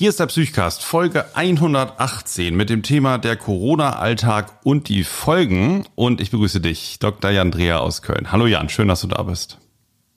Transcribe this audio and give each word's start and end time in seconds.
Hier 0.00 0.08
ist 0.08 0.18
der 0.18 0.28
Psychcast, 0.28 0.82
Folge 0.82 1.26
118 1.34 2.56
mit 2.56 2.70
dem 2.70 2.82
Thema 2.82 3.18
der 3.18 3.36
Corona-Alltag 3.36 4.60
und 4.64 4.88
die 4.88 5.04
Folgen. 5.04 5.84
Und 5.94 6.22
ich 6.22 6.30
begrüße 6.30 6.62
dich, 6.62 6.98
Dr. 7.00 7.30
Jan 7.30 7.50
Dreher 7.50 7.82
aus 7.82 8.00
Köln. 8.00 8.32
Hallo 8.32 8.46
Jan, 8.46 8.70
schön, 8.70 8.88
dass 8.88 9.02
du 9.02 9.08
da 9.08 9.22
bist. 9.22 9.58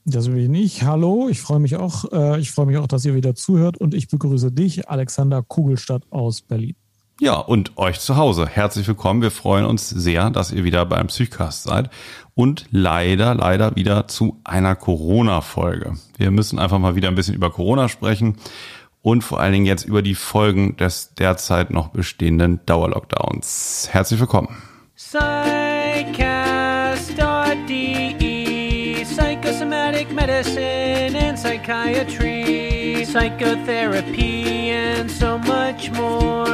Das 0.05 0.31
will 0.31 0.43
ich 0.43 0.47
nicht. 0.47 0.83
Hallo, 0.83 1.27
ich 1.27 1.41
freue 1.41 1.59
mich 1.59 1.75
auch. 1.75 2.09
Äh, 2.13 2.39
ich 2.39 2.51
freue 2.51 2.67
mich 2.67 2.77
auch, 2.77 2.87
dass 2.87 3.03
ihr 3.03 3.13
wieder 3.13 3.35
zuhört 3.35 3.77
und 3.77 3.93
ich 3.93 4.07
begrüße 4.07 4.53
dich, 4.53 4.87
Alexander 4.87 5.43
Kugelstadt 5.43 6.03
aus 6.11 6.41
Berlin. 6.41 6.77
Ja, 7.19 7.35
und 7.35 7.77
euch 7.77 7.99
zu 7.99 8.15
Hause. 8.15 8.47
Herzlich 8.47 8.87
willkommen. 8.87 9.21
Wir 9.21 9.31
freuen 9.31 9.65
uns 9.65 9.89
sehr, 9.89 10.29
dass 10.29 10.53
ihr 10.53 10.63
wieder 10.63 10.85
beim 10.85 11.07
Psychcast 11.07 11.63
seid 11.63 11.89
und 12.35 12.67
leider, 12.71 13.35
leider 13.35 13.75
wieder 13.75 14.07
zu 14.07 14.39
einer 14.45 14.75
Corona-Folge. 14.75 15.95
Wir 16.17 16.31
müssen 16.31 16.57
einfach 16.57 16.79
mal 16.79 16.95
wieder 16.95 17.09
ein 17.09 17.15
bisschen 17.15 17.35
über 17.35 17.51
Corona 17.51 17.89
sprechen 17.89 18.37
und 19.03 19.23
vor 19.23 19.39
allen 19.39 19.53
Dingen 19.53 19.67
jetzt 19.67 19.85
über 19.85 20.01
die 20.01 20.15
Folgen 20.15 20.75
des 20.77 21.13
derzeit 21.13 21.69
noch 21.69 21.89
bestehenden 21.89 22.61
Dauerlockdowns. 22.65 23.89
Herzlich 23.91 24.19
willkommen. 24.19 24.63
Psychcast.de 24.95 26.23
Psychosomatic 29.03 30.11
Medicine 30.13 31.19
and 31.19 31.37
Psychiatry 31.37 32.42
Psychotherapy 33.05 34.69
and 34.69 35.09
so 35.09 35.37
much 35.37 35.91
more 35.91 36.45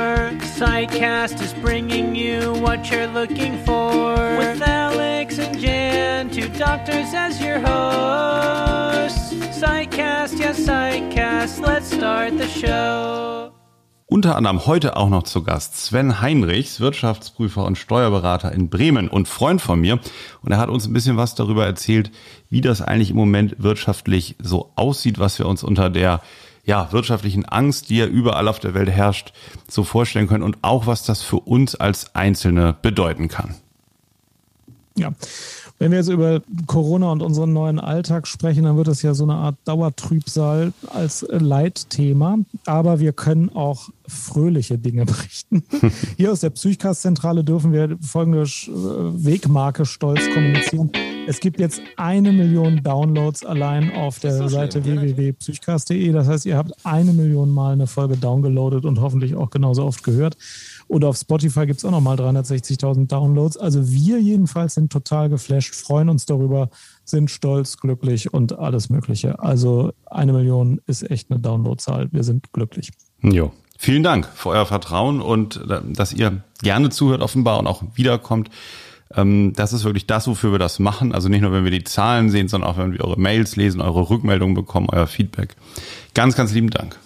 Psychcast 0.58 1.42
is 1.42 1.54
bringing 1.54 2.16
you 2.16 2.54
what 2.54 2.90
you're 2.92 3.08
looking 3.08 3.58
for 3.66 4.14
With 4.38 4.62
Alex 4.62 5.40
and 5.40 5.60
Jan, 5.60 6.30
two 6.30 6.50
doctors 6.50 7.14
as 7.14 7.42
your 7.42 7.60
hosts 7.60 9.34
Psychcast, 9.60 10.40
yes, 10.40 10.60
Psychcast, 10.66 11.60
let's 11.60 11.94
start 11.94 12.38
the 12.38 12.48
show. 12.48 13.52
Unter 14.12 14.36
anderem 14.36 14.66
heute 14.66 14.98
auch 14.98 15.10
noch 15.10 15.22
zu 15.22 15.44
Gast 15.44 15.78
Sven 15.78 16.20
Heinrichs, 16.20 16.80
Wirtschaftsprüfer 16.80 17.64
und 17.64 17.78
Steuerberater 17.78 18.52
in 18.52 18.68
Bremen 18.70 19.08
und 19.08 19.28
Freund 19.28 19.62
von 19.62 19.80
mir. 19.80 20.00
Und 20.42 20.52
er 20.52 20.58
hat 20.58 20.70
uns 20.70 20.88
ein 20.88 20.94
bisschen 20.94 21.16
was 21.16 21.36
darüber 21.36 21.66
erzählt, 21.66 22.10
wie 22.50 22.62
das 22.62 22.82
eigentlich 22.82 23.12
im 23.12 23.18
Moment 23.18 23.58
wirtschaftlich 23.60 24.36
so 24.40 24.72
aussieht, 24.76 25.20
was 25.20 25.38
wir 25.38 25.46
uns 25.46 25.64
unter 25.64 25.92
der 25.92 26.22
ja, 26.70 26.92
wirtschaftlichen 26.92 27.46
Angst, 27.46 27.90
die 27.90 27.98
ja 27.98 28.06
überall 28.06 28.48
auf 28.48 28.60
der 28.60 28.76
Welt 28.76 28.92
herrscht, 28.92 29.34
so 29.68 29.84
vorstellen 29.84 30.28
können 30.28 30.44
und 30.44 30.60
auch 30.62 30.86
was 30.86 31.02
das 31.02 31.24
für 31.24 31.38
uns 31.40 31.74
als 31.74 32.14
Einzelne 32.14 32.76
bedeuten 32.80 33.28
kann. 33.28 33.56
Ja, 34.96 35.12
wenn 35.80 35.90
wir 35.90 35.98
jetzt 35.98 36.10
über 36.10 36.42
Corona 36.68 37.12
und 37.12 37.24
unseren 37.24 37.54
neuen 37.54 37.80
Alltag 37.80 38.28
sprechen, 38.28 38.66
dann 38.66 38.78
wird 38.78 38.88
das 38.88 39.02
ja 39.02 39.16
so 39.16 39.24
eine 39.24 39.34
Art 39.34 39.56
Dauertrübsal 39.66 40.74
als 40.94 41.26
Leitthema. 41.28 42.38
Aber 42.68 43.00
wir 43.00 43.14
können 43.14 43.50
auch 43.56 43.90
fröhliche 44.10 44.78
Dinge 44.78 45.06
berichten. 45.06 45.64
Hier 46.18 46.32
aus 46.32 46.42
der 46.42 46.50
Psychcast-Zentrale 46.50 47.44
dürfen 47.44 47.72
wir 47.72 47.98
folgende 48.02 48.44
Wegmarke 48.44 49.86
stolz 49.86 50.22
kommunizieren. 50.34 50.92
Es 51.28 51.40
gibt 51.40 51.60
jetzt 51.60 51.80
eine 51.96 52.32
Million 52.32 52.82
Downloads 52.82 53.46
allein 53.46 53.92
auf 53.92 54.20
der 54.20 54.50
Seite 54.50 54.84
www.psychcast.de. 54.84 56.12
Das 56.12 56.28
heißt, 56.28 56.46
ihr 56.48 56.58
habt 56.58 56.74
eine 56.84 57.14
Million 57.14 57.52
Mal 57.52 57.74
eine 57.74 57.86
Folge 57.86 58.18
downgeloadet 58.18 58.84
und 58.84 59.00
hoffentlich 59.00 59.36
auch 59.36 59.52
genauso 59.52 59.84
oft 59.84 60.04
gehört. 60.04 60.38
Und 60.88 61.06
auf 61.06 61.18
Spotify 61.18 61.68
gibt 61.68 61.78
es 61.78 61.86
auch 61.86 61.92
nochmal 61.92 62.18
360.000 62.18 63.06
Downloads. 63.06 63.58
Also 63.58 63.92
wir 63.92 64.20
jedenfalls 64.20 64.74
sind 64.74 64.92
total 64.92 65.30
geflasht, 65.30 65.76
freuen 65.76 66.10
uns 66.10 66.26
darüber, 66.26 66.70
sind 67.06 67.30
stolz, 67.30 67.78
glücklich 67.78 68.34
und 68.34 68.58
alles 68.58 68.90
Mögliche. 68.90 69.40
Also 69.40 69.94
eine 70.08 70.34
Million 70.34 70.82
ist 70.88 71.10
echt 71.12 71.30
eine 71.30 71.40
Downloadzahl. 71.40 72.12
Wir 72.12 72.24
sind 72.24 72.52
glücklich. 72.54 72.90
Jo. 73.22 73.52
Vielen 73.82 74.04
Dank 74.04 74.28
für 74.36 74.50
euer 74.50 74.66
Vertrauen 74.66 75.22
und 75.22 75.56
äh, 75.70 75.80
dass 75.86 76.12
ihr 76.12 76.44
gerne 76.62 76.90
zuhört 76.90 77.22
offenbar 77.22 77.60
und 77.60 77.66
auch 77.66 77.82
wiederkommt. 77.96 78.50
Ähm, 79.16 79.54
das 79.56 79.72
ist 79.72 79.86
wirklich 79.86 80.06
das, 80.06 80.28
wofür 80.28 80.52
wir 80.52 80.60
das 80.60 80.80
machen. 80.80 81.16
Also 81.16 81.30
nicht 81.30 81.40
nur, 81.40 81.54
wenn 81.54 81.64
wir 81.64 81.72
die 81.72 81.86
Zahlen 81.86 82.30
sehen, 82.30 82.50
sondern 82.50 82.70
auch, 82.70 82.78
wenn 82.78 82.92
wir 82.92 83.06
eure 83.06 83.18
Mails 83.18 83.56
lesen, 83.56 83.80
eure 83.80 84.10
Rückmeldungen 84.10 84.54
bekommen, 84.54 84.90
euer 84.92 85.08
Feedback. 85.08 85.56
Ganz, 86.14 86.36
ganz 86.36 86.52
lieben 86.52 86.70
Dank. 86.70 87.00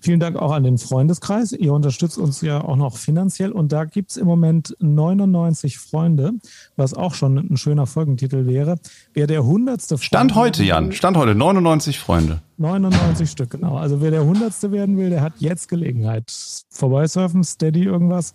Vielen 0.00 0.20
Dank 0.20 0.36
auch 0.36 0.52
an 0.52 0.62
den 0.64 0.78
Freundeskreis. 0.78 1.52
Ihr 1.52 1.72
unterstützt 1.72 2.18
uns 2.18 2.40
ja 2.40 2.62
auch 2.62 2.76
noch 2.76 2.96
finanziell 2.96 3.52
und 3.52 3.72
da 3.72 3.84
gibt 3.84 4.10
es 4.10 4.16
im 4.16 4.26
Moment 4.26 4.76
99 4.80 5.78
Freunde, 5.78 6.32
was 6.76 6.94
auch 6.94 7.14
schon 7.14 7.36
ein 7.38 7.56
schöner 7.56 7.86
Folgentitel 7.86 8.46
wäre. 8.46 8.78
Wer 9.14 9.26
der 9.26 9.44
hundertste 9.44 9.98
Stand 9.98 10.34
heute, 10.34 10.64
Jan. 10.64 10.92
Stand 10.92 11.16
heute 11.16 11.34
99 11.34 11.98
Freunde. 11.98 12.40
99 12.58 13.30
Stück, 13.30 13.50
genau. 13.50 13.76
Also 13.76 14.00
wer 14.00 14.10
der 14.10 14.24
hundertste 14.24 14.72
werden 14.72 14.96
will, 14.96 15.10
der 15.10 15.22
hat 15.22 15.34
jetzt 15.38 15.68
Gelegenheit. 15.68 16.32
Vorbeisurfen, 16.70 17.44
Steady 17.44 17.84
irgendwas. 17.84 18.34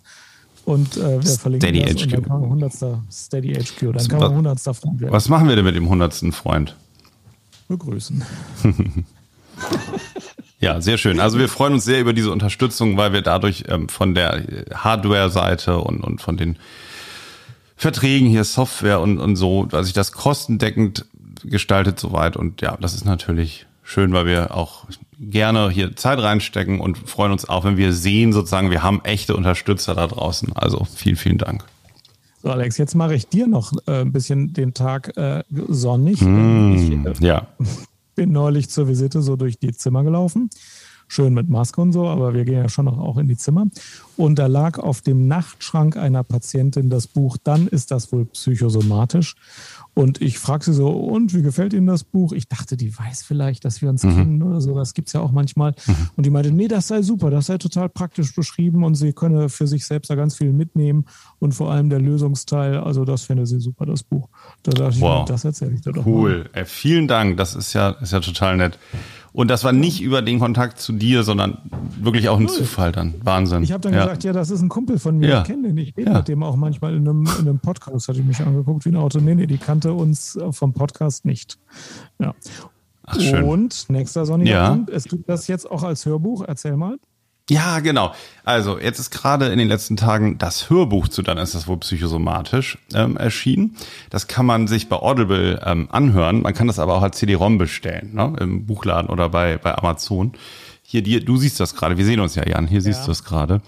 Und 0.64 0.96
äh, 0.96 1.22
wir 1.22 1.30
verlinken 1.32 1.68
Steady 1.68 1.82
das 1.82 2.02
HQ. 2.02 2.04
und 2.04 2.12
dann 2.12 2.22
kann 2.22 2.40
man 2.40 2.44
100. 2.44 2.72
Steady 3.10 3.54
HQ, 3.54 3.80
dann 3.92 4.08
kann 4.08 4.20
man 4.20 4.30
100. 4.30 4.60
Freund 4.60 5.00
werden. 5.00 5.12
Was 5.12 5.28
machen 5.28 5.48
wir 5.48 5.56
denn 5.56 5.64
mit 5.64 5.74
dem 5.74 5.88
hundertsten 5.88 6.32
Freund? 6.32 6.76
Begrüßen. 7.68 8.22
Ja, 10.62 10.80
sehr 10.80 10.96
schön. 10.96 11.18
Also 11.18 11.40
wir 11.40 11.48
freuen 11.48 11.72
uns 11.72 11.84
sehr 11.84 12.00
über 12.00 12.12
diese 12.12 12.30
Unterstützung, 12.30 12.96
weil 12.96 13.12
wir 13.12 13.20
dadurch 13.20 13.64
ähm, 13.68 13.88
von 13.88 14.14
der 14.14 14.44
Hardware-Seite 14.72 15.78
und, 15.78 16.04
und 16.04 16.20
von 16.20 16.36
den 16.36 16.56
Verträgen 17.76 18.28
hier 18.28 18.44
Software 18.44 19.00
und, 19.00 19.18
und 19.18 19.34
so, 19.34 19.64
dass 19.64 19.86
sich 19.86 19.92
das 19.92 20.12
kostendeckend 20.12 21.04
gestaltet 21.42 21.98
soweit. 21.98 22.36
Und 22.36 22.60
ja, 22.60 22.78
das 22.80 22.94
ist 22.94 23.04
natürlich 23.04 23.66
schön, 23.82 24.12
weil 24.12 24.26
wir 24.26 24.54
auch 24.54 24.84
gerne 25.18 25.68
hier 25.68 25.96
Zeit 25.96 26.20
reinstecken 26.20 26.78
und 26.78 26.96
freuen 26.96 27.32
uns 27.32 27.48
auch, 27.48 27.64
wenn 27.64 27.76
wir 27.76 27.92
sehen, 27.92 28.32
sozusagen, 28.32 28.70
wir 28.70 28.84
haben 28.84 29.00
echte 29.02 29.34
Unterstützer 29.34 29.96
da 29.96 30.06
draußen. 30.06 30.52
Also 30.54 30.86
vielen, 30.94 31.16
vielen 31.16 31.38
Dank. 31.38 31.64
So, 32.40 32.50
Alex, 32.50 32.78
jetzt 32.78 32.94
mache 32.94 33.16
ich 33.16 33.26
dir 33.26 33.48
noch 33.48 33.72
äh, 33.88 34.02
ein 34.02 34.12
bisschen 34.12 34.52
den 34.52 34.74
Tag 34.74 35.16
äh, 35.16 35.42
sonnig. 35.68 36.20
Mm, 36.20 36.74
ich, 36.76 37.20
äh, 37.20 37.26
ja. 37.26 37.48
Bin 38.14 38.32
neulich 38.32 38.70
zur 38.70 38.88
Visite 38.88 39.22
so 39.22 39.36
durch 39.36 39.58
die 39.58 39.72
Zimmer 39.72 40.04
gelaufen. 40.04 40.50
Schön 41.12 41.34
mit 41.34 41.50
Maske 41.50 41.78
und 41.78 41.92
so, 41.92 42.08
aber 42.08 42.32
wir 42.32 42.46
gehen 42.46 42.54
ja 42.54 42.70
schon 42.70 42.86
noch 42.86 42.96
auch 42.96 43.18
in 43.18 43.28
die 43.28 43.36
Zimmer. 43.36 43.66
Und 44.16 44.38
da 44.38 44.46
lag 44.46 44.78
auf 44.78 45.02
dem 45.02 45.28
Nachtschrank 45.28 45.98
einer 45.98 46.22
Patientin 46.22 46.88
das 46.88 47.06
Buch, 47.06 47.36
dann 47.44 47.66
ist 47.66 47.90
das 47.90 48.12
wohl 48.12 48.24
psychosomatisch. 48.24 49.34
Und 49.92 50.22
ich 50.22 50.38
frage 50.38 50.64
sie 50.64 50.72
so, 50.72 50.88
und 50.88 51.34
wie 51.34 51.42
gefällt 51.42 51.74
Ihnen 51.74 51.86
das 51.86 52.02
Buch? 52.02 52.32
Ich 52.32 52.48
dachte, 52.48 52.78
die 52.78 52.98
weiß 52.98 53.24
vielleicht, 53.24 53.66
dass 53.66 53.82
wir 53.82 53.90
uns 53.90 54.04
mhm. 54.04 54.14
kennen 54.14 54.42
oder 54.42 54.62
so. 54.62 54.74
Das 54.74 54.94
gibt 54.94 55.08
es 55.08 55.12
ja 55.12 55.20
auch 55.20 55.32
manchmal. 55.32 55.74
Mhm. 55.86 56.08
Und 56.16 56.24
die 56.24 56.30
meinte, 56.30 56.50
nee, 56.50 56.66
das 56.66 56.88
sei 56.88 57.02
super, 57.02 57.28
das 57.28 57.44
sei 57.44 57.58
total 57.58 57.90
praktisch 57.90 58.34
beschrieben 58.34 58.82
und 58.82 58.94
sie 58.94 59.12
könne 59.12 59.50
für 59.50 59.66
sich 59.66 59.84
selbst 59.84 60.08
da 60.08 60.14
ganz 60.14 60.38
viel 60.38 60.54
mitnehmen. 60.54 61.04
Und 61.40 61.52
vor 61.52 61.70
allem 61.70 61.90
der 61.90 62.00
Lösungsteil, 62.00 62.78
also 62.78 63.04
das 63.04 63.24
fände 63.24 63.44
sie 63.44 63.60
super, 63.60 63.84
das 63.84 64.02
Buch. 64.02 64.30
Da 64.62 64.72
dachte 64.72 64.98
wow. 65.00 65.24
ich, 65.24 65.28
das 65.28 65.44
erzähle 65.44 65.74
ich 65.74 65.82
dir 65.82 65.92
doch 65.92 66.06
Cool. 66.06 66.48
Ey, 66.54 66.64
vielen 66.64 67.06
Dank, 67.06 67.36
das 67.36 67.54
ist 67.54 67.74
ja, 67.74 67.90
ist 67.90 68.14
ja 68.14 68.20
total 68.20 68.56
nett. 68.56 68.78
Und 69.34 69.48
das 69.50 69.64
war 69.64 69.72
nicht 69.72 70.02
über 70.02 70.20
den 70.20 70.38
Kontakt 70.38 70.78
zu 70.78 70.92
dir, 70.92 71.22
sondern 71.22 71.58
wirklich 71.98 72.28
auch 72.28 72.38
ein 72.38 72.44
cool. 72.50 72.54
Zufall 72.54 72.92
dann. 72.92 73.14
Wahnsinn. 73.24 73.62
Ich 73.62 73.72
habe 73.72 73.80
dann 73.80 73.94
ja. 73.94 74.02
gesagt, 74.04 74.24
ja, 74.24 74.32
das 74.34 74.50
ist 74.50 74.60
ein 74.60 74.68
Kumpel 74.68 74.98
von 74.98 75.16
mir, 75.16 75.28
Ja. 75.28 75.40
ich 75.40 75.46
kenne 75.46 75.68
den, 75.68 75.78
ich 75.78 75.96
rede 75.96 76.10
Ja. 76.10 76.18
mit 76.18 76.28
dem 76.28 76.42
auch 76.42 76.56
manchmal 76.56 76.94
in 76.94 77.08
einem, 77.08 77.26
in 77.38 77.48
einem 77.48 77.58
Podcast, 77.58 78.08
hatte 78.08 78.18
ich 78.20 78.26
mich 78.26 78.40
angeguckt 78.40 78.84
wie 78.84 78.90
ein 78.90 78.96
Auto. 78.96 79.20
Nee, 79.20 79.34
nee, 79.34 79.46
die 79.46 79.56
kannte 79.58 79.94
uns 79.94 80.36
äh, 80.36 80.52
vom 80.52 80.74
Podcast 80.74 81.24
nicht. 81.24 81.58
Ja. 82.18 82.34
Ach, 83.04 83.20
schön. 83.20 83.44
Und 83.44 83.86
nächster 83.88 84.26
sonniger 84.26 84.50
Ja. 84.50 84.78
Es 84.92 85.04
gibt 85.04 85.28
das 85.28 85.48
jetzt 85.48 85.70
auch 85.70 85.82
als 85.82 86.04
Hörbuch, 86.04 86.44
erzähl 86.46 86.76
mal. 86.76 86.98
Ja, 87.50 87.80
genau. 87.80 88.12
Also 88.44 88.78
jetzt 88.78 88.98
ist 88.98 89.10
gerade 89.10 89.46
in 89.46 89.58
den 89.58 89.68
letzten 89.68 89.96
Tagen 89.96 90.38
das 90.38 90.70
Hörbuch 90.70 91.08
zu 91.08 91.22
dann 91.22 91.38
ist 91.38 91.54
das 91.54 91.66
wohl 91.66 91.76
psychosomatisch 91.78 92.78
ähm, 92.94 93.16
erschienen. 93.16 93.76
Das 94.10 94.26
kann 94.28 94.46
man 94.46 94.68
sich 94.68 94.88
bei 94.88 94.96
Audible 94.96 95.60
ähm, 95.64 95.88
anhören. 95.90 96.42
Man 96.42 96.54
kann 96.54 96.66
das 96.68 96.78
aber 96.78 96.94
auch 96.94 97.02
als 97.02 97.18
CD-ROM 97.18 97.58
bestellen, 97.58 98.14
ne? 98.14 98.34
im 98.40 98.64
Buchladen 98.66 99.10
oder 99.10 99.28
bei 99.28 99.58
bei 99.58 99.76
Amazon. 99.76 100.32
Hier, 100.82 101.02
dir, 101.02 101.24
du 101.24 101.36
siehst 101.36 101.58
das 101.60 101.74
gerade. 101.74 101.96
Wir 101.98 102.04
sehen 102.04 102.20
uns 102.20 102.34
ja, 102.34 102.46
Jan. 102.46 102.66
Hier 102.68 102.80
siehst 102.80 103.00
Ja. 103.00 103.06
du 103.06 103.12
es 103.12 103.24
gerade. 103.24 103.60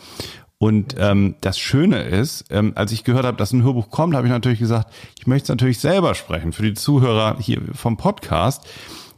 Und 0.58 0.94
ähm, 0.98 1.34
das 1.40 1.58
Schöne 1.58 2.02
ist, 2.04 2.44
ähm, 2.50 2.72
als 2.76 2.92
ich 2.92 3.04
gehört 3.04 3.26
habe, 3.26 3.36
dass 3.36 3.52
ein 3.52 3.64
Hörbuch 3.64 3.90
kommt, 3.90 4.14
habe 4.14 4.26
ich 4.26 4.32
natürlich 4.32 4.60
gesagt, 4.60 4.92
ich 5.18 5.26
möchte 5.26 5.44
es 5.44 5.48
natürlich 5.48 5.78
selber 5.78 6.14
sprechen 6.14 6.52
für 6.52 6.62
die 6.62 6.74
Zuhörer 6.74 7.36
hier 7.40 7.60
vom 7.74 7.96
Podcast. 7.96 8.62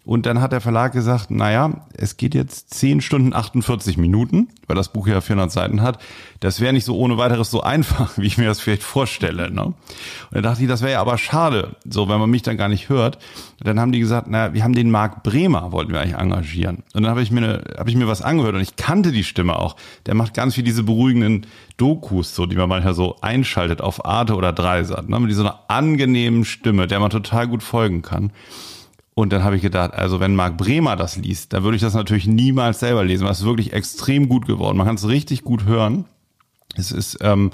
Und 0.06 0.25
dann 0.25 0.41
hat 0.41 0.53
der 0.53 0.61
Verlag 0.61 0.93
gesagt, 0.93 1.32
naja, 1.32 1.85
es 1.93 2.17
geht 2.17 2.37
jetzt 2.37 2.73
10 2.73 3.00
Stunden 3.00 3.35
48 3.35 3.97
Minuten, 3.97 4.49
weil 4.69 4.76
das 4.76 4.93
Buch 4.93 5.08
ja 5.08 5.20
400 5.20 5.50
Seiten 5.50 5.82
hat. 5.82 5.99
Das 6.38 6.61
wäre 6.61 6.73
nicht 6.73 6.85
so 6.85 6.97
ohne 6.97 7.19
weiteres 7.19 7.50
so 7.50 7.61
einfach, 7.62 8.17
wie 8.17 8.26
ich 8.26 8.38
mir 8.38 8.47
das 8.47 8.61
vielleicht 8.61 8.85
vorstelle. 8.85 9.50
Ne? 9.50 9.64
Und 9.64 9.75
dann 10.31 10.44
dachte 10.44 10.62
ich, 10.62 10.69
das 10.69 10.81
wäre 10.81 10.93
ja 10.93 11.00
aber 11.00 11.19
schade, 11.19 11.75
so 11.85 12.08
wenn 12.08 12.20
man 12.20 12.31
mich 12.31 12.43
dann 12.43 12.56
gar 12.56 12.69
nicht 12.69 12.88
hört. 12.88 13.17
Und 13.58 13.67
dann 13.67 13.81
haben 13.81 13.91
die 13.91 13.99
gesagt, 13.99 14.29
naja, 14.29 14.55
wir 14.55 14.62
haben 14.62 14.76
den 14.76 14.93
Marc 14.93 15.25
Bremer, 15.25 15.73
wollten 15.73 15.93
wir 15.93 16.00
eigentlich 16.00 16.20
engagieren. 16.20 16.85
Und 16.94 17.02
dann 17.02 17.11
habe 17.11 17.23
ich 17.23 17.32
mir 17.32 17.41
eine, 17.41 17.64
habe 17.76 17.91
ich 17.91 17.97
mir 17.97 18.06
was 18.06 18.23
angehört 18.23 18.55
und 18.55 18.61
ich 18.61 18.76
kannte 18.76 19.11
die 19.11 19.25
Stimme 19.25 19.59
auch. 19.59 19.75
Der 20.06 20.14
macht 20.14 20.35
ganz 20.35 20.55
viel 20.55 20.62
diese 20.62 20.85
beruhigenden 20.85 21.49
Dokus, 21.79 22.32
so 22.32 22.47
die 22.47 22.55
man 22.55 22.69
manchmal 22.69 22.94
so 22.94 23.17
einschaltet 23.23 23.81
auf 23.81 24.06
Arte 24.06 24.37
oder 24.37 24.52
Dreisat, 24.52 25.09
ne? 25.09 25.19
mit 25.19 25.35
so 25.35 25.41
einer 25.41 25.64
angenehmen 25.67 26.44
Stimme, 26.44 26.87
der 26.87 27.00
man 27.00 27.11
total 27.11 27.49
gut 27.49 27.64
folgen 27.64 28.02
kann. 28.02 28.31
Und 29.18 29.32
dann 29.32 29.42
habe 29.42 29.56
ich 29.56 29.62
gedacht, 29.62 29.94
also 29.94 30.20
wenn 30.20 30.36
Marc 30.36 30.58
Bremer 30.58 30.94
das 30.94 31.16
liest, 31.16 31.54
dann 31.54 31.64
würde 31.64 31.76
ich 31.76 31.80
das 31.80 31.94
natürlich 31.94 32.26
niemals 32.26 32.80
selber 32.80 33.02
lesen, 33.02 33.26
es 33.26 33.38
ist 33.38 33.46
wirklich 33.46 33.72
extrem 33.72 34.28
gut 34.28 34.46
geworden. 34.46 34.76
Man 34.76 34.86
kann 34.86 34.96
es 34.96 35.08
richtig 35.08 35.42
gut 35.42 35.64
hören. 35.64 36.04
Es 36.76 36.92
ist 36.92 37.16
ähm, 37.22 37.50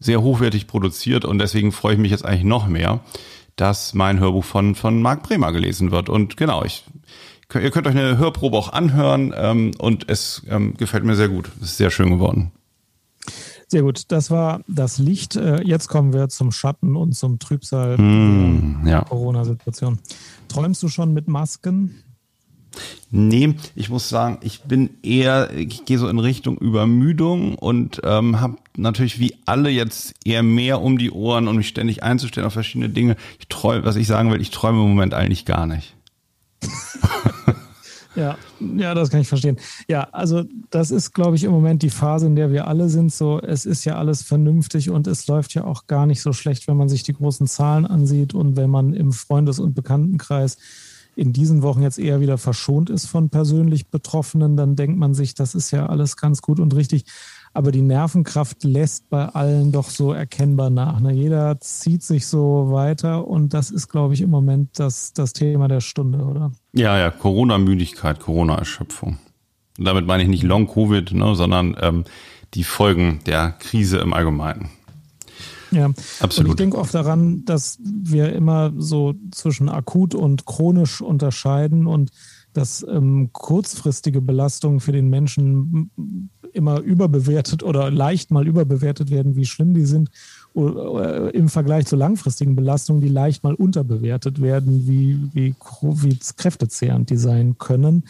sehr 0.00 0.20
hochwertig 0.20 0.66
produziert 0.66 1.24
und 1.24 1.38
deswegen 1.38 1.70
freue 1.70 1.94
ich 1.94 2.00
mich 2.00 2.10
jetzt 2.10 2.24
eigentlich 2.24 2.42
noch 2.42 2.66
mehr, 2.66 2.98
dass 3.54 3.94
mein 3.94 4.18
Hörbuch 4.18 4.44
von, 4.44 4.74
von 4.74 5.00
Marc 5.00 5.22
Bremer 5.22 5.52
gelesen 5.52 5.92
wird. 5.92 6.08
Und 6.08 6.36
genau, 6.36 6.64
ich, 6.64 6.82
ihr 7.54 7.70
könnt 7.70 7.86
euch 7.86 7.96
eine 7.96 8.18
Hörprobe 8.18 8.56
auch 8.56 8.72
anhören 8.72 9.32
ähm, 9.36 9.70
und 9.78 10.10
es 10.10 10.42
ähm, 10.50 10.74
gefällt 10.76 11.04
mir 11.04 11.14
sehr 11.14 11.28
gut. 11.28 11.48
Es 11.60 11.68
ist 11.68 11.76
sehr 11.76 11.92
schön 11.92 12.10
geworden. 12.10 12.50
Sehr 13.68 13.82
gut, 13.82 14.04
das 14.08 14.30
war 14.30 14.60
das 14.68 14.98
Licht. 14.98 15.34
Äh, 15.34 15.62
jetzt 15.62 15.88
kommen 15.88 16.12
wir 16.12 16.28
zum 16.28 16.52
Schatten 16.52 16.94
und 16.94 17.14
zum 17.14 17.40
Trübsal 17.40 17.98
mm, 17.98 18.82
der 18.84 18.92
ja. 18.92 19.00
Corona-Situation. 19.02 19.98
Träumst 20.48 20.82
du 20.84 20.88
schon 20.88 21.12
mit 21.12 21.26
Masken? 21.26 22.02
Nee, 23.10 23.54
ich 23.74 23.88
muss 23.88 24.08
sagen, 24.08 24.38
ich 24.42 24.62
bin 24.62 24.90
eher, 25.02 25.50
ich 25.56 25.84
gehe 25.84 25.98
so 25.98 26.08
in 26.08 26.18
Richtung 26.18 26.58
Übermüdung 26.58 27.56
und 27.56 28.00
ähm, 28.04 28.40
habe 28.40 28.58
natürlich 28.76 29.18
wie 29.18 29.34
alle 29.46 29.70
jetzt 29.70 30.14
eher 30.24 30.42
mehr 30.42 30.80
um 30.82 30.98
die 30.98 31.10
Ohren, 31.10 31.48
um 31.48 31.56
mich 31.56 31.68
ständig 31.68 32.02
einzustellen 32.02 32.46
auf 32.46 32.52
verschiedene 32.52 32.90
Dinge. 32.90 33.16
Ich 33.38 33.48
träume, 33.48 33.84
was 33.84 33.96
ich 33.96 34.06
sagen 34.06 34.30
will, 34.30 34.40
ich 34.40 34.50
träume 34.50 34.82
im 34.82 34.88
Moment 34.88 35.14
eigentlich 35.14 35.44
gar 35.44 35.66
nicht. 35.66 35.96
Ja, 38.16 38.38
ja, 38.60 38.94
das 38.94 39.10
kann 39.10 39.20
ich 39.20 39.28
verstehen. 39.28 39.58
Ja, 39.88 40.08
also 40.12 40.44
das 40.70 40.90
ist, 40.90 41.12
glaube 41.12 41.36
ich, 41.36 41.44
im 41.44 41.50
Moment 41.50 41.82
die 41.82 41.90
Phase, 41.90 42.26
in 42.26 42.34
der 42.34 42.50
wir 42.50 42.66
alle 42.66 42.88
sind. 42.88 43.12
So, 43.12 43.40
es 43.40 43.66
ist 43.66 43.84
ja 43.84 43.96
alles 43.96 44.22
vernünftig 44.22 44.88
und 44.88 45.06
es 45.06 45.26
läuft 45.26 45.54
ja 45.54 45.64
auch 45.64 45.86
gar 45.86 46.06
nicht 46.06 46.22
so 46.22 46.32
schlecht, 46.32 46.66
wenn 46.66 46.78
man 46.78 46.88
sich 46.88 47.02
die 47.02 47.12
großen 47.12 47.46
Zahlen 47.46 47.84
ansieht 47.84 48.32
und 48.32 48.56
wenn 48.56 48.70
man 48.70 48.94
im 48.94 49.12
Freundes- 49.12 49.58
und 49.58 49.74
Bekanntenkreis 49.74 50.56
in 51.14 51.32
diesen 51.32 51.62
Wochen 51.62 51.82
jetzt 51.82 51.98
eher 51.98 52.20
wieder 52.20 52.38
verschont 52.38 52.90
ist 52.90 53.06
von 53.06 53.30
persönlich 53.30 53.88
Betroffenen, 53.88 54.56
dann 54.56 54.76
denkt 54.76 54.98
man 54.98 55.14
sich, 55.14 55.34
das 55.34 55.54
ist 55.54 55.70
ja 55.70 55.86
alles 55.86 56.16
ganz 56.16 56.42
gut 56.42 56.58
und 56.58 56.74
richtig. 56.74 57.04
Aber 57.56 57.72
die 57.72 57.80
Nervenkraft 57.80 58.64
lässt 58.64 59.08
bei 59.08 59.24
allen 59.24 59.72
doch 59.72 59.88
so 59.88 60.12
erkennbar 60.12 60.68
nach. 60.68 61.00
Ne? 61.00 61.14
Jeder 61.14 61.58
zieht 61.58 62.02
sich 62.02 62.26
so 62.26 62.70
weiter 62.70 63.26
und 63.26 63.54
das 63.54 63.70
ist, 63.70 63.88
glaube 63.88 64.12
ich, 64.12 64.20
im 64.20 64.28
Moment 64.28 64.78
das, 64.78 65.14
das 65.14 65.32
Thema 65.32 65.66
der 65.66 65.80
Stunde, 65.80 66.18
oder? 66.18 66.52
Ja, 66.74 66.98
ja, 66.98 67.10
Corona-Müdigkeit, 67.10 68.20
Corona-Erschöpfung. 68.20 69.16
Damit 69.78 70.06
meine 70.06 70.22
ich 70.22 70.28
nicht 70.28 70.42
Long-Covid, 70.42 71.14
ne, 71.14 71.34
sondern 71.34 71.74
ähm, 71.80 72.04
die 72.52 72.62
Folgen 72.62 73.20
der 73.24 73.52
Krise 73.52 74.00
im 74.00 74.12
Allgemeinen. 74.12 74.68
Ja, 75.70 75.90
Absolut. 76.20 76.50
Und 76.50 76.50
ich 76.50 76.56
denke 76.56 76.76
oft 76.76 76.92
daran, 76.92 77.46
dass 77.46 77.78
wir 77.82 78.34
immer 78.34 78.70
so 78.76 79.14
zwischen 79.30 79.70
akut 79.70 80.14
und 80.14 80.44
chronisch 80.44 81.00
unterscheiden 81.00 81.86
und 81.86 82.10
dass 82.56 82.84
ähm, 82.88 83.30
kurzfristige 83.32 84.20
Belastungen 84.20 84.80
für 84.80 84.92
den 84.92 85.08
Menschen 85.08 85.90
immer 86.52 86.80
überbewertet 86.80 87.62
oder 87.62 87.90
leicht 87.90 88.30
mal 88.30 88.46
überbewertet 88.46 89.10
werden, 89.10 89.36
wie 89.36 89.44
schlimm 89.44 89.74
die 89.74 89.84
sind, 89.84 90.10
oder 90.54 91.34
im 91.34 91.50
Vergleich 91.50 91.86
zu 91.86 91.96
langfristigen 91.96 92.56
Belastungen, 92.56 93.02
die 93.02 93.08
leicht 93.08 93.44
mal 93.44 93.54
unterbewertet 93.54 94.40
werden, 94.40 94.88
wie, 94.88 95.20
wie, 95.34 95.54
wie 95.80 96.18
kräftezehrend 96.36 97.10
die 97.10 97.18
sein 97.18 97.58
können. 97.58 98.04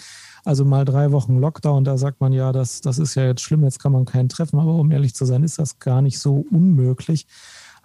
Also 0.44 0.64
mal 0.64 0.84
drei 0.84 1.10
Wochen 1.10 1.40
Lockdown, 1.40 1.82
da 1.82 1.98
sagt 1.98 2.20
man 2.20 2.32
ja, 2.32 2.52
das, 2.52 2.80
das 2.80 3.00
ist 3.00 3.16
ja 3.16 3.26
jetzt 3.26 3.40
schlimm, 3.40 3.64
jetzt 3.64 3.80
kann 3.80 3.90
man 3.90 4.04
keinen 4.04 4.28
treffen, 4.28 4.60
aber 4.60 4.76
um 4.76 4.92
ehrlich 4.92 5.12
zu 5.12 5.24
sein, 5.24 5.42
ist 5.42 5.58
das 5.58 5.80
gar 5.80 6.02
nicht 6.02 6.20
so 6.20 6.46
unmöglich. 6.52 7.26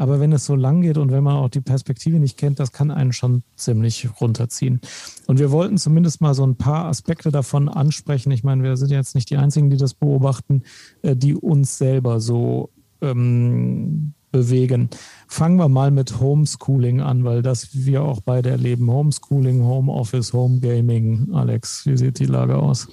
Aber 0.02 0.20
wenn 0.20 0.34
es 0.34 0.48
so 0.48 0.56
lang 0.56 0.82
geht 0.82 0.98
und 0.98 1.12
wenn 1.12 1.24
man 1.24 1.36
auch 1.36 1.50
die 1.50 1.62
Perspektive 1.62 2.18
nicht 2.18 2.36
kennt, 2.36 2.60
das 2.60 2.72
kann 2.72 2.90
einen 2.90 3.14
schon 3.14 3.44
ziemlich 3.56 4.10
runterziehen. 4.20 4.82
Und 5.28 5.38
wir 5.38 5.52
wollten 5.52 5.78
zumindest 5.78 6.22
mal 6.22 6.34
so 6.34 6.44
ein 6.44 6.56
paar 6.56 6.86
Aspekte 6.86 7.30
davon 7.30 7.70
ansprechen. 7.70 8.32
Ich 8.32 8.44
meine, 8.44 8.64
wir 8.64 8.78
sind 8.78 8.90
jetzt 8.90 9.14
nicht 9.14 9.30
die 9.30 9.38
Einzigen, 9.38 9.70
die 9.70 9.78
das 9.78 9.94
beobachten, 9.94 10.64
äh, 11.04 11.16
die 11.16 11.36
uns 11.36 11.78
selber 11.78 12.20
so 12.20 12.72
ähm, 13.02 14.14
bewegen. 14.32 14.90
Fangen 15.28 15.58
wir 15.58 15.70
mal 15.70 15.92
mit 15.92 16.20
Homeschooling 16.20 17.02
an, 17.02 17.24
weil 17.24 17.44
das 17.44 17.86
wir 17.86 18.02
auch 18.02 18.22
beide 18.22 18.50
erleben. 18.50 18.90
Homeschooling, 18.90 19.62
Homeoffice, 19.62 20.34
Homegaming. 20.34 21.30
Alex, 21.32 21.86
wie 21.86 21.96
sieht 21.96 22.18
die 22.18 22.26
Lage 22.26 22.58
aus? 22.58 22.88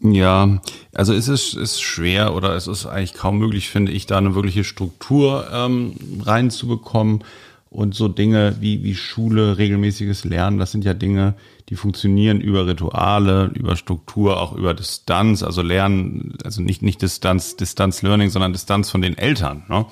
Ja, 0.00 0.60
also 0.94 1.12
es 1.12 1.26
ist, 1.26 1.54
ist 1.54 1.82
schwer 1.82 2.34
oder 2.34 2.54
es 2.54 2.68
ist 2.68 2.86
eigentlich 2.86 3.14
kaum 3.14 3.38
möglich, 3.38 3.68
finde 3.68 3.90
ich, 3.92 4.06
da 4.06 4.18
eine 4.18 4.34
wirkliche 4.34 4.62
Struktur 4.62 5.48
ähm, 5.52 5.94
reinzubekommen. 6.22 7.24
Und 7.70 7.94
so 7.94 8.08
Dinge 8.08 8.56
wie, 8.60 8.82
wie 8.82 8.94
Schule, 8.94 9.58
regelmäßiges 9.58 10.24
Lernen, 10.24 10.58
das 10.58 10.72
sind 10.72 10.86
ja 10.86 10.94
Dinge, 10.94 11.34
die 11.68 11.76
funktionieren 11.76 12.40
über 12.40 12.66
Rituale, 12.66 13.50
über 13.54 13.76
Struktur, 13.76 14.40
auch 14.40 14.54
über 14.54 14.72
Distanz, 14.72 15.42
also 15.42 15.60
Lernen, 15.60 16.38
also 16.44 16.62
nicht, 16.62 16.80
nicht 16.80 17.02
Distanz, 17.02 17.56
Distanz 17.56 18.00
Learning, 18.00 18.30
sondern 18.30 18.54
Distanz 18.54 18.88
von 18.88 19.02
den 19.02 19.18
Eltern. 19.18 19.64
Ne? 19.68 19.84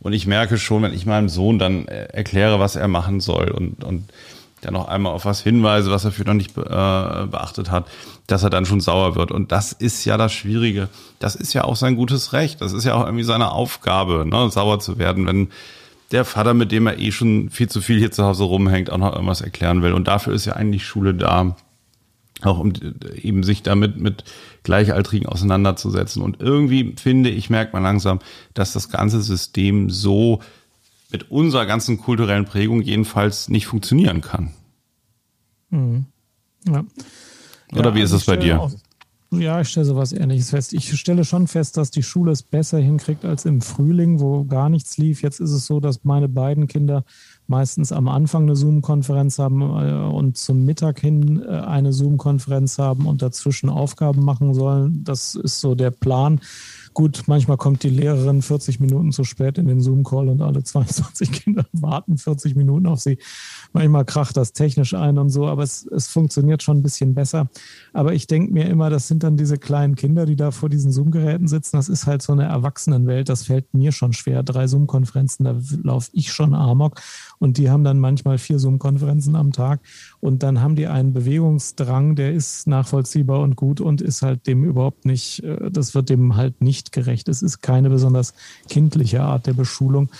Und 0.00 0.12
ich 0.12 0.26
merke 0.26 0.58
schon, 0.58 0.82
wenn 0.82 0.92
ich 0.92 1.06
meinem 1.06 1.28
Sohn 1.28 1.60
dann 1.60 1.86
äh, 1.86 2.06
erkläre, 2.06 2.58
was 2.58 2.74
er 2.74 2.88
machen 2.88 3.20
soll 3.20 3.50
und, 3.50 3.84
und 3.84 4.08
der 4.62 4.70
noch 4.70 4.88
einmal 4.88 5.12
auf 5.12 5.24
was 5.24 5.40
hinweise, 5.40 5.90
was 5.90 6.04
er 6.04 6.12
für 6.12 6.24
noch 6.24 6.34
nicht 6.34 6.56
äh, 6.56 6.60
beachtet 6.60 7.70
hat, 7.70 7.86
dass 8.26 8.42
er 8.42 8.50
dann 8.50 8.66
schon 8.66 8.80
sauer 8.80 9.16
wird. 9.16 9.32
Und 9.32 9.52
das 9.52 9.72
ist 9.72 10.04
ja 10.04 10.16
das 10.16 10.32
Schwierige. 10.32 10.88
Das 11.18 11.34
ist 11.34 11.52
ja 11.52 11.64
auch 11.64 11.76
sein 11.76 11.96
gutes 11.96 12.32
Recht. 12.32 12.60
Das 12.60 12.72
ist 12.72 12.84
ja 12.84 12.94
auch 12.94 13.04
irgendwie 13.04 13.24
seine 13.24 13.52
Aufgabe, 13.52 14.26
ne, 14.26 14.50
sauer 14.50 14.80
zu 14.80 14.98
werden, 14.98 15.26
wenn 15.26 15.48
der 16.12 16.24
Vater, 16.24 16.54
mit 16.54 16.72
dem 16.72 16.86
er 16.86 16.98
eh 16.98 17.12
schon 17.12 17.50
viel 17.50 17.68
zu 17.68 17.80
viel 17.80 17.98
hier 17.98 18.10
zu 18.10 18.24
Hause 18.24 18.44
rumhängt, 18.44 18.90
auch 18.90 18.98
noch 18.98 19.12
irgendwas 19.12 19.40
erklären 19.40 19.82
will. 19.82 19.92
Und 19.92 20.08
dafür 20.08 20.32
ist 20.32 20.44
ja 20.44 20.54
eigentlich 20.54 20.84
Schule 20.84 21.14
da, 21.14 21.56
auch 22.42 22.58
um 22.58 22.72
eben 23.14 23.42
sich 23.42 23.62
damit 23.62 23.98
mit 23.98 24.24
Gleichaltrigen 24.62 25.28
auseinanderzusetzen. 25.28 26.22
Und 26.22 26.40
irgendwie 26.40 26.94
finde 27.00 27.30
ich, 27.30 27.50
merkt 27.50 27.72
man 27.74 27.82
langsam, 27.82 28.18
dass 28.54 28.72
das 28.72 28.88
ganze 28.88 29.22
System 29.22 29.90
so 29.90 30.40
mit 31.12 31.30
unserer 31.30 31.66
ganzen 31.66 31.98
kulturellen 31.98 32.44
Prägung 32.44 32.82
jedenfalls 32.82 33.48
nicht 33.48 33.66
funktionieren 33.66 34.20
kann. 34.20 34.50
Mhm. 35.70 36.06
Ja. 36.66 36.84
Oder 37.72 37.90
ja, 37.90 37.94
wie 37.94 38.02
ist 38.02 38.12
es 38.12 38.24
bei 38.24 38.36
dir? 38.36 38.60
Auch, 38.60 38.70
ja, 39.32 39.60
ich 39.60 39.68
stelle 39.68 39.86
sowas 39.86 40.12
ähnliches 40.12 40.50
fest. 40.50 40.72
Ich 40.72 40.92
stelle 40.98 41.24
schon 41.24 41.46
fest, 41.46 41.76
dass 41.76 41.92
die 41.92 42.02
Schule 42.02 42.32
es 42.32 42.42
besser 42.42 42.78
hinkriegt 42.78 43.24
als 43.24 43.44
im 43.44 43.60
Frühling, 43.60 44.18
wo 44.18 44.44
gar 44.44 44.68
nichts 44.68 44.98
lief. 44.98 45.22
Jetzt 45.22 45.38
ist 45.38 45.52
es 45.52 45.66
so, 45.66 45.78
dass 45.78 46.02
meine 46.02 46.28
beiden 46.28 46.66
Kinder 46.66 47.04
meistens 47.46 47.92
am 47.92 48.08
Anfang 48.08 48.42
eine 48.42 48.56
Zoom-Konferenz 48.56 49.38
haben 49.38 49.62
äh, 49.62 50.12
und 50.12 50.36
zum 50.36 50.64
Mittag 50.64 50.98
hin 50.98 51.42
äh, 51.42 51.48
eine 51.48 51.92
Zoom-Konferenz 51.92 52.78
haben 52.78 53.06
und 53.06 53.22
dazwischen 53.22 53.68
Aufgaben 53.70 54.24
machen 54.24 54.52
sollen. 54.52 55.04
Das 55.04 55.36
ist 55.36 55.60
so 55.60 55.76
der 55.76 55.92
Plan. 55.92 56.40
Gut, 56.92 57.22
manchmal 57.26 57.56
kommt 57.56 57.84
die 57.84 57.88
Lehrerin 57.88 58.42
40 58.42 58.80
Minuten 58.80 59.12
zu 59.12 59.22
spät 59.22 59.58
in 59.58 59.68
den 59.68 59.80
Zoom-Call 59.80 60.28
und 60.28 60.42
alle 60.42 60.64
22 60.64 61.30
Kinder 61.30 61.64
warten 61.72 62.18
40 62.18 62.56
Minuten 62.56 62.86
auf 62.86 62.98
sie. 62.98 63.18
Manchmal 63.72 64.04
kracht 64.04 64.36
das 64.36 64.52
technisch 64.52 64.94
ein 64.94 65.16
und 65.16 65.30
so, 65.30 65.46
aber 65.46 65.62
es, 65.62 65.86
es 65.86 66.08
funktioniert 66.08 66.64
schon 66.64 66.78
ein 66.78 66.82
bisschen 66.82 67.14
besser. 67.14 67.48
Aber 67.92 68.12
ich 68.12 68.26
denke 68.26 68.52
mir 68.52 68.68
immer, 68.68 68.90
das 68.90 69.06
sind 69.06 69.22
dann 69.22 69.36
diese 69.36 69.56
kleinen 69.56 69.94
Kinder, 69.94 70.26
die 70.26 70.34
da 70.34 70.50
vor 70.50 70.68
diesen 70.68 70.90
Zoom-Geräten 70.90 71.46
sitzen. 71.46 71.76
Das 71.76 71.88
ist 71.88 72.06
halt 72.06 72.22
so 72.22 72.32
eine 72.32 72.44
Erwachsenenwelt. 72.44 73.28
Das 73.28 73.44
fällt 73.44 73.72
mir 73.72 73.92
schon 73.92 74.12
schwer. 74.12 74.42
Drei 74.42 74.66
Zoom-Konferenzen, 74.66 75.44
da 75.44 75.56
laufe 75.84 76.10
ich 76.12 76.32
schon 76.32 76.54
amok. 76.54 77.00
Und 77.38 77.56
die 77.56 77.70
haben 77.70 77.84
dann 77.84 78.00
manchmal 78.00 78.38
vier 78.38 78.58
Zoom-Konferenzen 78.58 79.36
am 79.36 79.52
Tag. 79.52 79.80
Und 80.20 80.42
dann 80.42 80.60
haben 80.60 80.76
die 80.76 80.86
einen 80.86 81.14
Bewegungsdrang, 81.14 82.14
der 82.14 82.32
ist 82.32 82.66
nachvollziehbar 82.66 83.40
und 83.40 83.56
gut 83.56 83.80
und 83.80 84.02
ist 84.02 84.20
halt 84.20 84.46
dem 84.46 84.64
überhaupt 84.64 85.06
nicht, 85.06 85.42
äh, 85.42 85.70
das 85.70 85.94
wird 85.94 86.10
dem 86.10 86.36
halt 86.36 86.60
nicht 86.60 86.92
gerecht. 86.92 87.28
Es 87.28 87.40
ist 87.42 87.62
keine 87.62 87.88
besonders 87.88 88.34
kindliche 88.68 89.22
Art 89.22 89.46
der 89.46 89.54
Beschulung. 89.54 90.10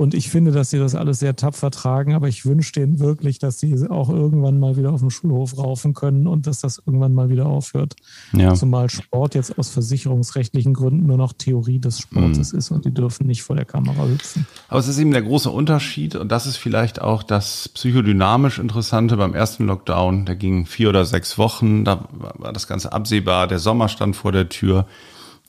Und 0.00 0.14
ich 0.14 0.30
finde, 0.30 0.50
dass 0.50 0.70
sie 0.70 0.78
das 0.78 0.94
alles 0.94 1.18
sehr 1.18 1.36
tapfer 1.36 1.70
tragen, 1.70 2.14
aber 2.14 2.26
ich 2.26 2.46
wünsche 2.46 2.72
denen 2.72 3.00
wirklich, 3.00 3.38
dass 3.38 3.60
sie 3.60 3.86
auch 3.90 4.08
irgendwann 4.08 4.58
mal 4.58 4.78
wieder 4.78 4.94
auf 4.94 5.00
dem 5.00 5.10
Schulhof 5.10 5.58
raufen 5.58 5.92
können 5.92 6.26
und 6.26 6.46
dass 6.46 6.62
das 6.62 6.78
irgendwann 6.78 7.12
mal 7.12 7.28
wieder 7.28 7.44
aufhört. 7.44 7.96
Ja. 8.32 8.54
Zumal 8.54 8.88
Sport 8.88 9.34
jetzt 9.34 9.58
aus 9.58 9.68
versicherungsrechtlichen 9.68 10.72
Gründen 10.72 11.04
nur 11.04 11.18
noch 11.18 11.34
Theorie 11.34 11.80
des 11.80 12.00
Sportes 12.00 12.54
mhm. 12.54 12.58
ist 12.58 12.70
und 12.70 12.86
die 12.86 12.94
dürfen 12.94 13.26
nicht 13.26 13.42
vor 13.42 13.56
der 13.56 13.66
Kamera 13.66 14.06
hüpfen. 14.06 14.46
Aber 14.68 14.80
es 14.80 14.88
ist 14.88 14.96
eben 14.98 15.10
der 15.10 15.20
große 15.20 15.50
Unterschied 15.50 16.16
und 16.16 16.32
das 16.32 16.46
ist 16.46 16.56
vielleicht 16.56 17.02
auch 17.02 17.22
das 17.22 17.68
psychodynamisch 17.68 18.58
Interessante 18.58 19.18
beim 19.18 19.34
ersten 19.34 19.66
Lockdown. 19.66 20.24
Der 20.24 20.36
ging 20.36 20.64
vier 20.64 20.88
oder 20.88 21.04
sechs 21.04 21.36
Wochen, 21.36 21.84
da 21.84 22.08
war 22.38 22.54
das 22.54 22.66
Ganze 22.66 22.94
absehbar, 22.94 23.48
der 23.48 23.58
Sommer 23.58 23.90
stand 23.90 24.16
vor 24.16 24.32
der 24.32 24.48
Tür, 24.48 24.86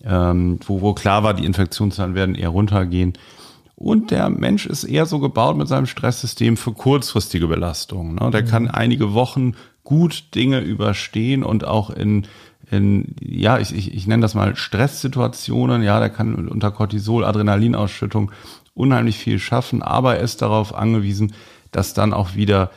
ähm, 0.03 0.59
wo, 0.65 0.81
wo 0.81 0.93
klar 0.93 1.23
war, 1.23 1.33
die 1.33 1.45
Infektionszahlen 1.45 2.15
werden 2.15 2.35
eher 2.35 2.49
runtergehen. 2.49 3.13
Und 3.81 4.11
der 4.11 4.29
Mensch 4.29 4.67
ist 4.67 4.83
eher 4.83 5.07
so 5.07 5.17
gebaut 5.17 5.57
mit 5.57 5.67
seinem 5.67 5.87
Stresssystem 5.87 6.55
für 6.55 6.71
kurzfristige 6.71 7.47
Belastungen. 7.47 8.13
Ne? 8.13 8.29
Der 8.29 8.43
mhm. 8.43 8.47
kann 8.47 8.67
einige 8.67 9.15
Wochen 9.15 9.53
gut 9.83 10.35
Dinge 10.35 10.59
überstehen 10.59 11.41
und 11.41 11.65
auch 11.65 11.89
in, 11.89 12.27
in 12.69 13.15
ja, 13.19 13.57
ich, 13.57 13.73
ich, 13.73 13.91
ich 13.95 14.05
nenne 14.05 14.21
das 14.21 14.35
mal 14.35 14.55
Stresssituationen, 14.55 15.81
ja, 15.81 15.99
der 15.99 16.11
kann 16.11 16.47
unter 16.47 16.69
Cortisol, 16.69 17.25
Adrenalinausschüttung 17.25 18.31
unheimlich 18.75 19.17
viel 19.17 19.39
schaffen, 19.39 19.81
aber 19.81 20.17
er 20.17 20.21
ist 20.21 20.43
darauf 20.43 20.75
angewiesen, 20.75 21.33
dass 21.71 21.95
dann 21.95 22.13
auch 22.13 22.35
wieder 22.35 22.69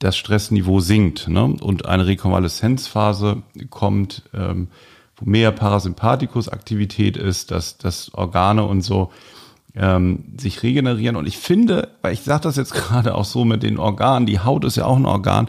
das 0.00 0.16
Stressniveau 0.16 0.80
sinkt 0.80 1.28
ne? 1.28 1.44
und 1.44 1.86
eine 1.86 2.08
Rekonvaleszenzphase 2.08 3.44
kommt, 3.70 4.24
ähm, 4.34 4.66
wo 5.14 5.24
mehr 5.24 5.52
Parasympathikus-Aktivität 5.52 7.16
ist, 7.16 7.52
dass, 7.52 7.78
dass 7.78 8.12
Organe 8.12 8.64
und 8.64 8.82
so 8.82 9.12
ähm, 9.78 10.34
sich 10.38 10.62
regenerieren. 10.62 11.16
Und 11.16 11.26
ich 11.26 11.38
finde, 11.38 11.88
weil 12.02 12.12
ich 12.12 12.22
sage 12.22 12.42
das 12.42 12.56
jetzt 12.56 12.74
gerade 12.74 13.14
auch 13.14 13.24
so 13.24 13.44
mit 13.44 13.62
den 13.62 13.78
Organen, 13.78 14.26
die 14.26 14.40
Haut 14.40 14.64
ist 14.64 14.76
ja 14.76 14.84
auch 14.84 14.96
ein 14.96 15.06
Organ, 15.06 15.48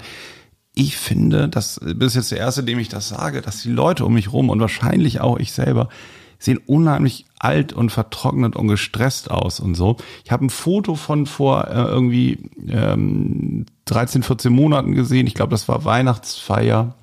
ich 0.76 0.98
finde, 0.98 1.50
das 1.50 1.82
bist 1.84 2.16
jetzt 2.16 2.32
der 2.32 2.38
Erste, 2.38 2.64
dem 2.64 2.80
ich 2.80 2.88
das 2.88 3.10
sage, 3.10 3.42
dass 3.42 3.62
die 3.62 3.72
Leute 3.72 4.06
um 4.06 4.14
mich 4.14 4.32
rum 4.32 4.50
und 4.50 4.62
wahrscheinlich 4.62 5.20
auch 5.20 5.38
ich 5.38 5.52
selber 5.52 5.90
sehen 6.38 6.60
unheimlich 6.66 7.26
alt 7.38 7.74
und 7.74 7.92
vertrocknet 7.92 8.56
und 8.56 8.70
gestresst 8.70 9.30
aus 9.30 9.60
und 9.60 9.76
so. 9.76 9.98
Ich 10.24 10.32
habe 10.32 10.46
ein 10.46 10.50
Foto 10.50 10.96
von 10.96 11.26
vor 11.26 11.68
äh, 11.68 11.82
irgendwie 11.82 12.50
ähm, 12.70 13.66
13, 13.86 14.24
14 14.24 14.54
Monaten 14.54 14.94
gesehen. 14.94 15.28
Ich 15.28 15.34
glaube, 15.34 15.52
das 15.52 15.68
war 15.68 15.84
Weihnachtsfeier 15.84 16.96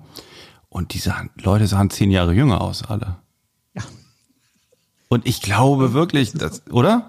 Und 0.69 0.95
diese 0.95 1.15
Leute 1.37 1.67
sahen 1.67 1.91
zehn 1.91 2.11
Jahre 2.11 2.33
jünger 2.33 2.61
aus, 2.61 2.83
alle. 2.83 3.17
Ja. 3.75 3.83
Und 5.09 5.27
ich 5.27 5.41
glaube 5.41 5.93
wirklich, 5.93 6.33
dass, 6.33 6.63
oder? 6.71 7.09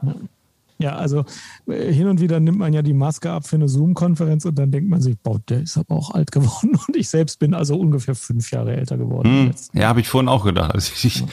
Ja, 0.80 0.96
also 0.96 1.26
äh, 1.68 1.92
hin 1.92 2.08
und 2.08 2.22
wieder 2.22 2.40
nimmt 2.40 2.60
man 2.60 2.72
ja 2.72 2.82
die 2.82 2.94
Maske 2.94 3.32
ab 3.32 3.48
für 3.48 3.56
eine 3.56 3.68
Zoom-Konferenz 3.68 4.46
und 4.46 4.60
dann 4.60 4.72
denkt 4.72 4.90
man 4.90 5.02
sich, 5.02 5.18
boah, 5.18 5.40
der 5.50 5.62
ist 5.62 5.78
aber 5.78 5.96
auch 5.96 6.12
alt 6.12 6.32
geworden. 6.32 6.78
Und 6.88 6.96
ich 6.96 7.10
selbst 7.10 7.40
bin 7.40 7.54
also 7.54 7.78
ungefähr 7.80 8.14
fünf 8.14 8.52
Jahre 8.52 8.76
älter 8.76 8.98
geworden. 8.98 9.54
Hm, 9.74 9.82
ja, 9.82 9.88
habe 9.88 10.02
ich 10.02 10.08
vorhin 10.08 10.30
auch 10.30 10.46
gedacht. 10.46 10.76
Also 10.76 10.92
ich, 11.02 11.24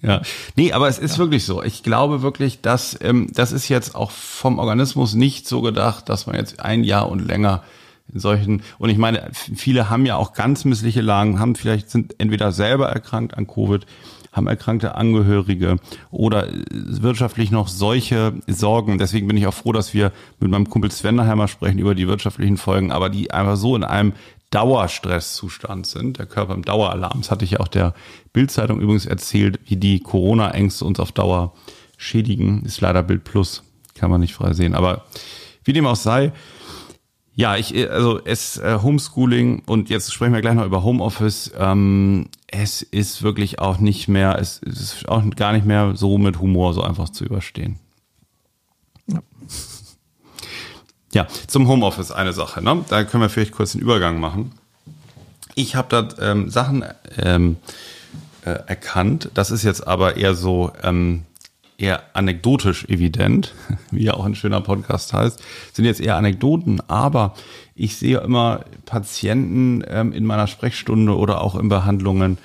ja. 0.00 0.22
Nee, 0.56 0.72
aber 0.72 0.88
es 0.88 0.98
ist 0.98 1.12
ja. 1.12 1.18
wirklich 1.18 1.44
so. 1.44 1.62
Ich 1.62 1.82
glaube 1.82 2.22
wirklich, 2.22 2.60
dass 2.60 2.98
ähm, 3.00 3.28
das 3.32 3.52
ist 3.52 3.68
jetzt 3.68 3.94
auch 3.94 4.10
vom 4.10 4.58
Organismus 4.58 5.14
nicht 5.14 5.46
so 5.46 5.60
gedacht, 5.60 6.08
dass 6.08 6.26
man 6.26 6.36
jetzt 6.36 6.60
ein 6.60 6.84
Jahr 6.84 7.10
und 7.10 7.26
länger 7.26 7.62
in 8.12 8.20
solchen, 8.20 8.62
und 8.78 8.90
ich 8.90 8.98
meine, 8.98 9.30
viele 9.32 9.90
haben 9.90 10.06
ja 10.06 10.16
auch 10.16 10.32
ganz 10.32 10.64
missliche 10.64 11.00
Lagen, 11.00 11.38
haben 11.38 11.54
vielleicht, 11.54 11.90
sind 11.90 12.14
entweder 12.18 12.52
selber 12.52 12.88
erkrankt 12.88 13.36
an 13.36 13.46
Covid, 13.46 13.86
haben 14.32 14.46
erkrankte 14.46 14.94
Angehörige 14.94 15.76
oder 16.10 16.48
wirtschaftlich 16.70 17.50
noch 17.50 17.68
solche 17.68 18.34
Sorgen. 18.46 18.98
Deswegen 18.98 19.26
bin 19.26 19.36
ich 19.36 19.46
auch 19.46 19.54
froh, 19.54 19.72
dass 19.72 19.94
wir 19.94 20.12
mit 20.38 20.50
meinem 20.50 20.68
Kumpel 20.68 20.90
Sven 20.90 21.16
nachher 21.16 21.48
sprechen 21.48 21.78
über 21.78 21.94
die 21.94 22.08
wirtschaftlichen 22.08 22.56
Folgen, 22.56 22.92
aber 22.92 23.08
die 23.10 23.30
einfach 23.30 23.56
so 23.56 23.74
in 23.74 23.84
einem 23.84 24.12
Dauerstresszustand 24.50 25.86
sind, 25.86 26.18
der 26.18 26.26
Körper 26.26 26.54
im 26.54 26.64
Daueralarm. 26.64 27.20
Das 27.20 27.30
hatte 27.30 27.44
ich 27.44 27.52
ja 27.52 27.60
auch 27.60 27.68
der 27.68 27.94
Bildzeitung 28.32 28.80
übrigens 28.80 29.04
erzählt, 29.04 29.60
wie 29.66 29.76
die 29.76 30.00
Corona-Ängste 30.00 30.84
uns 30.84 31.00
auf 31.00 31.12
Dauer 31.12 31.52
schädigen. 31.98 32.64
Ist 32.64 32.80
leider 32.80 33.02
Bild 33.02 33.24
Plus, 33.24 33.62
kann 33.94 34.10
man 34.10 34.20
nicht 34.20 34.34
frei 34.34 34.54
sehen. 34.54 34.74
Aber 34.74 35.04
wie 35.64 35.74
dem 35.74 35.86
auch 35.86 35.96
sei, 35.96 36.32
ja, 37.38 37.56
ich, 37.56 37.88
also 37.88 38.20
es 38.24 38.56
äh, 38.56 38.80
Homeschooling 38.82 39.62
und 39.64 39.90
jetzt 39.90 40.12
sprechen 40.12 40.32
wir 40.32 40.40
gleich 40.40 40.54
noch 40.54 40.66
über 40.66 40.82
Homeoffice. 40.82 41.52
Ähm, 41.56 42.30
es 42.48 42.82
ist 42.82 43.22
wirklich 43.22 43.60
auch 43.60 43.78
nicht 43.78 44.08
mehr, 44.08 44.40
es 44.40 44.58
ist 44.58 45.08
auch 45.08 45.22
gar 45.36 45.52
nicht 45.52 45.64
mehr 45.64 45.94
so 45.94 46.18
mit 46.18 46.40
Humor 46.40 46.74
so 46.74 46.82
einfach 46.82 47.10
zu 47.10 47.24
überstehen. 47.24 47.78
Ja, 49.06 49.20
ja 51.12 51.28
zum 51.46 51.68
Homeoffice 51.68 52.10
eine 52.10 52.32
Sache. 52.32 52.60
Ne? 52.60 52.84
Da 52.88 53.04
können 53.04 53.22
wir 53.22 53.28
vielleicht 53.28 53.52
kurz 53.52 53.70
den 53.70 53.82
Übergang 53.82 54.18
machen. 54.18 54.50
Ich 55.54 55.76
habe 55.76 55.86
da 55.90 56.08
ähm, 56.32 56.50
Sachen 56.50 56.84
ähm, 57.18 57.58
äh, 58.44 58.50
erkannt. 58.66 59.30
Das 59.34 59.52
ist 59.52 59.62
jetzt 59.62 59.86
aber 59.86 60.16
eher 60.16 60.34
so 60.34 60.72
ähm, 60.82 61.22
eher 61.78 62.02
anekdotisch 62.14 62.84
evident, 62.86 63.54
wie 63.90 64.04
ja 64.04 64.14
auch 64.14 64.26
ein 64.26 64.34
schöner 64.34 64.60
Podcast 64.60 65.12
heißt, 65.12 65.42
sind 65.72 65.84
jetzt 65.84 66.00
eher 66.00 66.16
Anekdoten, 66.16 66.82
aber 66.88 67.34
ich 67.74 67.96
sehe 67.96 68.18
immer 68.18 68.64
Patienten 68.84 69.84
ähm, 69.86 70.12
in 70.12 70.26
meiner 70.26 70.48
Sprechstunde 70.48 71.16
oder 71.16 71.40
auch 71.40 71.54
in 71.54 71.68
Behandlungen, 71.68 72.38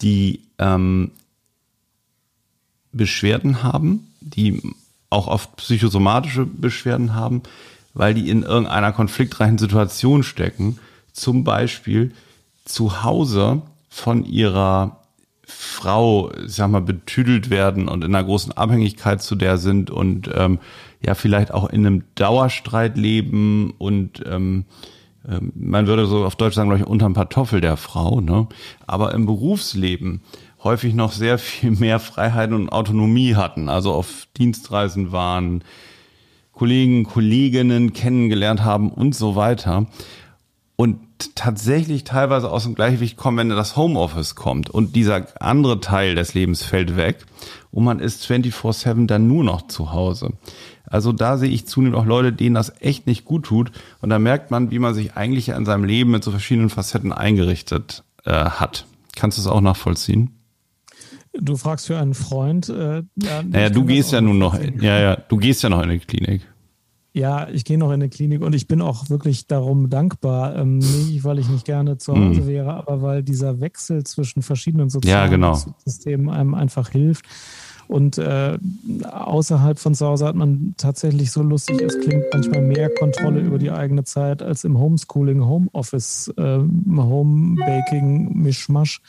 die 0.00 0.42
ähm, 0.58 1.10
Beschwerden 2.92 3.62
haben, 3.64 4.06
die 4.20 4.62
auch 5.10 5.26
oft 5.26 5.56
psychosomatische 5.56 6.46
Beschwerden 6.46 7.14
haben, 7.14 7.42
weil 7.94 8.14
die 8.14 8.30
in 8.30 8.44
irgendeiner 8.44 8.92
konfliktreichen 8.92 9.58
Situation 9.58 10.22
stecken, 10.22 10.78
zum 11.12 11.42
Beispiel 11.42 12.14
zu 12.64 13.02
Hause 13.02 13.62
von 13.88 14.24
ihrer 14.24 15.02
Frau, 15.48 16.30
sag 16.46 16.70
mal, 16.70 16.82
betüdelt 16.82 17.50
werden 17.50 17.88
und 17.88 18.04
in 18.04 18.14
einer 18.14 18.24
großen 18.24 18.52
Abhängigkeit 18.52 19.22
zu 19.22 19.34
der 19.34 19.56
sind 19.56 19.90
und 19.90 20.30
ähm, 20.34 20.58
ja 21.04 21.14
vielleicht 21.14 21.52
auch 21.52 21.68
in 21.70 21.86
einem 21.86 22.04
Dauerstreit 22.14 22.96
leben 22.96 23.72
und 23.78 24.22
ähm, 24.26 24.66
ähm, 25.26 25.52
man 25.54 25.86
würde 25.86 26.06
so 26.06 26.24
auf 26.24 26.36
Deutsch 26.36 26.54
sagen, 26.54 26.68
glaube 26.68 26.82
ich, 26.82 26.88
unterm 26.88 27.14
Kartoffel 27.14 27.60
der 27.60 27.76
Frau, 27.76 28.20
ne? 28.20 28.46
Aber 28.86 29.14
im 29.14 29.26
Berufsleben 29.26 30.20
häufig 30.62 30.94
noch 30.94 31.12
sehr 31.12 31.38
viel 31.38 31.70
mehr 31.70 31.98
Freiheit 31.98 32.52
und 32.52 32.68
Autonomie 32.68 33.34
hatten, 33.34 33.68
also 33.68 33.92
auf 33.92 34.28
Dienstreisen 34.36 35.12
waren, 35.12 35.64
Kollegen, 36.52 37.04
Kolleginnen 37.04 37.92
kennengelernt 37.92 38.64
haben 38.64 38.90
und 38.90 39.14
so 39.14 39.36
weiter. 39.36 39.86
Und 40.80 41.00
tatsächlich 41.34 42.04
teilweise 42.04 42.52
aus 42.52 42.62
dem 42.62 42.76
Gleichgewicht 42.76 43.16
kommen, 43.16 43.36
wenn 43.36 43.48
das 43.48 43.76
Homeoffice 43.76 44.36
kommt 44.36 44.70
und 44.70 44.94
dieser 44.94 45.26
andere 45.42 45.80
Teil 45.80 46.14
des 46.14 46.34
Lebens 46.34 46.62
fällt 46.62 46.96
weg 46.96 47.26
und 47.72 47.82
man 47.82 47.98
ist 47.98 48.24
24-7 48.30 49.08
dann 49.08 49.26
nur 49.26 49.42
noch 49.42 49.66
zu 49.66 49.90
Hause. 49.90 50.34
Also 50.84 51.10
da 51.10 51.36
sehe 51.36 51.50
ich 51.50 51.66
zunehmend 51.66 51.98
auch 51.98 52.06
Leute, 52.06 52.32
denen 52.32 52.54
das 52.54 52.72
echt 52.80 53.08
nicht 53.08 53.24
gut 53.24 53.46
tut 53.46 53.72
und 54.02 54.10
da 54.10 54.20
merkt 54.20 54.52
man, 54.52 54.70
wie 54.70 54.78
man 54.78 54.94
sich 54.94 55.16
eigentlich 55.16 55.48
in 55.48 55.64
seinem 55.64 55.82
Leben 55.82 56.12
mit 56.12 56.22
so 56.22 56.30
verschiedenen 56.30 56.70
Facetten 56.70 57.12
eingerichtet 57.12 58.04
äh, 58.24 58.30
hat. 58.30 58.86
Kannst 59.16 59.36
du 59.36 59.42
es 59.42 59.48
auch 59.48 59.60
nachvollziehen? 59.60 60.30
Du 61.32 61.56
fragst 61.56 61.88
für 61.88 61.98
einen 61.98 62.14
Freund. 62.14 62.68
Äh, 62.68 63.02
ja, 63.16 63.42
naja, 63.42 63.70
du 63.70 63.84
gehst 63.84 64.12
ja 64.12 64.20
nun 64.20 64.38
noch, 64.38 64.56
ja, 64.80 65.00
ja, 65.00 65.16
du 65.16 65.38
gehst 65.38 65.64
ja 65.64 65.70
noch 65.70 65.82
in 65.82 65.90
die 65.90 65.98
Klinik. 65.98 66.42
Ja, 67.18 67.48
ich 67.48 67.64
gehe 67.64 67.78
noch 67.78 67.90
in 67.90 67.98
die 67.98 68.08
Klinik 68.08 68.42
und 68.42 68.54
ich 68.54 68.68
bin 68.68 68.80
auch 68.80 69.10
wirklich 69.10 69.48
darum 69.48 69.90
dankbar. 69.90 70.54
Ähm, 70.56 70.78
nicht, 70.78 71.24
weil 71.24 71.40
ich 71.40 71.48
nicht 71.48 71.64
gerne 71.64 71.98
zu 71.98 72.12
Hause 72.12 72.42
mhm. 72.42 72.46
wäre, 72.46 72.74
aber 72.74 73.02
weil 73.02 73.22
dieser 73.24 73.60
Wechsel 73.60 74.04
zwischen 74.04 74.42
verschiedenen 74.42 74.88
sozialen 74.88 75.24
ja, 75.24 75.26
genau. 75.28 75.58
Systemen 75.84 76.30
einem 76.30 76.54
einfach 76.54 76.90
hilft. 76.90 77.26
Und 77.88 78.18
äh, 78.18 78.58
außerhalb 79.10 79.78
von 79.78 79.94
zu 79.94 80.06
Hause 80.06 80.26
hat 80.26 80.36
man 80.36 80.74
tatsächlich 80.76 81.30
so 81.32 81.42
lustig, 81.42 81.80
es 81.80 81.98
klingt 81.98 82.24
manchmal 82.32 82.60
mehr 82.60 82.90
Kontrolle 82.90 83.40
über 83.40 83.58
die 83.58 83.70
eigene 83.70 84.04
Zeit 84.04 84.42
als 84.42 84.64
im 84.64 84.78
Homeschooling, 84.78 85.44
Homeoffice, 85.44 86.28
äh, 86.36 86.58
Homebaking, 86.58 88.34
Mischmasch. 88.34 89.00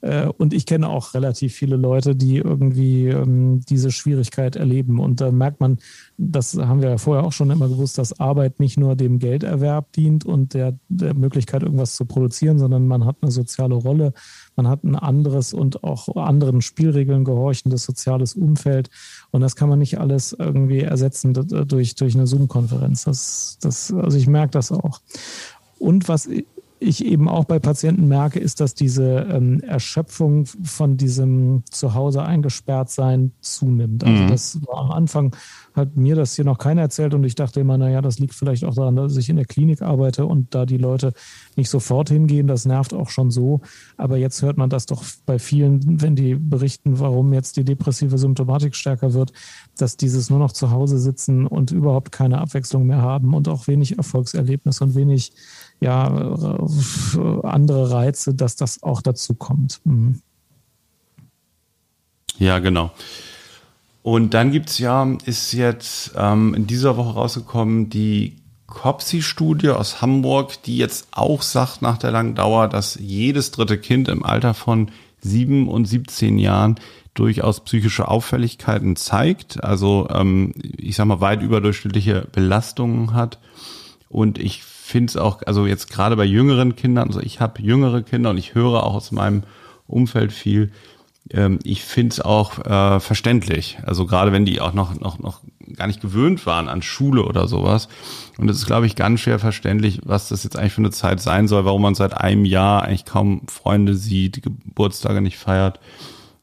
Äh, 0.00 0.26
und 0.26 0.54
ich 0.54 0.64
kenne 0.64 0.88
auch 0.88 1.14
relativ 1.14 1.54
viele 1.54 1.76
Leute, 1.76 2.14
die 2.16 2.36
irgendwie 2.36 3.08
ähm, 3.08 3.60
diese 3.68 3.90
Schwierigkeit 3.90 4.56
erleben. 4.56 4.98
Und 4.98 5.20
da 5.20 5.30
merkt 5.30 5.60
man, 5.60 5.78
das 6.16 6.56
haben 6.56 6.82
wir 6.82 6.90
ja 6.90 6.98
vorher 6.98 7.24
auch 7.24 7.32
schon 7.32 7.50
immer 7.50 7.68
gewusst, 7.68 7.98
dass 7.98 8.18
Arbeit 8.20 8.60
nicht 8.60 8.78
nur 8.78 8.96
dem 8.96 9.18
Gelderwerb 9.18 9.92
dient 9.92 10.24
und 10.24 10.54
der, 10.54 10.78
der 10.88 11.14
Möglichkeit, 11.14 11.62
irgendwas 11.62 11.96
zu 11.96 12.04
produzieren, 12.04 12.58
sondern 12.58 12.86
man 12.86 13.04
hat 13.04 13.16
eine 13.20 13.30
soziale 13.30 13.74
Rolle, 13.74 14.12
man 14.56 14.68
hat 14.68 14.84
ein 14.84 14.96
anderes 14.96 15.52
und 15.52 15.84
auch 15.84 16.14
anderen 16.16 16.60
Spielregeln 16.60 17.24
gehorchendes 17.24 17.84
soziales 17.84 18.34
Umfeld. 18.34 18.90
Und 19.30 19.40
das 19.40 19.56
kann 19.56 19.68
man 19.68 19.78
nicht 19.78 19.98
alles 19.98 20.34
irgendwie 20.38 20.80
ersetzen 20.80 21.34
durch, 21.34 21.94
durch 21.94 22.14
eine 22.14 22.26
Zoom-Konferenz. 22.26 23.04
Das, 23.04 23.58
das, 23.60 23.92
also 23.92 24.16
ich 24.16 24.26
merke 24.26 24.52
das 24.52 24.72
auch. 24.72 25.00
Und 25.78 26.08
was 26.08 26.28
ich 26.82 27.04
eben 27.04 27.28
auch 27.28 27.44
bei 27.44 27.58
Patienten 27.58 28.08
merke, 28.08 28.40
ist, 28.40 28.60
dass 28.60 28.74
diese 28.74 29.26
ähm, 29.30 29.60
Erschöpfung 29.60 30.46
von 30.46 30.96
diesem 30.96 31.62
Zuhause 31.70 32.22
eingesperrt 32.22 32.88
sein 32.88 33.32
zunimmt. 33.42 34.02
Also 34.02 34.22
mhm. 34.22 34.28
das 34.28 34.66
war 34.66 34.78
am 34.78 34.90
Anfang, 34.90 35.36
hat 35.74 35.96
mir 35.96 36.16
das 36.16 36.34
hier 36.34 36.46
noch 36.46 36.56
keiner 36.56 36.80
erzählt 36.80 37.12
und 37.12 37.22
ich 37.24 37.34
dachte 37.34 37.60
immer, 37.60 37.76
naja, 37.76 38.00
das 38.00 38.18
liegt 38.18 38.34
vielleicht 38.34 38.64
auch 38.64 38.74
daran, 38.74 38.96
dass 38.96 39.16
ich 39.18 39.28
in 39.28 39.36
der 39.36 39.44
Klinik 39.44 39.82
arbeite 39.82 40.24
und 40.24 40.54
da 40.54 40.64
die 40.64 40.78
Leute 40.78 41.12
nicht 41.54 41.68
sofort 41.68 42.08
hingehen, 42.08 42.46
das 42.46 42.64
nervt 42.64 42.94
auch 42.94 43.10
schon 43.10 43.30
so. 43.30 43.60
Aber 43.98 44.16
jetzt 44.16 44.40
hört 44.40 44.56
man 44.56 44.70
das 44.70 44.86
doch 44.86 45.04
bei 45.26 45.38
vielen, 45.38 46.00
wenn 46.00 46.16
die 46.16 46.34
berichten, 46.34 46.98
warum 46.98 47.34
jetzt 47.34 47.58
die 47.58 47.64
depressive 47.64 48.16
Symptomatik 48.16 48.74
stärker 48.74 49.12
wird, 49.12 49.32
dass 49.76 49.98
dieses 49.98 50.30
nur 50.30 50.38
noch 50.38 50.52
zu 50.52 50.70
Hause 50.70 50.98
sitzen 50.98 51.46
und 51.46 51.72
überhaupt 51.72 52.10
keine 52.10 52.38
Abwechslung 52.38 52.86
mehr 52.86 53.02
haben 53.02 53.34
und 53.34 53.48
auch 53.48 53.66
wenig 53.66 53.98
Erfolgserlebnis 53.98 54.80
und 54.80 54.94
wenig 54.94 55.32
ja, 55.80 56.08
äh, 56.08 57.46
andere 57.46 57.90
Reize, 57.90 58.34
dass 58.34 58.56
das 58.56 58.82
auch 58.82 59.02
dazu 59.02 59.34
kommt. 59.34 59.80
Mhm. 59.84 60.20
Ja, 62.38 62.58
genau. 62.58 62.90
Und 64.02 64.32
dann 64.34 64.50
gibt's 64.50 64.78
ja, 64.78 65.06
ist 65.24 65.52
jetzt 65.52 66.12
ähm, 66.16 66.54
in 66.54 66.66
dieser 66.66 66.96
Woche 66.96 67.14
rausgekommen, 67.14 67.90
die 67.90 68.36
COPSI-Studie 68.66 69.70
aus 69.70 70.00
Hamburg, 70.00 70.62
die 70.62 70.78
jetzt 70.78 71.08
auch 71.10 71.42
sagt 71.42 71.82
nach 71.82 71.98
der 71.98 72.12
langen 72.12 72.34
Dauer, 72.34 72.68
dass 72.68 72.94
jedes 72.94 73.50
dritte 73.50 73.78
Kind 73.78 74.08
im 74.08 74.24
Alter 74.24 74.54
von 74.54 74.90
sieben 75.20 75.68
und 75.68 75.86
17 75.86 76.38
Jahren 76.38 76.76
durchaus 77.14 77.60
psychische 77.60 78.08
Auffälligkeiten 78.08 78.96
zeigt, 78.96 79.62
also 79.62 80.08
ähm, 80.10 80.54
ich 80.78 80.96
sag 80.96 81.06
mal 81.06 81.20
weit 81.20 81.42
überdurchschnittliche 81.42 82.26
Belastungen 82.32 83.12
hat. 83.12 83.38
Und 84.08 84.38
ich 84.38 84.62
finde 84.90 85.10
es 85.10 85.16
auch, 85.16 85.42
also 85.46 85.66
jetzt 85.66 85.90
gerade 85.90 86.16
bei 86.16 86.24
jüngeren 86.24 86.76
Kindern, 86.76 87.08
also 87.08 87.20
ich 87.20 87.40
habe 87.40 87.62
jüngere 87.62 88.02
Kinder 88.02 88.30
und 88.30 88.38
ich 88.38 88.54
höre 88.54 88.84
auch 88.84 88.94
aus 88.94 89.12
meinem 89.12 89.44
Umfeld 89.86 90.32
viel, 90.32 90.72
ähm, 91.30 91.58
ich 91.62 91.84
finde 91.84 92.12
es 92.12 92.20
auch 92.20 92.58
äh, 92.64 93.00
verständlich. 93.00 93.78
Also 93.84 94.06
gerade 94.06 94.32
wenn 94.32 94.44
die 94.44 94.60
auch 94.60 94.72
noch, 94.72 94.98
noch, 94.98 95.18
noch 95.18 95.40
gar 95.76 95.86
nicht 95.86 96.00
gewöhnt 96.00 96.44
waren 96.46 96.68
an 96.68 96.82
Schule 96.82 97.24
oder 97.24 97.46
sowas. 97.48 97.88
Und 98.38 98.50
es 98.50 98.58
ist, 98.58 98.66
glaube 98.66 98.86
ich, 98.86 98.96
ganz 98.96 99.20
schwer 99.20 99.38
verständlich, 99.38 100.00
was 100.04 100.28
das 100.28 100.44
jetzt 100.44 100.56
eigentlich 100.56 100.72
für 100.72 100.82
eine 100.82 100.90
Zeit 100.90 101.20
sein 101.20 101.48
soll, 101.48 101.64
warum 101.64 101.82
man 101.82 101.94
seit 101.94 102.14
einem 102.14 102.44
Jahr 102.44 102.82
eigentlich 102.82 103.04
kaum 103.04 103.42
Freunde 103.48 103.94
sieht, 103.94 104.42
Geburtstage 104.42 105.20
nicht 105.20 105.38
feiert. 105.38 105.78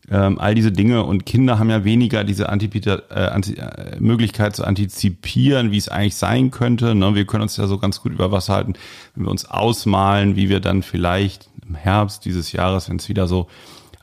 Ähm, 0.09 0.39
all 0.39 0.55
diese 0.55 0.71
Dinge 0.71 1.03
und 1.03 1.25
Kinder 1.25 1.59
haben 1.59 1.69
ja 1.69 1.83
weniger 1.83 2.23
diese 2.23 2.47
Antipita, 2.47 3.01
äh, 3.09 3.27
Anti, 3.27 3.55
äh, 3.55 3.97
Möglichkeit 3.99 4.55
zu 4.55 4.63
antizipieren, 4.63 5.71
wie 5.71 5.77
es 5.77 5.89
eigentlich 5.89 6.15
sein 6.15 6.49
könnte. 6.49 6.95
Ne? 6.95 7.13
Wir 7.13 7.25
können 7.25 7.43
uns 7.43 7.57
ja 7.57 7.67
so 7.67 7.77
ganz 7.77 8.01
gut 8.01 8.13
über 8.13 8.31
Wasser 8.31 8.53
halten, 8.53 8.73
wenn 9.15 9.25
wir 9.25 9.31
uns 9.31 9.45
ausmalen, 9.45 10.37
wie 10.37 10.47
wir 10.47 10.61
dann 10.61 10.81
vielleicht 10.81 11.49
im 11.67 11.75
Herbst 11.75 12.23
dieses 12.23 12.53
Jahres, 12.53 12.89
wenn 12.89 12.97
es 12.97 13.09
wieder 13.09 13.27
so 13.27 13.47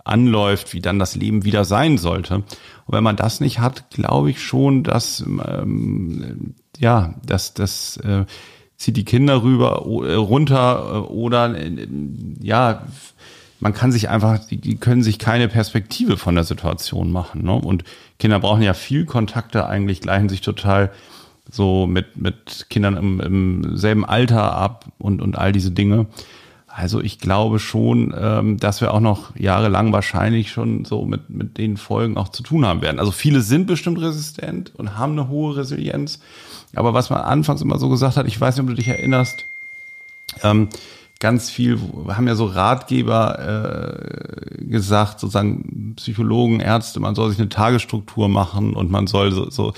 anläuft, 0.05 0.75
wie 0.75 0.81
dann 0.81 0.99
das 0.99 1.17
Leben 1.17 1.45
wieder 1.45 1.65
sein 1.65 1.97
sollte. 1.97 2.35
Und 2.37 2.45
wenn 2.89 3.05
man 3.05 3.17
das 3.17 3.41
nicht 3.41 3.61
hat, 3.61 3.89
glaube 3.91 4.31
ich 4.31 4.43
schon, 4.43 4.83
dass 4.83 5.21
ähm, 5.21 6.55
ja, 6.79 7.15
dass 7.25 7.55
das 7.55 7.97
äh, 7.99 8.27
zieht 8.77 8.97
die 8.97 9.05
Kinder 9.05 9.43
rüber 9.43 9.85
äh, 9.87 10.15
runter 10.15 10.91
äh, 10.93 10.99
oder 11.13 11.55
äh, 11.57 11.89
ja, 12.41 12.87
man 13.65 13.73
kann 13.73 13.91
sich 13.91 14.11
einfach, 14.11 14.41
die 14.51 14.77
können 14.77 15.03
sich 15.03 15.19
keine 15.19 15.49
Perspektive 15.49 16.19
von 16.19 16.35
der 16.35 16.45
Situation 16.45 17.11
machen. 17.11 17.45
Ne? 17.45 17.55
Und 17.55 17.83
Kinder 18.19 18.39
brauchen 18.39 18.61
ja 18.61 18.75
viel 18.75 19.07
Kontakte, 19.07 19.67
eigentlich 19.67 20.03
gleichen 20.03 20.29
sich 20.29 20.43
total 20.43 20.93
so 21.51 21.87
mit, 21.87 22.19
mit 22.19 22.67
Kindern 22.69 22.95
im, 22.99 23.21
im 23.21 23.77
selben 23.79 24.05
Alter 24.05 24.55
ab 24.55 24.85
und, 24.99 25.23
und 25.23 25.39
all 25.39 25.53
diese 25.53 25.71
Dinge. 25.71 26.05
Also 26.67 27.01
ich 27.01 27.19
glaube 27.19 27.59
schon, 27.59 28.15
ähm, 28.15 28.59
dass 28.59 28.83
wir 28.83 28.93
auch 28.93 29.01
noch 29.01 29.35
jahrelang 29.35 29.95
wahrscheinlich 29.95 30.53
schon 30.53 30.85
so 30.85 31.07
mit, 31.07 31.31
mit 31.31 31.57
den 31.57 31.79
Folgen 31.79 32.19
auch 32.19 32.29
zu 32.29 32.43
tun 32.43 32.67
haben 32.67 32.83
werden. 32.83 32.99
Also 32.99 33.13
viele 33.13 33.41
sind 33.41 33.67
bestimmt 33.67 33.99
resistent 33.99 34.75
und 34.75 34.99
haben 34.99 35.13
eine 35.13 35.29
hohe 35.29 35.57
Resilienz. 35.57 36.21
Aber 36.75 36.93
was 36.93 37.09
man 37.09 37.23
anfangs 37.23 37.63
immer 37.63 37.79
so 37.79 37.89
gesagt 37.89 38.19
hat, 38.19 38.27
ich 38.27 38.39
weiß 38.39 38.57
nicht, 38.57 38.63
ob 38.65 38.69
du 38.69 38.75
dich 38.75 38.89
erinnerst, 38.89 39.47
ähm, 40.43 40.69
ganz 41.21 41.51
viel, 41.51 41.79
haben 42.09 42.27
ja 42.27 42.35
so 42.35 42.47
Ratgeber 42.47 43.39
äh, 44.59 44.65
gesagt, 44.65 45.21
sozusagen 45.21 45.95
Psychologen, 45.97 46.61
Ärzte, 46.61 47.01
man 47.01 47.15
soll 47.15 47.31
sich 47.31 47.39
eine 47.39 47.49
Tagesstruktur 47.49 48.29
machen 48.29 48.75
und 48.75 48.91
man 48.91 49.07
soll 49.07 49.33
so, 49.33 49.51
so 49.51 49.73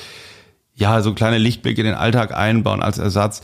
ja, 0.74 1.00
so 1.02 1.14
kleine 1.14 1.38
Lichtblicke 1.38 1.80
in 1.80 1.86
den 1.86 1.94
Alltag 1.94 2.34
einbauen 2.34 2.82
als 2.82 2.98
Ersatz. 2.98 3.42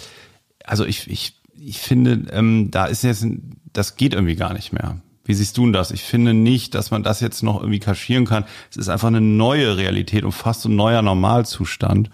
Also 0.64 0.84
ich, 0.84 1.11
ich 1.11 1.42
ich 1.64 1.78
finde, 1.78 2.32
ähm, 2.32 2.70
da 2.70 2.87
ist 2.87 3.02
jetzt, 3.02 3.26
das 3.72 3.96
geht 3.96 4.14
irgendwie 4.14 4.37
gar 4.37 4.52
nicht 4.52 4.72
mehr. 4.72 5.00
Wie 5.25 5.34
siehst 5.34 5.56
du 5.56 5.62
denn 5.62 5.72
das? 5.72 5.92
Ich 5.92 6.02
finde 6.02 6.34
nicht, 6.34 6.75
dass 6.75 6.90
man 6.90 7.04
das 7.04 7.20
jetzt 7.20 7.42
noch 7.42 7.61
irgendwie 7.61 7.78
kaschieren 7.78 8.26
kann. 8.26 8.44
Es 8.70 8.76
ist 8.76 8.88
einfach 8.88 9.08
eine 9.08 9.20
neue 9.20 9.76
Realität 9.76 10.25
und 10.25 10.32
fast 10.32 10.64
ein 10.64 10.75
neuer 10.75 11.02
Normalzustand. 11.02 12.11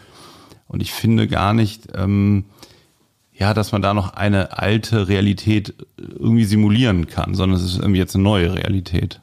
Und 0.67 0.83
ich 0.83 0.93
finde 0.93 1.27
gar 1.27 1.55
nicht, 1.55 1.89
ähm, 1.95 2.45
ja, 3.39 3.55
dass 3.55 3.73
man 3.73 3.83
da 3.83 3.95
noch 3.95 4.15
eine 4.15 4.59
alte 4.59 5.09
Realität 5.09 5.75
irgendwie 5.97 6.45
simulieren 6.45 7.07
kann, 7.07 7.35
sondern 7.35 7.59
es 7.59 7.65
ist 7.65 7.77
irgendwie 7.79 8.01
jetzt 8.01 8.15
eine 8.15 8.25
neue 8.25 8.55
Realität. 8.55 9.21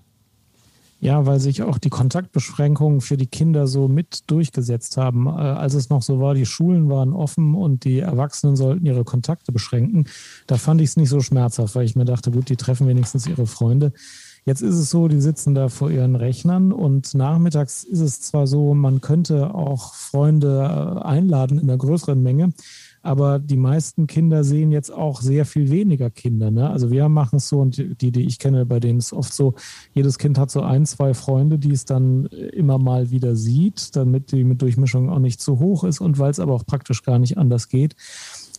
Ja, 1.01 1.25
weil 1.25 1.39
sich 1.39 1.61
auch 1.61 1.77
die 1.77 1.89
Kontaktbeschränkungen 1.89 3.01
für 3.01 3.17
die 3.17 3.27
Kinder 3.27 3.67
so 3.67 3.89
mit 3.89 4.23
durchgesetzt 4.31 4.95
haben. 4.95 5.27
Äh, 5.27 5.31
als 5.31 5.73
es 5.73 5.89
noch 5.89 6.01
so 6.01 6.19
war, 6.21 6.33
die 6.33 6.45
Schulen 6.45 6.89
waren 6.89 7.13
offen 7.13 7.53
und 7.53 7.83
die 7.83 7.99
Erwachsenen 7.99 8.55
sollten 8.55 8.85
ihre 8.85 9.03
Kontakte 9.03 9.51
beschränken, 9.51 10.05
da 10.47 10.55
fand 10.55 10.81
ich 10.81 10.89
es 10.89 10.97
nicht 10.97 11.09
so 11.09 11.19
schmerzhaft, 11.19 11.75
weil 11.75 11.85
ich 11.85 11.97
mir 11.97 12.05
dachte, 12.05 12.31
gut, 12.31 12.49
die 12.49 12.55
treffen 12.55 12.87
wenigstens 12.87 13.27
ihre 13.27 13.45
Freunde. 13.45 13.91
Jetzt 14.45 14.61
ist 14.61 14.75
es 14.75 14.89
so, 14.89 15.07
die 15.07 15.21
sitzen 15.21 15.53
da 15.53 15.69
vor 15.69 15.91
ihren 15.91 16.15
Rechnern 16.15 16.71
und 16.71 17.13
nachmittags 17.13 17.83
ist 17.83 17.99
es 17.99 18.21
zwar 18.21 18.47
so, 18.47 18.73
man 18.73 19.01
könnte 19.01 19.53
auch 19.53 19.93
Freunde 19.95 21.01
äh, 21.03 21.05
einladen 21.05 21.59
in 21.59 21.69
einer 21.69 21.77
größeren 21.77 22.21
Menge, 22.21 22.53
aber 23.05 23.39
die 23.39 23.57
meisten 23.57 24.07
Kinder 24.07 24.43
sehen 24.43 24.71
jetzt 24.71 24.91
auch 24.91 25.21
sehr 25.21 25.45
viel 25.45 25.69
weniger 25.69 26.09
Kinder. 26.09 26.49
Ne? 26.49 26.69
Also 26.69 26.89
wir 26.89 27.07
machen 27.07 27.37
es 27.37 27.49
so 27.49 27.59
und 27.59 28.01
die, 28.01 28.11
die 28.11 28.25
ich 28.25 28.39
kenne, 28.39 28.65
bei 28.65 28.79
denen 28.79 28.99
ist 28.99 29.13
oft 29.13 29.31
so, 29.31 29.53
jedes 29.93 30.17
Kind 30.17 30.39
hat 30.39 30.49
so 30.49 30.61
ein, 30.61 30.85
zwei 30.85 31.13
Freunde, 31.13 31.59
die 31.59 31.71
es 31.71 31.85
dann 31.85 32.25
immer 32.25 32.79
mal 32.79 33.11
wieder 33.11 33.35
sieht, 33.35 33.95
damit 33.95 34.31
die 34.31 34.43
mit 34.43 34.61
Durchmischung 34.61 35.09
auch 35.09 35.19
nicht 35.19 35.39
zu 35.39 35.59
hoch 35.59 35.83
ist 35.83 36.01
und 36.01 36.17
weil 36.17 36.31
es 36.31 36.39
aber 36.39 36.53
auch 36.53 36.65
praktisch 36.65 37.03
gar 37.03 37.19
nicht 37.19 37.37
anders 37.37 37.69
geht. 37.69 37.95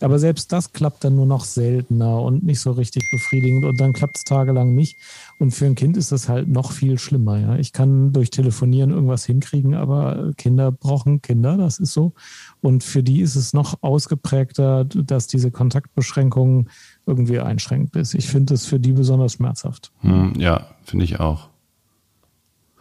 Aber 0.03 0.19
selbst 0.19 0.51
das 0.51 0.73
klappt 0.73 1.03
dann 1.03 1.15
nur 1.15 1.25
noch 1.25 1.45
seltener 1.45 2.21
und 2.21 2.43
nicht 2.43 2.59
so 2.59 2.71
richtig 2.71 3.09
befriedigend 3.11 3.65
und 3.65 3.79
dann 3.79 3.93
klappt 3.93 4.17
es 4.17 4.23
tagelang 4.23 4.75
nicht. 4.75 4.97
Und 5.39 5.51
für 5.51 5.65
ein 5.65 5.75
Kind 5.75 5.97
ist 5.97 6.11
das 6.11 6.29
halt 6.29 6.47
noch 6.47 6.71
viel 6.71 6.97
schlimmer. 6.97 7.39
Ja. 7.39 7.55
Ich 7.57 7.73
kann 7.73 8.13
durch 8.13 8.29
Telefonieren 8.29 8.91
irgendwas 8.91 9.25
hinkriegen, 9.25 9.75
aber 9.75 10.31
Kinder 10.37 10.71
brauchen 10.71 11.21
Kinder, 11.21 11.57
das 11.57 11.79
ist 11.79 11.93
so. 11.93 12.13
Und 12.61 12.83
für 12.83 13.03
die 13.03 13.21
ist 13.21 13.35
es 13.35 13.53
noch 13.53 13.81
ausgeprägter, 13.81 14.85
dass 14.85 15.27
diese 15.27 15.51
Kontaktbeschränkungen 15.51 16.69
irgendwie 17.05 17.39
einschränkt 17.39 17.95
ist. 17.95 18.13
Ich 18.13 18.27
finde 18.27 18.53
es 18.53 18.65
für 18.65 18.79
die 18.79 18.93
besonders 18.93 19.33
schmerzhaft. 19.33 19.91
Hm, 20.01 20.33
ja, 20.37 20.67
finde 20.83 21.05
ich 21.05 21.19
auch. 21.19 21.49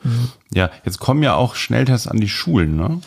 Mhm. 0.03 0.29
Ja, 0.53 0.71
jetzt 0.85 0.99
kommen 0.99 1.23
ja 1.23 1.35
auch 1.35 1.55
Schnelltests 1.55 2.07
an 2.07 2.19
die 2.19 2.29
Schulen, 2.29 2.77
ne? 2.77 3.01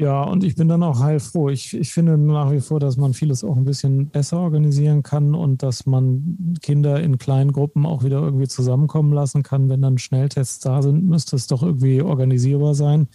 Ja, 0.00 0.22
und 0.22 0.44
ich 0.44 0.54
bin 0.54 0.68
dann 0.68 0.84
auch 0.84 1.00
heilfroh. 1.00 1.48
Ich, 1.48 1.74
ich 1.74 1.92
finde 1.92 2.16
nach 2.16 2.52
wie 2.52 2.60
vor, 2.60 2.78
dass 2.78 2.96
man 2.96 3.14
vieles 3.14 3.42
auch 3.42 3.56
ein 3.56 3.64
bisschen 3.64 4.10
besser 4.10 4.38
organisieren 4.38 5.02
kann 5.02 5.34
und 5.34 5.64
dass 5.64 5.86
man 5.86 6.54
Kinder 6.62 7.00
in 7.00 7.18
kleinen 7.18 7.52
Gruppen 7.52 7.84
auch 7.84 8.04
wieder 8.04 8.20
irgendwie 8.22 8.46
zusammenkommen 8.46 9.12
lassen 9.12 9.42
kann. 9.42 9.68
Wenn 9.68 9.82
dann 9.82 9.98
Schnelltests 9.98 10.60
da 10.60 10.82
sind, 10.82 11.04
müsste 11.04 11.34
es 11.34 11.48
doch 11.48 11.64
irgendwie 11.64 12.00
organisierbar 12.00 12.76
sein. 12.76 13.08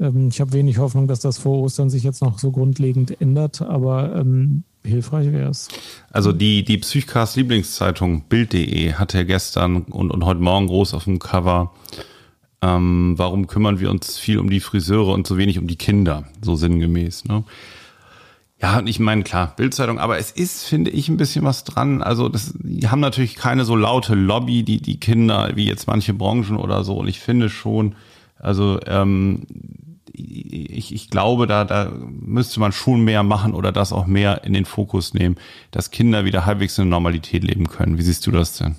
Ähm, 0.00 0.28
ich 0.28 0.40
habe 0.40 0.54
wenig 0.54 0.78
Hoffnung, 0.78 1.06
dass 1.06 1.20
das 1.20 1.36
vor 1.36 1.58
Ostern 1.58 1.90
sich 1.90 2.02
jetzt 2.02 2.22
noch 2.22 2.38
so 2.38 2.50
grundlegend 2.50 3.20
ändert, 3.20 3.60
aber 3.60 4.16
ähm, 4.16 4.64
hilfreich 4.84 5.30
wäre 5.32 5.50
es. 5.50 5.68
Also 6.12 6.32
die, 6.32 6.64
die 6.64 6.78
Psychcast 6.78 7.36
Lieblingszeitung 7.36 8.22
Bild.de 8.22 8.94
hatte 8.94 9.26
gestern 9.26 9.82
und, 9.82 10.10
und 10.10 10.24
heute 10.24 10.40
Morgen 10.40 10.66
groß 10.66 10.94
auf 10.94 11.04
dem 11.04 11.18
Cover 11.18 11.72
ähm, 12.62 13.14
warum 13.16 13.48
kümmern 13.48 13.80
wir 13.80 13.90
uns 13.90 14.18
viel 14.18 14.38
um 14.38 14.48
die 14.48 14.60
Friseure 14.60 15.12
und 15.12 15.26
so 15.26 15.36
wenig 15.36 15.58
um 15.58 15.66
die 15.66 15.76
Kinder, 15.76 16.24
so 16.40 16.54
sinngemäß. 16.54 17.24
Ne? 17.24 17.44
Ja, 18.60 18.80
ich 18.84 19.00
meine, 19.00 19.24
klar, 19.24 19.54
Bildzeitung, 19.56 19.98
aber 19.98 20.18
es 20.18 20.30
ist, 20.30 20.64
finde 20.64 20.92
ich, 20.92 21.08
ein 21.08 21.16
bisschen 21.16 21.44
was 21.44 21.64
dran. 21.64 22.00
Also, 22.00 22.28
das, 22.28 22.54
die 22.60 22.88
haben 22.88 23.00
natürlich 23.00 23.34
keine 23.34 23.64
so 23.64 23.74
laute 23.74 24.14
Lobby, 24.14 24.62
die, 24.62 24.80
die 24.80 25.00
Kinder, 25.00 25.50
wie 25.56 25.66
jetzt 25.66 25.88
manche 25.88 26.14
Branchen 26.14 26.56
oder 26.56 26.84
so. 26.84 26.96
Und 26.96 27.08
ich 27.08 27.18
finde 27.18 27.48
schon, 27.48 27.96
also, 28.38 28.78
ähm, 28.86 29.42
ich, 30.12 30.94
ich 30.94 31.10
glaube, 31.10 31.48
da, 31.48 31.64
da 31.64 31.90
müsste 31.90 32.60
man 32.60 32.70
schon 32.70 33.02
mehr 33.02 33.24
machen 33.24 33.54
oder 33.54 33.72
das 33.72 33.92
auch 33.92 34.06
mehr 34.06 34.44
in 34.44 34.52
den 34.52 34.66
Fokus 34.66 35.12
nehmen, 35.14 35.36
dass 35.72 35.90
Kinder 35.90 36.24
wieder 36.24 36.46
halbwegs 36.46 36.78
in 36.78 36.84
der 36.84 36.90
Normalität 36.90 37.42
leben 37.42 37.66
können. 37.66 37.98
Wie 37.98 38.02
siehst 38.02 38.24
du 38.26 38.30
das 38.30 38.58
denn? 38.58 38.76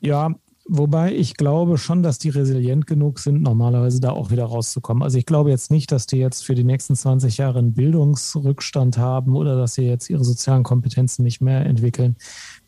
Ja, 0.00 0.34
Wobei 0.66 1.12
ich 1.14 1.34
glaube 1.34 1.76
schon, 1.76 2.02
dass 2.02 2.18
die 2.18 2.30
resilient 2.30 2.86
genug 2.86 3.18
sind, 3.18 3.42
normalerweise 3.42 4.00
da 4.00 4.12
auch 4.12 4.30
wieder 4.30 4.46
rauszukommen. 4.46 5.02
Also 5.02 5.18
ich 5.18 5.26
glaube 5.26 5.50
jetzt 5.50 5.70
nicht, 5.70 5.92
dass 5.92 6.06
die 6.06 6.16
jetzt 6.16 6.42
für 6.42 6.54
die 6.54 6.64
nächsten 6.64 6.96
20 6.96 7.36
Jahre 7.36 7.58
einen 7.58 7.74
Bildungsrückstand 7.74 8.96
haben 8.96 9.36
oder 9.36 9.58
dass 9.58 9.74
sie 9.74 9.82
jetzt 9.82 10.08
ihre 10.08 10.24
sozialen 10.24 10.62
Kompetenzen 10.62 11.22
nicht 11.22 11.42
mehr 11.42 11.66
entwickeln. 11.66 12.16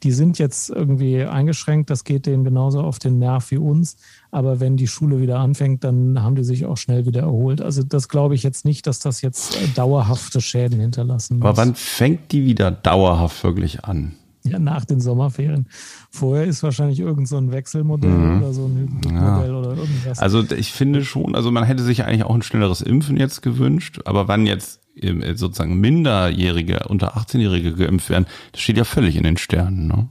Die 0.02 0.12
sind 0.12 0.38
jetzt 0.38 0.68
irgendwie 0.68 1.22
eingeschränkt, 1.22 1.88
das 1.88 2.04
geht 2.04 2.26
denen 2.26 2.44
genauso 2.44 2.82
auf 2.82 2.98
den 2.98 3.18
Nerv 3.18 3.50
wie 3.50 3.56
uns. 3.56 3.96
Aber 4.30 4.60
wenn 4.60 4.76
die 4.76 4.88
Schule 4.88 5.22
wieder 5.22 5.38
anfängt, 5.38 5.82
dann 5.82 6.22
haben 6.22 6.36
die 6.36 6.44
sich 6.44 6.66
auch 6.66 6.76
schnell 6.76 7.06
wieder 7.06 7.22
erholt. 7.22 7.62
Also 7.62 7.82
das 7.82 8.10
glaube 8.10 8.34
ich 8.34 8.42
jetzt 8.42 8.66
nicht, 8.66 8.86
dass 8.86 8.98
das 8.98 9.22
jetzt 9.22 9.56
dauerhafte 9.74 10.42
Schäden 10.42 10.80
hinterlassen 10.80 11.38
muss. 11.38 11.48
Aber 11.48 11.56
wann 11.56 11.74
fängt 11.74 12.30
die 12.32 12.44
wieder 12.44 12.70
dauerhaft 12.70 13.42
wirklich 13.42 13.84
an? 13.84 14.16
Ja, 14.50 14.58
nach 14.58 14.84
den 14.84 15.00
Sommerferien. 15.00 15.68
Vorher 16.10 16.44
ist 16.44 16.62
wahrscheinlich 16.62 17.00
irgend 17.00 17.28
so 17.28 17.36
ein 17.36 17.50
Wechselmodell 17.52 18.10
mhm. 18.10 18.38
oder 18.38 18.52
so 18.52 18.66
ein 18.66 18.76
Hybridmodell 18.76 19.50
ja. 19.50 19.58
oder 19.58 19.76
irgendwas. 19.76 20.18
Also 20.18 20.42
ich 20.42 20.72
finde 20.72 21.04
schon, 21.04 21.34
also 21.34 21.50
man 21.50 21.64
hätte 21.64 21.82
sich 21.82 22.04
eigentlich 22.04 22.24
auch 22.24 22.34
ein 22.34 22.42
schnelleres 22.42 22.80
Impfen 22.80 23.16
jetzt 23.16 23.42
gewünscht, 23.42 24.00
aber 24.04 24.28
wann 24.28 24.46
jetzt 24.46 24.80
äh, 24.96 25.34
sozusagen 25.34 25.80
Minderjährige, 25.80 26.88
unter 26.88 27.16
18-Jährige 27.16 27.74
geimpft 27.74 28.08
werden, 28.08 28.26
das 28.52 28.60
steht 28.60 28.76
ja 28.78 28.84
völlig 28.84 29.16
in 29.16 29.24
den 29.24 29.36
Sternen, 29.36 29.86
ne? 29.88 30.08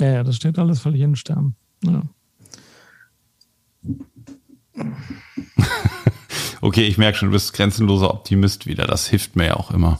Ja, 0.00 0.12
ja, 0.12 0.22
das 0.22 0.36
steht 0.36 0.58
alles 0.58 0.80
völlig 0.80 1.00
in 1.00 1.10
den 1.10 1.16
Sternen. 1.16 1.56
Ja. 1.82 2.02
okay, 6.60 6.84
ich 6.84 6.98
merke 6.98 7.18
schon, 7.18 7.28
du 7.28 7.32
bist 7.32 7.52
grenzenloser 7.52 8.10
Optimist 8.10 8.66
wieder. 8.66 8.86
Das 8.86 9.08
hilft 9.08 9.36
mir 9.36 9.46
ja 9.46 9.56
auch 9.56 9.70
immer. 9.70 9.98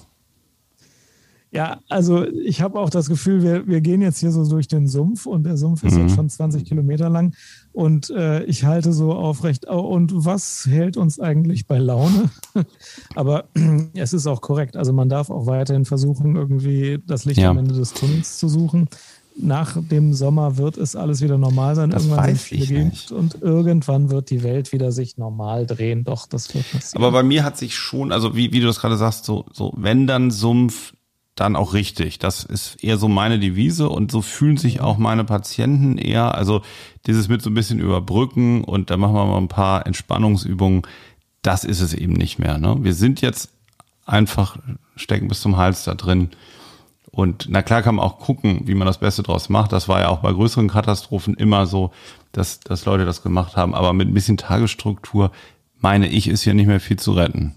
Ja, 1.50 1.78
also 1.88 2.26
ich 2.26 2.60
habe 2.60 2.78
auch 2.78 2.90
das 2.90 3.08
Gefühl, 3.08 3.42
wir, 3.42 3.66
wir 3.66 3.80
gehen 3.80 4.02
jetzt 4.02 4.18
hier 4.18 4.30
so 4.32 4.46
durch 4.48 4.68
den 4.68 4.86
Sumpf 4.86 5.24
und 5.24 5.44
der 5.44 5.56
Sumpf 5.56 5.82
ist 5.82 5.94
Mhm. 5.94 6.02
jetzt 6.02 6.14
schon 6.14 6.28
20 6.28 6.64
Kilometer 6.66 7.08
lang 7.08 7.34
und 7.72 8.10
äh, 8.10 8.44
ich 8.44 8.64
halte 8.64 8.92
so 8.92 9.14
aufrecht. 9.14 9.66
Oh, 9.68 9.78
und 9.80 10.12
was 10.26 10.66
hält 10.68 10.96
uns 10.98 11.18
eigentlich 11.18 11.66
bei 11.66 11.78
Laune? 11.78 12.28
Aber 13.14 13.44
es 13.94 14.12
ist 14.12 14.26
auch 14.26 14.42
korrekt. 14.42 14.76
Also 14.76 14.92
man 14.92 15.08
darf 15.08 15.30
auch 15.30 15.46
weiterhin 15.46 15.84
versuchen, 15.86 16.36
irgendwie 16.36 16.98
das 17.06 17.24
Licht 17.24 17.40
Ja. 17.40 17.50
am 17.50 17.58
Ende 17.58 17.74
des 17.74 17.94
Tunnels 17.94 18.38
zu 18.38 18.48
suchen. 18.48 18.88
Nach 19.40 19.76
dem 19.80 20.12
Sommer 20.14 20.56
wird 20.58 20.76
es 20.76 20.96
alles 20.96 21.22
wieder 21.22 21.38
normal 21.38 21.76
sein. 21.76 21.90
Das 21.90 22.02
irgendwann 22.06 22.24
weiß 22.26 22.50
ich 22.52 22.70
nicht. 22.70 23.12
und 23.12 23.40
irgendwann 23.40 24.10
wird 24.10 24.30
die 24.30 24.42
Welt 24.42 24.72
wieder 24.72 24.90
sich 24.90 25.16
normal 25.16 25.64
drehen. 25.64 26.02
Doch, 26.02 26.26
das 26.26 26.52
wird 26.54 26.70
passieren. 26.72 27.02
Aber 27.04 27.12
bei 27.12 27.22
mir 27.22 27.44
hat 27.44 27.56
sich 27.56 27.76
schon, 27.76 28.10
also 28.10 28.34
wie, 28.34 28.52
wie 28.52 28.58
du 28.60 28.66
das 28.66 28.80
gerade 28.80 28.96
sagst, 28.96 29.24
so, 29.24 29.46
so, 29.52 29.72
wenn 29.76 30.08
dann 30.08 30.32
Sumpf, 30.32 30.92
dann 31.40 31.56
auch 31.56 31.72
richtig. 31.72 32.18
Das 32.18 32.44
ist 32.44 32.82
eher 32.82 32.98
so 32.98 33.08
meine 33.08 33.38
Devise 33.38 33.88
und 33.88 34.10
so 34.10 34.22
fühlen 34.22 34.56
sich 34.56 34.80
auch 34.80 34.98
meine 34.98 35.24
Patienten 35.24 35.98
eher. 35.98 36.34
Also 36.34 36.62
dieses 37.06 37.28
mit 37.28 37.42
so 37.42 37.50
ein 37.50 37.54
bisschen 37.54 37.78
überbrücken 37.78 38.64
und 38.64 38.90
dann 38.90 39.00
machen 39.00 39.14
wir 39.14 39.24
mal 39.24 39.38
ein 39.38 39.48
paar 39.48 39.86
Entspannungsübungen. 39.86 40.82
Das 41.42 41.64
ist 41.64 41.80
es 41.80 41.94
eben 41.94 42.14
nicht 42.14 42.38
mehr. 42.38 42.58
Ne? 42.58 42.78
Wir 42.80 42.94
sind 42.94 43.20
jetzt 43.20 43.50
einfach 44.04 44.58
stecken 44.96 45.28
bis 45.28 45.40
zum 45.40 45.56
Hals 45.56 45.84
da 45.84 45.94
drin. 45.94 46.30
Und 47.10 47.46
na 47.48 47.62
klar 47.62 47.82
kann 47.82 47.96
man 47.96 48.04
auch 48.04 48.18
gucken, 48.18 48.62
wie 48.64 48.74
man 48.74 48.86
das 48.86 48.98
Beste 48.98 49.22
draus 49.22 49.48
macht. 49.48 49.72
Das 49.72 49.88
war 49.88 50.00
ja 50.00 50.08
auch 50.08 50.20
bei 50.20 50.32
größeren 50.32 50.68
Katastrophen 50.68 51.34
immer 51.34 51.66
so, 51.66 51.92
dass, 52.32 52.60
dass 52.60 52.84
Leute 52.84 53.04
das 53.04 53.22
gemacht 53.22 53.56
haben. 53.56 53.74
Aber 53.74 53.92
mit 53.92 54.08
ein 54.08 54.14
bisschen 54.14 54.36
Tagesstruktur, 54.36 55.30
meine 55.78 56.08
ich, 56.08 56.28
ist 56.28 56.42
hier 56.42 56.54
nicht 56.54 56.66
mehr 56.66 56.80
viel 56.80 56.98
zu 56.98 57.12
retten. 57.12 57.54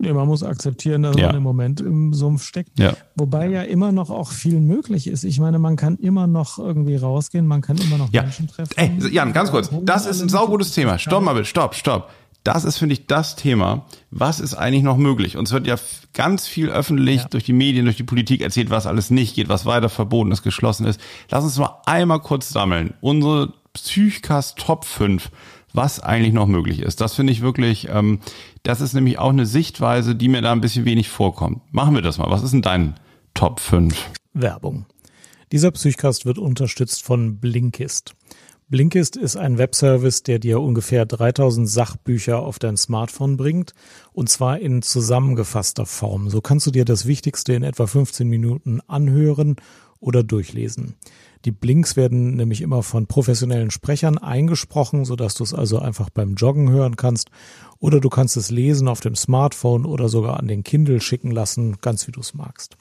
Nee, 0.00 0.12
man 0.12 0.28
muss 0.28 0.44
akzeptieren, 0.44 1.02
dass 1.02 1.16
Ja. 1.16 1.26
man 1.26 1.36
im 1.36 1.42
Moment 1.42 1.80
im 1.80 2.14
Sumpf 2.14 2.44
steckt. 2.44 2.78
Ja. 2.78 2.92
Wobei 3.16 3.48
ja 3.48 3.62
immer 3.62 3.90
noch 3.90 4.10
auch 4.10 4.30
viel 4.30 4.60
möglich 4.60 5.08
ist. 5.08 5.24
Ich 5.24 5.40
meine, 5.40 5.58
man 5.58 5.74
kann 5.74 5.96
immer 5.96 6.26
noch 6.28 6.58
irgendwie 6.58 6.94
rausgehen, 6.96 7.46
man 7.46 7.62
kann 7.62 7.78
immer 7.78 7.98
noch 7.98 8.12
Ja. 8.12 8.22
Menschen 8.22 8.46
treffen. 8.46 8.72
Ey, 8.76 8.92
Jan, 9.10 9.32
ganz 9.32 9.50
kurz. 9.50 9.70
Das 9.82 10.06
ist 10.06 10.22
ein 10.22 10.28
saugutes 10.28 10.72
Thema. 10.72 10.98
Stopp 10.98 11.24
mal 11.24 11.32
bitte. 11.32 11.46
Stopp, 11.46 11.74
stopp. 11.74 12.10
Das 12.44 12.64
ist, 12.64 12.78
finde 12.78 12.92
ich, 12.94 13.06
das 13.08 13.34
Thema. 13.34 13.86
Was 14.12 14.38
ist 14.38 14.54
eigentlich 14.54 14.84
noch 14.84 14.96
möglich? 14.96 15.36
Uns 15.36 15.50
wird 15.52 15.66
ja 15.66 15.74
ganz 16.14 16.46
viel 16.46 16.68
öffentlich 16.70 17.24
durch 17.24 17.42
die 17.44 17.52
Medien, 17.52 17.84
durch 17.84 17.96
die 17.96 18.04
Politik 18.04 18.40
erzählt, 18.40 18.70
was 18.70 18.86
alles 18.86 19.10
nicht 19.10 19.34
geht, 19.34 19.48
was 19.48 19.66
weiter 19.66 19.88
verboten 19.88 20.30
ist, 20.30 20.44
geschlossen 20.44 20.86
ist. 20.86 21.00
Lass 21.28 21.42
uns 21.42 21.58
mal 21.58 21.82
einmal 21.84 22.20
kurz 22.20 22.48
sammeln. 22.50 22.94
Unsere 23.00 23.52
Psychcast 23.74 24.58
Top 24.58 24.84
5, 24.84 25.30
was 25.72 26.00
eigentlich 26.00 26.32
noch 26.32 26.46
möglich 26.46 26.80
ist. 26.80 27.00
Das 27.00 27.14
finde 27.14 27.32
ich 27.32 27.40
wirklich, 27.40 27.88
ähm, 27.90 28.20
das 28.62 28.80
ist 28.80 28.94
nämlich 28.94 29.18
auch 29.18 29.30
eine 29.30 29.46
Sichtweise, 29.46 30.14
die 30.14 30.28
mir 30.28 30.42
da 30.42 30.52
ein 30.52 30.60
bisschen 30.60 30.84
wenig 30.84 31.08
vorkommt. 31.08 31.62
Machen 31.72 31.94
wir 31.94 32.02
das 32.02 32.18
mal. 32.18 32.30
Was 32.30 32.42
ist 32.42 32.52
denn 32.52 32.62
dein 32.62 32.94
Top 33.34 33.60
5? 33.60 33.94
Werbung. 34.34 34.86
Dieser 35.52 35.70
Psychcast 35.70 36.26
wird 36.26 36.38
unterstützt 36.38 37.02
von 37.02 37.38
Blinkist. 37.38 38.14
Blinkist 38.70 39.16
ist 39.16 39.36
ein 39.36 39.56
Webservice, 39.56 40.24
der 40.24 40.38
dir 40.38 40.60
ungefähr 40.60 41.06
3000 41.06 41.66
Sachbücher 41.66 42.40
auf 42.40 42.58
dein 42.58 42.76
Smartphone 42.76 43.38
bringt 43.38 43.72
und 44.12 44.28
zwar 44.28 44.58
in 44.58 44.82
zusammengefasster 44.82 45.86
Form. 45.86 46.28
So 46.28 46.42
kannst 46.42 46.66
du 46.66 46.70
dir 46.70 46.84
das 46.84 47.06
Wichtigste 47.06 47.54
in 47.54 47.62
etwa 47.62 47.86
15 47.86 48.28
Minuten 48.28 48.82
anhören 48.86 49.56
oder 50.00 50.22
durchlesen. 50.22 50.96
Die 51.44 51.52
Blinks 51.52 51.96
werden 51.96 52.36
nämlich 52.36 52.60
immer 52.60 52.82
von 52.82 53.06
professionellen 53.06 53.70
Sprechern 53.70 54.18
eingesprochen, 54.18 55.04
sodass 55.04 55.34
du 55.34 55.44
es 55.44 55.54
also 55.54 55.78
einfach 55.78 56.10
beim 56.10 56.34
Joggen 56.34 56.70
hören 56.70 56.96
kannst 56.96 57.30
oder 57.78 58.00
du 58.00 58.08
kannst 58.08 58.36
es 58.36 58.50
lesen 58.50 58.88
auf 58.88 59.00
dem 59.00 59.14
Smartphone 59.14 59.86
oder 59.86 60.08
sogar 60.08 60.38
an 60.38 60.48
den 60.48 60.64
Kindle 60.64 61.00
schicken 61.00 61.30
lassen, 61.30 61.76
ganz 61.80 62.06
wie 62.06 62.12
du 62.12 62.20
es 62.20 62.34
magst. 62.34 62.76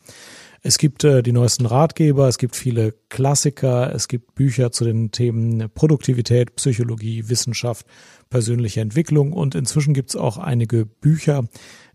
Es 0.63 0.80
gibt 0.80 1.04
äh, 1.04 1.22
die 1.22 1.32
neuesten 1.32 1.67
Ratgeber, 1.67 2.28
es 2.28 2.39
gibt 2.39 2.56
viele 2.56 2.96
Klassiker, 3.10 3.93
es 3.93 4.08
gibt 4.08 4.34
Bücher 4.34 4.72
zu 4.72 4.86
den 4.86 5.12
Themen 5.12 5.70
Produktivität, 5.74 6.56
Psychologie, 6.56 7.30
Wissenschaft, 7.30 7.86
persönliche 8.30 8.82
Entwicklung 8.82 9.34
und 9.34 9.54
inzwischen 9.54 9.93
gibt 9.93 10.10
es 10.10 10.15
auch 10.15 10.38
einige 10.39 10.86
Bücher, 10.86 11.43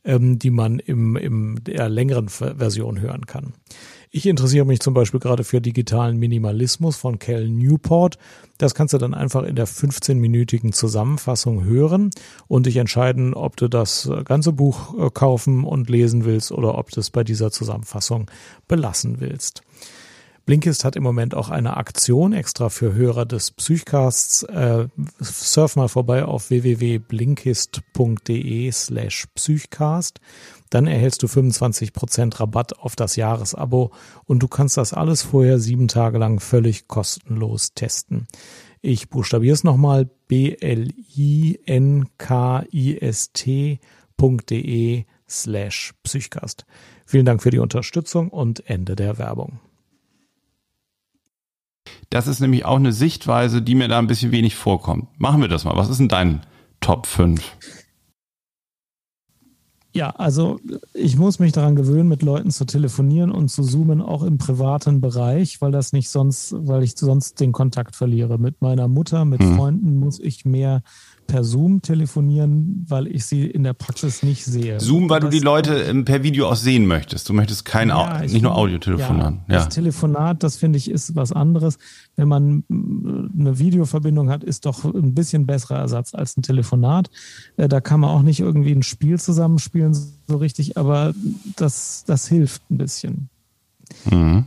ähm, 0.05 0.38
die 0.38 0.51
man 0.51 0.79
im, 0.79 1.16
im 1.16 1.62
der 1.64 1.88
längeren 1.88 2.29
Ver- 2.29 2.57
Version 2.57 3.01
hören 3.01 3.27
kann. 3.27 3.53
Ich 4.14 4.27
interessiere 4.27 4.66
mich 4.66 4.81
zum 4.81 4.92
Beispiel 4.92 5.20
gerade 5.20 5.42
für 5.42 5.62
digitalen 5.62 6.18
Minimalismus 6.18 6.96
von 6.96 7.18
Cal 7.18 7.48
Newport. 7.48 8.18
Das 8.59 8.75
kannst 8.75 8.92
du 8.92 8.98
dann 8.98 9.14
einfach 9.14 9.42
in 9.42 9.57
der 9.57 9.66
15-minütigen 9.66 10.75
Zusammenfassung 10.75 11.64
hören 11.64 12.11
und 12.46 12.66
dich 12.66 12.77
entscheiden, 12.77 13.33
ob 13.33 13.57
du 13.57 13.68
das 13.68 14.11
ganze 14.27 14.53
Buch 14.53 14.92
äh, 14.98 15.09
kaufen 15.09 15.64
und 15.64 15.88
lesen 15.88 16.27
willst 16.27 16.53
oder 16.53 16.77
ob 16.77 16.90
du 16.90 17.01
es 17.01 17.09
bei 17.09 17.25
dieser 17.25 17.51
Zusammenfassung 17.51 18.31
belassen 18.68 19.20
willst. 19.20 19.62
Blinkist 20.44 20.85
hat 20.85 20.96
im 20.96 21.05
Moment 21.05 21.35
auch 21.35 21.48
eine 21.48 21.79
Aktion 21.79 22.35
extra 22.35 22.68
für 22.68 22.92
Hörer 22.92 23.25
des 23.25 23.53
Psychcasts. 23.53 24.42
Äh, 24.42 24.88
surf 25.20 25.77
mal 25.77 25.88
vorbei 25.88 26.27
auf 26.27 26.51
www.blinkist.de 26.51 28.72
slash 28.72 29.27
Psychcast. 29.35 30.20
Dann 30.72 30.87
erhältst 30.87 31.22
du 31.22 31.26
25% 31.26 32.40
Rabatt 32.40 32.78
auf 32.78 32.96
das 32.96 33.16
Jahresabo 33.16 33.92
und 34.24 34.42
du 34.42 34.48
kannst 34.48 34.78
das 34.78 34.94
alles 34.94 35.20
vorher 35.20 35.58
sieben 35.58 35.87
Tage 35.87 36.16
lang 36.16 36.40
völlig 36.40 36.88
kostenlos 36.88 37.74
testen. 37.74 38.26
Ich 38.80 39.11
buchstabiere 39.11 39.52
es 39.52 39.64
nochmal 39.64 40.08
b-l-i-n-k-i-s-t.de 40.28 40.94
slash 45.28 45.92
Psychcast. 46.04 46.64
Vielen 47.04 47.26
Dank 47.26 47.42
für 47.42 47.50
die 47.50 47.58
Unterstützung 47.58 48.30
und 48.30 48.66
Ende 48.66 48.96
der 48.96 49.18
Werbung. 49.18 49.61
Das 52.08 52.26
ist 52.26 52.40
nämlich 52.40 52.64
auch 52.64 52.76
eine 52.76 52.94
Sichtweise, 52.94 53.61
die 53.61 53.74
mir 53.74 53.88
da 53.88 53.98
ein 53.98 54.06
bisschen 54.06 54.32
wenig 54.32 54.56
vorkommt. 54.56 55.20
Machen 55.20 55.42
wir 55.42 55.48
das 55.48 55.64
mal. 55.64 55.76
Was 55.76 55.90
ist 55.90 56.00
denn 56.00 56.08
dein 56.08 56.46
Top 56.80 57.06
5? 57.06 57.42
Ja, 59.94 60.11
also 60.11 60.59
ich 60.94 61.18
muss 61.18 61.38
mich 61.38 61.52
daran 61.52 61.76
gewöhnen, 61.76 62.09
mit 62.09 62.22
Leuten 62.22 62.50
zu 62.50 62.64
telefonieren 62.64 63.31
und 63.31 63.50
zu 63.50 63.62
zoomen, 63.62 64.00
auch 64.00 64.22
im 64.22 64.38
privaten 64.38 65.02
Bereich, 65.02 65.61
weil 65.61 65.70
das 65.70 65.92
nicht 65.92 66.09
sonst, 66.09 66.55
weil 66.57 66.83
ich 66.83 66.96
sonst 66.96 67.40
den 67.40 67.52
Kontakt 67.52 67.94
verliere. 67.94 68.38
Mit 68.38 68.62
meiner 68.62 68.88
Mutter, 68.88 69.26
mit 69.26 69.42
Hm. 69.42 69.57
Freunden 69.57 69.96
muss 69.96 70.18
ich 70.18 70.46
mehr 70.46 70.83
per 71.26 71.44
Zoom 71.44 71.82
telefonieren, 71.82 72.85
weil 72.88 73.06
ich 73.06 73.24
sie 73.24 73.46
in 73.46 73.62
der 73.62 73.72
Praxis 73.72 74.22
nicht 74.22 74.44
sehe. 74.44 74.78
Zoom, 74.80 75.08
weil 75.08 75.20
du 75.20 75.26
Das- 75.28 75.35
die 75.35 75.40
Leute 75.40 75.74
ähm, 75.82 76.04
per 76.04 76.22
Video 76.22 76.48
auch 76.48 76.56
sehen 76.56 76.87
möchtest. 76.87 77.28
Du 77.28 77.32
möchtest 77.32 77.64
kein, 77.64 77.88
Ja, 77.88 78.20
nicht 78.20 78.42
nur 78.42 78.54
Audiotelefonat. 78.56 79.35
Ja, 79.35 79.40
Ja. 79.54 79.64
Das 79.64 79.68
Telefonat, 79.74 80.42
das 80.42 80.56
finde 80.56 80.76
ich, 80.78 80.90
ist 80.90 81.14
was 81.16 81.32
anderes. 81.32 81.78
Wenn 82.16 82.28
man 82.28 82.64
mm, 82.68 83.30
eine 83.38 83.58
Videoverbindung 83.58 84.28
hat, 84.30 84.44
ist 84.44 84.66
doch 84.66 84.85
ein 84.85 85.14
bisschen 85.14 85.46
besserer 85.46 85.78
Ersatz 85.78 86.14
als 86.14 86.37
ein 86.37 86.42
Telefonat. 86.42 87.11
Äh, 87.56 87.68
Da 87.68 87.80
kann 87.80 88.00
man 88.00 88.11
auch 88.11 88.22
nicht 88.22 88.40
irgendwie 88.40 88.72
ein 88.72 88.82
Spiel 88.82 89.18
zusammenspielen, 89.18 89.94
so 90.28 90.37
richtig, 90.37 90.76
aber 90.76 91.14
das, 91.56 92.04
das 92.06 92.28
hilft 92.28 92.62
ein 92.70 92.78
bisschen. 92.78 93.28
Mhm. 94.11 94.44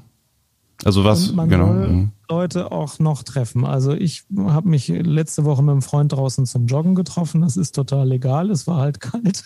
Also 0.83 1.03
was, 1.03 1.33
genau. 1.33 1.67
soll 1.67 1.87
mhm. 1.87 2.11
Leute 2.29 2.71
auch 2.71 2.99
noch 2.99 3.23
treffen. 3.23 3.65
Also 3.65 3.93
ich 3.93 4.23
habe 4.37 4.69
mich 4.69 4.87
letzte 4.87 5.45
Woche 5.45 5.61
mit 5.61 5.71
einem 5.71 5.81
Freund 5.81 6.11
draußen 6.11 6.45
zum 6.45 6.65
Joggen 6.65 6.95
getroffen. 6.95 7.41
Das 7.41 7.57
ist 7.57 7.75
total 7.75 8.07
legal. 8.07 8.49
Es 8.49 8.67
war 8.67 8.77
halt 8.77 8.99
kalt 8.99 9.43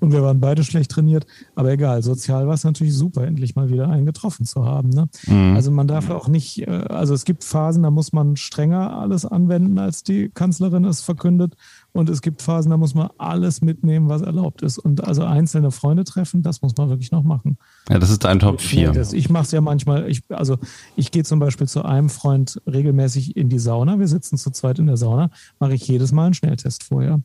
und 0.00 0.12
wir 0.12 0.22
waren 0.22 0.40
beide 0.40 0.64
schlecht 0.64 0.90
trainiert. 0.90 1.26
Aber 1.54 1.70
egal, 1.70 2.02
sozial 2.02 2.46
war 2.46 2.54
es 2.54 2.64
natürlich 2.64 2.94
super, 2.94 3.26
endlich 3.26 3.56
mal 3.56 3.70
wieder 3.70 3.88
einen 3.88 4.06
getroffen 4.06 4.46
zu 4.46 4.64
haben. 4.64 4.90
Ne? 4.90 5.08
Mhm. 5.26 5.54
Also 5.56 5.70
man 5.70 5.86
darf 5.86 6.10
auch 6.10 6.28
nicht, 6.28 6.66
äh, 6.66 6.70
also 6.70 7.14
es 7.14 7.24
gibt 7.24 7.44
Phasen, 7.44 7.82
da 7.82 7.90
muss 7.90 8.12
man 8.12 8.36
strenger 8.36 8.98
alles 8.98 9.24
anwenden, 9.24 9.78
als 9.78 10.02
die 10.02 10.28
Kanzlerin 10.28 10.84
es 10.84 11.00
verkündet. 11.00 11.54
Und 11.94 12.10
es 12.10 12.22
gibt 12.22 12.42
Phasen, 12.42 12.70
da 12.70 12.76
muss 12.76 12.96
man 12.96 13.08
alles 13.18 13.62
mitnehmen, 13.62 14.08
was 14.08 14.20
erlaubt 14.20 14.62
ist. 14.62 14.78
Und 14.78 15.04
also 15.04 15.22
einzelne 15.22 15.70
Freunde 15.70 16.02
treffen, 16.02 16.42
das 16.42 16.60
muss 16.60 16.76
man 16.76 16.88
wirklich 16.88 17.12
noch 17.12 17.22
machen. 17.22 17.56
Ja, 17.88 18.00
das 18.00 18.10
ist 18.10 18.24
dein 18.24 18.40
Top 18.40 18.60
4. 18.60 18.90
Nee, 18.90 18.96
das, 18.96 19.12
ich 19.12 19.30
mache 19.30 19.44
es 19.44 19.52
ja 19.52 19.60
manchmal, 19.60 20.10
ich, 20.10 20.22
also 20.28 20.58
ich 20.96 21.12
gehe 21.12 21.22
zum 21.22 21.38
Beispiel 21.38 21.68
zu 21.68 21.84
einem 21.84 22.10
Freund 22.10 22.60
regelmäßig 22.66 23.36
in 23.36 23.48
die 23.48 23.60
Sauna. 23.60 24.00
Wir 24.00 24.08
sitzen 24.08 24.36
zu 24.36 24.50
zweit 24.50 24.80
in 24.80 24.88
der 24.88 24.96
Sauna, 24.96 25.30
mache 25.60 25.74
ich 25.74 25.86
jedes 25.86 26.10
Mal 26.10 26.26
einen 26.26 26.34
Schnelltest 26.34 26.82
vorher. 26.82 27.22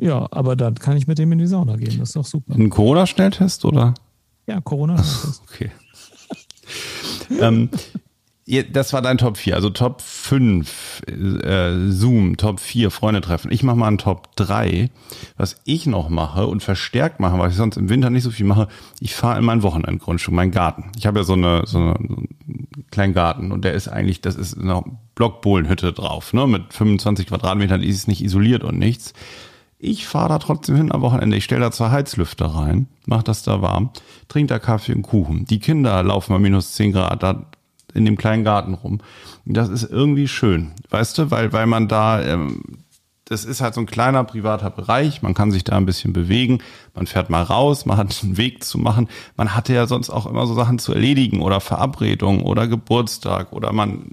Ja, 0.00 0.28
aber 0.30 0.54
dann 0.54 0.76
kann 0.76 0.96
ich 0.96 1.08
mit 1.08 1.18
dem 1.18 1.32
in 1.32 1.38
die 1.38 1.48
Sauna 1.48 1.74
gehen. 1.74 1.98
Das 1.98 2.10
ist 2.10 2.16
doch 2.16 2.24
super. 2.24 2.54
Ein 2.54 2.70
Corona-Schnelltest 2.70 3.64
oder? 3.64 3.94
Ja, 4.46 4.60
Corona-Schnelltest. 4.60 5.42
Okay. 5.52 5.70
ähm, 7.40 7.70
das 8.46 8.92
war 8.92 9.02
dein 9.02 9.18
Top 9.18 9.36
4. 9.36 9.56
Also 9.56 9.70
Top 9.70 10.00
5 10.00 11.02
äh, 11.08 11.90
Zoom, 11.90 12.36
Top 12.36 12.60
4 12.60 12.92
Freunde 12.92 13.20
treffen. 13.20 13.50
Ich 13.50 13.64
mache 13.64 13.76
mal 13.76 13.88
einen 13.88 13.98
Top 13.98 14.36
3. 14.36 14.90
Was 15.36 15.60
ich 15.64 15.86
noch 15.86 16.08
mache 16.08 16.46
und 16.46 16.62
verstärkt 16.62 17.18
mache, 17.18 17.38
weil 17.38 17.50
ich 17.50 17.56
sonst 17.56 17.76
im 17.76 17.88
Winter 17.88 18.08
nicht 18.08 18.22
so 18.22 18.30
viel 18.30 18.46
mache, 18.46 18.68
ich 19.00 19.14
fahre 19.14 19.38
in 19.38 19.44
meinen 19.44 19.62
Wochenendgrundstück, 19.64 20.32
meinen 20.32 20.52
Garten. 20.52 20.92
Ich 20.96 21.06
habe 21.06 21.18
ja 21.18 21.24
so 21.24 21.32
eine, 21.32 21.62
so, 21.66 21.78
eine, 21.78 21.94
so 22.08 22.16
einen 22.16 22.28
kleinen 22.92 23.14
Garten 23.14 23.50
und 23.50 23.64
der 23.64 23.74
ist 23.74 23.88
eigentlich, 23.88 24.20
das 24.20 24.36
ist 24.36 24.56
eine 24.56 24.82
Blockbohlenhütte 25.16 25.92
drauf, 25.92 26.32
ne? 26.32 26.46
Mit 26.46 26.72
25 26.72 27.26
Quadratmetern 27.26 27.82
ist 27.82 27.96
es 27.96 28.06
nicht 28.06 28.22
isoliert 28.22 28.62
und 28.62 28.78
nichts. 28.78 29.12
Ich 29.78 30.06
fahre 30.06 30.28
da 30.30 30.38
trotzdem 30.38 30.76
hin 30.76 30.92
am 30.92 31.02
Wochenende. 31.02 31.36
Ich 31.36 31.44
stelle 31.44 31.62
da 31.62 31.70
zwei 31.72 31.90
Heizlüfter 31.90 32.46
rein, 32.46 32.86
mach 33.06 33.22
das 33.22 33.42
da 33.42 33.60
warm, 33.60 33.90
trinke 34.28 34.54
da 34.54 34.58
Kaffee 34.58 34.94
und 34.94 35.02
Kuchen. 35.02 35.46
Die 35.46 35.58
Kinder 35.58 36.02
laufen 36.02 36.32
bei 36.32 36.38
minus 36.38 36.72
10 36.74 36.92
Grad 36.92 37.22
da 37.22 37.46
in 37.96 38.04
dem 38.04 38.16
kleinen 38.16 38.44
Garten 38.44 38.74
rum. 38.74 39.00
Das 39.44 39.68
ist 39.68 39.84
irgendwie 39.84 40.28
schön, 40.28 40.72
weißt 40.90 41.18
du, 41.18 41.30
weil, 41.30 41.52
weil 41.52 41.66
man 41.66 41.88
da, 41.88 42.22
ähm, 42.22 42.62
das 43.24 43.44
ist 43.44 43.60
halt 43.60 43.74
so 43.74 43.80
ein 43.80 43.86
kleiner 43.86 44.22
privater 44.24 44.70
Bereich, 44.70 45.22
man 45.22 45.34
kann 45.34 45.50
sich 45.50 45.64
da 45.64 45.76
ein 45.76 45.86
bisschen 45.86 46.12
bewegen, 46.12 46.60
man 46.94 47.06
fährt 47.06 47.28
mal 47.28 47.42
raus, 47.42 47.86
man 47.86 47.96
hat 47.96 48.16
einen 48.22 48.36
Weg 48.36 48.62
zu 48.62 48.78
machen. 48.78 49.08
Man 49.36 49.54
hatte 49.54 49.74
ja 49.74 49.86
sonst 49.86 50.10
auch 50.10 50.26
immer 50.26 50.46
so 50.46 50.54
Sachen 50.54 50.78
zu 50.78 50.92
erledigen 50.92 51.42
oder 51.42 51.60
Verabredungen 51.60 52.42
oder 52.42 52.68
Geburtstag 52.68 53.52
oder 53.52 53.72
man 53.72 54.12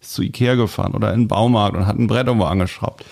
ist 0.00 0.14
zu 0.14 0.22
Ikea 0.22 0.54
gefahren 0.54 0.94
oder 0.94 1.12
in 1.12 1.22
den 1.22 1.28
Baumarkt 1.28 1.76
und 1.76 1.86
hat 1.86 1.98
ein 1.98 2.06
Brett 2.06 2.28
irgendwo 2.28 2.46
angeschraubt. 2.46 3.04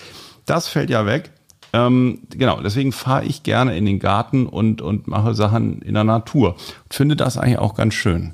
Das 0.45 0.67
fällt 0.67 0.89
ja 0.89 1.05
weg. 1.05 1.31
Ähm, 1.73 2.19
genau, 2.29 2.61
deswegen 2.61 2.93
fahre 2.93 3.25
ich 3.25 3.43
gerne 3.43 3.77
in 3.77 3.85
den 3.85 3.99
Garten 3.99 4.45
und, 4.47 4.81
und 4.81 5.07
mache 5.07 5.33
Sachen 5.33 5.81
in 5.81 5.95
der 5.95 6.05
Natur. 6.05 6.55
Finde 6.89 7.17
das 7.17 7.37
eigentlich 7.37 7.59
auch 7.59 7.75
ganz 7.75 7.93
schön. 7.93 8.33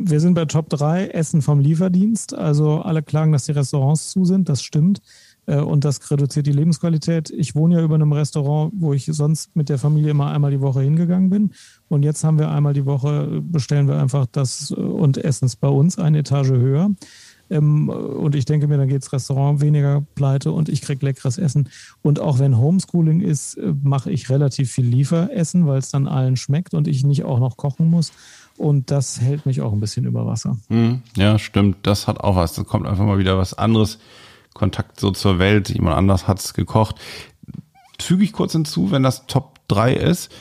Wir 0.00 0.20
sind 0.20 0.34
bei 0.34 0.44
Top 0.44 0.68
3, 0.70 1.08
Essen 1.08 1.42
vom 1.42 1.60
Lieferdienst. 1.60 2.34
Also 2.34 2.80
alle 2.80 3.02
klagen, 3.02 3.32
dass 3.32 3.44
die 3.44 3.52
Restaurants 3.52 4.10
zu 4.10 4.24
sind. 4.24 4.48
Das 4.48 4.62
stimmt. 4.62 5.00
Äh, 5.46 5.56
und 5.56 5.84
das 5.84 6.10
reduziert 6.10 6.46
die 6.46 6.52
Lebensqualität. 6.52 7.30
Ich 7.30 7.54
wohne 7.54 7.76
ja 7.76 7.82
über 7.82 7.96
einem 7.96 8.12
Restaurant, 8.12 8.72
wo 8.76 8.92
ich 8.92 9.06
sonst 9.06 9.56
mit 9.56 9.68
der 9.68 9.78
Familie 9.78 10.10
immer 10.10 10.30
einmal 10.30 10.50
die 10.50 10.60
Woche 10.60 10.82
hingegangen 10.82 11.30
bin. 11.30 11.50
Und 11.88 12.04
jetzt 12.04 12.22
haben 12.22 12.38
wir 12.38 12.50
einmal 12.50 12.74
die 12.74 12.86
Woche, 12.86 13.42
bestellen 13.42 13.88
wir 13.88 13.98
einfach 13.98 14.26
das 14.30 14.70
und 14.70 15.18
essen 15.18 15.46
es 15.46 15.56
bei 15.56 15.68
uns 15.68 15.98
eine 15.98 16.18
Etage 16.18 16.50
höher. 16.50 16.90
Ähm, 17.50 17.88
und 17.88 18.34
ich 18.34 18.44
denke 18.44 18.68
mir, 18.68 18.76
dann 18.76 18.88
geht 18.88 19.02
das 19.02 19.12
Restaurant 19.12 19.60
weniger 19.60 20.04
pleite 20.14 20.52
und 20.52 20.68
ich 20.68 20.82
kriege 20.82 21.04
leckeres 21.04 21.38
Essen. 21.38 21.68
Und 22.02 22.20
auch 22.20 22.38
wenn 22.38 22.58
Homeschooling 22.58 23.20
ist, 23.20 23.54
äh, 23.54 23.74
mache 23.82 24.10
ich 24.10 24.28
relativ 24.30 24.70
viel 24.70 24.86
Lieferessen, 24.86 25.66
weil 25.66 25.78
es 25.78 25.90
dann 25.90 26.06
allen 26.06 26.36
schmeckt 26.36 26.74
und 26.74 26.86
ich 26.86 27.04
nicht 27.04 27.24
auch 27.24 27.40
noch 27.40 27.56
kochen 27.56 27.88
muss. 27.88 28.12
Und 28.58 28.90
das 28.90 29.20
hält 29.20 29.46
mich 29.46 29.60
auch 29.60 29.72
ein 29.72 29.80
bisschen 29.80 30.04
über 30.04 30.26
Wasser. 30.26 30.58
Hm, 30.68 31.02
ja, 31.16 31.38
stimmt. 31.38 31.86
Das 31.86 32.08
hat 32.08 32.20
auch 32.20 32.36
was. 32.36 32.54
Da 32.54 32.64
kommt 32.64 32.86
einfach 32.86 33.04
mal 33.04 33.18
wieder 33.18 33.38
was 33.38 33.54
anderes. 33.54 33.98
Kontakt 34.52 34.98
so 34.98 35.12
zur 35.12 35.38
Welt. 35.38 35.70
Jemand 35.70 35.96
anders 35.96 36.26
hat 36.26 36.40
es 36.40 36.54
gekocht. 36.54 36.96
Füge 38.00 38.24
ich 38.24 38.32
kurz 38.32 38.52
hinzu, 38.52 38.90
wenn 38.90 39.04
das 39.04 39.26
Top 39.26 39.60
3 39.68 39.94
ist. 39.94 40.32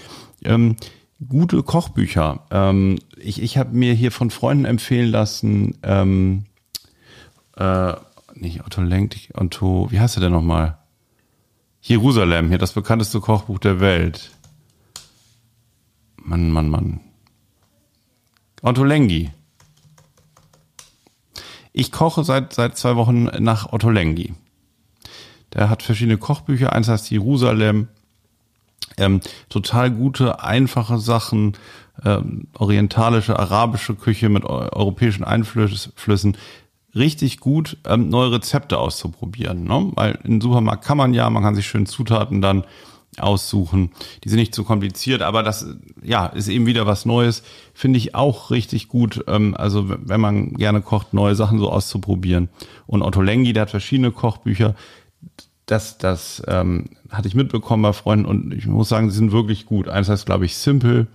Ähm, 0.43 0.77
gute 1.27 1.61
Kochbücher. 1.61 2.45
Ähm, 2.51 2.99
ich 3.17 3.41
ich 3.41 3.57
habe 3.57 3.75
mir 3.75 3.93
hier 3.93 4.11
von 4.11 4.31
Freunden 4.31 4.65
empfehlen 4.65 5.11
lassen, 5.11 5.77
ähm, 5.83 6.45
äh, 7.55 7.93
nicht 8.35 8.65
Otto 8.65 8.81
Lenk, 8.81 9.15
Otto, 9.33 9.87
wie 9.89 9.99
heißt 9.99 10.17
er 10.17 10.21
denn 10.21 10.31
nochmal? 10.31 10.77
Jerusalem, 11.81 12.49
hier 12.49 12.57
das 12.57 12.73
bekannteste 12.73 13.19
Kochbuch 13.19 13.59
der 13.59 13.79
Welt. 13.79 14.31
Mann, 16.17 16.51
Mann, 16.51 16.69
Mann. 16.69 16.99
Otto 18.61 18.83
Lengi. 18.83 19.31
Ich 21.73 21.91
koche 21.91 22.23
seit, 22.23 22.53
seit 22.53 22.77
zwei 22.77 22.95
Wochen 22.95 23.25
nach 23.39 23.71
Otto 23.71 23.89
Lengi. 23.89 24.33
Der 25.53 25.69
hat 25.69 25.83
verschiedene 25.83 26.17
Kochbücher. 26.17 26.73
Eins 26.73 26.87
heißt 26.87 27.09
Jerusalem. 27.11 27.87
Ähm, 28.97 29.21
total 29.49 29.91
gute, 29.91 30.43
einfache 30.43 30.97
Sachen. 30.97 31.55
Ähm, 32.03 32.47
orientalische, 32.53 33.37
arabische 33.37 33.95
Küche 33.95 34.29
mit 34.29 34.45
europäischen 34.45 35.23
Einflüssen 35.23 36.37
richtig 36.97 37.39
gut, 37.39 37.77
ähm, 37.85 38.09
neue 38.09 38.33
Rezepte 38.33 38.77
auszuprobieren. 38.77 39.63
Ne? 39.63 39.91
Weil 39.95 40.19
im 40.23 40.41
Supermarkt 40.41 40.83
kann 40.83 40.97
man 40.97 41.13
ja, 41.13 41.29
man 41.29 41.43
kann 41.43 41.55
sich 41.55 41.67
schön 41.67 41.85
Zutaten 41.85 42.41
dann 42.41 42.65
aussuchen. 43.19 43.91
Die 44.23 44.29
sind 44.29 44.39
nicht 44.39 44.55
so 44.55 44.63
kompliziert, 44.63 45.21
aber 45.21 45.43
das 45.43 45.67
ja 46.03 46.27
ist 46.27 46.47
eben 46.47 46.65
wieder 46.65 46.85
was 46.85 47.05
Neues. 47.05 47.43
Finde 47.73 47.97
ich 47.97 48.15
auch 48.15 48.51
richtig 48.51 48.87
gut. 48.87 49.23
Ähm, 49.27 49.55
also 49.57 49.89
wenn 49.89 50.21
man 50.21 50.53
gerne 50.53 50.81
kocht, 50.81 51.13
neue 51.13 51.35
Sachen 51.35 51.59
so 51.59 51.71
auszuprobieren. 51.71 52.49
Und 52.85 53.01
Otto 53.01 53.21
Lengi, 53.21 53.53
der 53.53 53.63
hat 53.63 53.69
verschiedene 53.71 54.11
Kochbücher. 54.11 54.75
Das, 55.65 55.97
das 55.97 56.41
ähm, 56.47 56.85
hatte 57.09 57.27
ich 57.27 57.35
mitbekommen 57.35 57.83
bei 57.83 57.93
Freunden 57.93 58.25
und 58.25 58.53
ich 58.53 58.67
muss 58.67 58.89
sagen, 58.89 59.09
sie 59.09 59.17
sind 59.17 59.31
wirklich 59.31 59.65
gut. 59.65 59.89
Eins 59.89 60.07
heißt, 60.07 60.25
glaube 60.25 60.45
ich, 60.45 60.55
Simple 60.55 61.07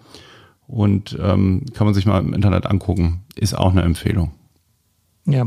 und 0.66 1.18
ähm, 1.20 1.64
kann 1.72 1.86
man 1.86 1.94
sich 1.94 2.06
mal 2.06 2.18
im 2.18 2.34
Internet 2.34 2.66
angucken. 2.66 3.24
Ist 3.34 3.56
auch 3.56 3.70
eine 3.70 3.82
Empfehlung. 3.82 4.32
Ja, 5.24 5.46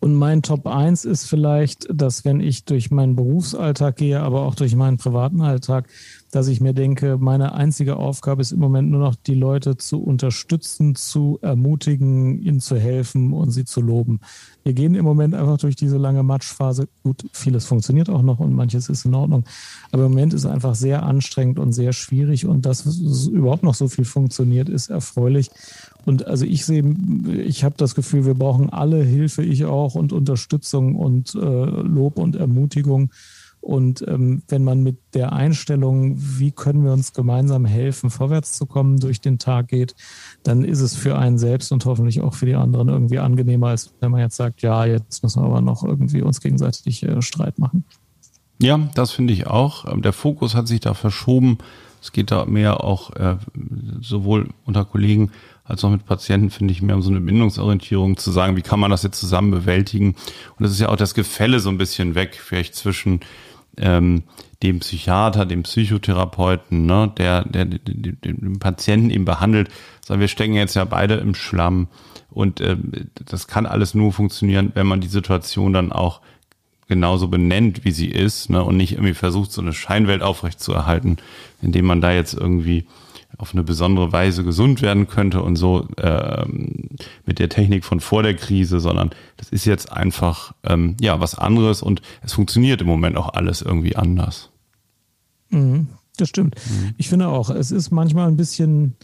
und 0.00 0.14
mein 0.14 0.40
Top 0.40 0.66
1 0.66 1.04
ist 1.04 1.26
vielleicht, 1.26 1.86
dass 1.92 2.24
wenn 2.24 2.40
ich 2.40 2.64
durch 2.64 2.90
meinen 2.90 3.16
Berufsalltag 3.16 3.96
gehe, 3.96 4.20
aber 4.20 4.42
auch 4.42 4.54
durch 4.54 4.74
meinen 4.76 4.96
privaten 4.96 5.42
Alltag, 5.42 5.88
dass 6.34 6.48
ich 6.48 6.60
mir 6.60 6.74
denke, 6.74 7.16
meine 7.16 7.54
einzige 7.54 7.96
Aufgabe 7.96 8.42
ist 8.42 8.50
im 8.50 8.58
Moment 8.58 8.90
nur 8.90 8.98
noch, 8.98 9.14
die 9.14 9.34
Leute 9.34 9.76
zu 9.76 10.02
unterstützen, 10.02 10.96
zu 10.96 11.38
ermutigen, 11.42 12.42
ihnen 12.42 12.60
zu 12.60 12.76
helfen 12.76 13.32
und 13.32 13.52
sie 13.52 13.64
zu 13.64 13.80
loben. 13.80 14.18
Wir 14.64 14.72
gehen 14.72 14.96
im 14.96 15.04
Moment 15.04 15.34
einfach 15.36 15.58
durch 15.58 15.76
diese 15.76 15.96
lange 15.96 16.24
Matschphase. 16.24 16.88
Gut, 17.04 17.24
vieles 17.32 17.66
funktioniert 17.66 18.10
auch 18.10 18.22
noch 18.22 18.40
und 18.40 18.52
manches 18.52 18.88
ist 18.88 19.04
in 19.04 19.14
Ordnung. 19.14 19.44
Aber 19.92 20.06
im 20.06 20.10
Moment 20.10 20.34
ist 20.34 20.44
es 20.44 20.50
einfach 20.50 20.74
sehr 20.74 21.04
anstrengend 21.04 21.60
und 21.60 21.72
sehr 21.72 21.92
schwierig 21.92 22.46
und 22.46 22.66
dass 22.66 22.84
überhaupt 23.28 23.62
noch 23.62 23.74
so 23.74 23.86
viel 23.86 24.04
funktioniert, 24.04 24.68
ist 24.68 24.90
erfreulich. 24.90 25.50
Und 26.04 26.26
also 26.26 26.44
ich 26.44 26.64
sehe, 26.64 26.82
ich 27.44 27.62
habe 27.62 27.76
das 27.78 27.94
Gefühl, 27.94 28.26
wir 28.26 28.34
brauchen 28.34 28.70
alle 28.70 29.02
Hilfe, 29.02 29.44
ich 29.44 29.64
auch, 29.66 29.94
und 29.94 30.12
Unterstützung 30.12 30.96
und 30.96 31.34
äh, 31.34 31.38
Lob 31.38 32.18
und 32.18 32.34
Ermutigung. 32.34 33.10
Und 33.64 34.04
ähm, 34.06 34.42
wenn 34.48 34.62
man 34.62 34.82
mit 34.82 34.98
der 35.14 35.32
Einstellung, 35.32 36.16
wie 36.18 36.50
können 36.50 36.84
wir 36.84 36.92
uns 36.92 37.14
gemeinsam 37.14 37.64
helfen, 37.64 38.10
vorwärts 38.10 38.58
zu 38.58 38.66
kommen, 38.66 39.00
durch 39.00 39.22
den 39.22 39.38
Tag 39.38 39.68
geht, 39.68 39.94
dann 40.42 40.64
ist 40.64 40.80
es 40.80 40.94
für 40.94 41.16
einen 41.16 41.38
selbst 41.38 41.72
und 41.72 41.86
hoffentlich 41.86 42.20
auch 42.20 42.34
für 42.34 42.44
die 42.44 42.56
anderen 42.56 42.90
irgendwie 42.90 43.20
angenehmer, 43.20 43.68
als 43.68 43.94
wenn 44.00 44.10
man 44.10 44.20
jetzt 44.20 44.36
sagt, 44.36 44.60
ja, 44.60 44.84
jetzt 44.84 45.22
müssen 45.22 45.42
wir 45.42 45.46
aber 45.46 45.62
noch 45.62 45.82
irgendwie 45.82 46.20
uns 46.20 46.42
gegenseitig 46.42 47.04
äh, 47.04 47.22
Streit 47.22 47.58
machen. 47.58 47.84
Ja, 48.60 48.78
das 48.94 49.12
finde 49.12 49.32
ich 49.32 49.46
auch. 49.46 49.90
Ähm, 49.90 50.02
der 50.02 50.12
Fokus 50.12 50.54
hat 50.54 50.68
sich 50.68 50.80
da 50.80 50.92
verschoben. 50.92 51.56
Es 52.02 52.12
geht 52.12 52.30
da 52.30 52.44
mehr 52.44 52.84
auch 52.84 53.16
äh, 53.16 53.38
sowohl 54.02 54.50
unter 54.66 54.84
Kollegen 54.84 55.30
als 55.64 55.82
auch 55.84 55.90
mit 55.90 56.04
Patienten, 56.04 56.50
finde 56.50 56.72
ich, 56.72 56.82
mehr 56.82 56.96
um 56.96 57.00
so 57.00 57.08
eine 57.08 57.22
Bindungsorientierung 57.22 58.18
zu 58.18 58.30
sagen, 58.30 58.56
wie 58.56 58.62
kann 58.62 58.78
man 58.78 58.90
das 58.90 59.04
jetzt 59.04 59.18
zusammen 59.18 59.50
bewältigen. 59.50 60.16
Und 60.58 60.66
es 60.66 60.72
ist 60.72 60.80
ja 60.80 60.90
auch 60.90 60.96
das 60.96 61.14
Gefälle 61.14 61.60
so 61.60 61.70
ein 61.70 61.78
bisschen 61.78 62.14
weg, 62.14 62.38
vielleicht 62.38 62.74
zwischen 62.74 63.20
ähm, 63.78 64.24
dem 64.62 64.80
Psychiater, 64.80 65.46
dem 65.46 65.62
Psychotherapeuten, 65.62 66.86
ne, 66.86 67.12
der, 67.18 67.44
der, 67.44 67.66
der, 67.66 67.80
den 67.80 68.58
Patienten 68.58 69.10
eben 69.10 69.24
behandelt, 69.24 69.68
sagen 70.04 70.20
wir 70.20 70.28
stecken 70.28 70.54
jetzt 70.54 70.74
ja 70.74 70.84
beide 70.84 71.14
im 71.14 71.34
Schlamm 71.34 71.88
und 72.30 72.60
äh, 72.60 72.76
das 73.26 73.46
kann 73.46 73.66
alles 73.66 73.94
nur 73.94 74.12
funktionieren, 74.12 74.72
wenn 74.74 74.86
man 74.86 75.00
die 75.00 75.08
Situation 75.08 75.72
dann 75.72 75.92
auch 75.92 76.20
genauso 76.88 77.28
benennt, 77.28 77.84
wie 77.84 77.92
sie 77.92 78.08
ist, 78.08 78.50
ne, 78.50 78.62
und 78.62 78.76
nicht 78.76 78.92
irgendwie 78.92 79.14
versucht, 79.14 79.52
so 79.52 79.62
eine 79.62 79.72
Scheinwelt 79.72 80.22
aufrechtzuerhalten, 80.22 81.18
indem 81.62 81.86
man 81.86 82.00
da 82.00 82.12
jetzt 82.12 82.34
irgendwie 82.34 82.86
auf 83.38 83.52
eine 83.52 83.62
besondere 83.62 84.12
Weise 84.12 84.44
gesund 84.44 84.82
werden 84.82 85.08
könnte 85.08 85.42
und 85.42 85.56
so 85.56 85.88
ähm, 85.98 86.88
mit 87.26 87.38
der 87.38 87.48
Technik 87.48 87.84
von 87.84 88.00
vor 88.00 88.22
der 88.22 88.34
Krise, 88.34 88.80
sondern 88.80 89.10
das 89.36 89.48
ist 89.50 89.64
jetzt 89.64 89.90
einfach 89.90 90.54
ähm, 90.62 90.96
ja 91.00 91.20
was 91.20 91.36
anderes 91.36 91.82
und 91.82 92.02
es 92.22 92.32
funktioniert 92.32 92.80
im 92.80 92.86
Moment 92.86 93.16
auch 93.16 93.34
alles 93.34 93.62
irgendwie 93.62 93.96
anders. 93.96 94.50
Mhm, 95.50 95.88
das 96.16 96.28
stimmt. 96.28 96.56
Mhm. 96.56 96.94
Ich 96.96 97.08
finde 97.08 97.28
auch, 97.28 97.50
es 97.50 97.70
ist 97.70 97.90
manchmal 97.90 98.28
ein 98.28 98.36
bisschen, 98.36 98.96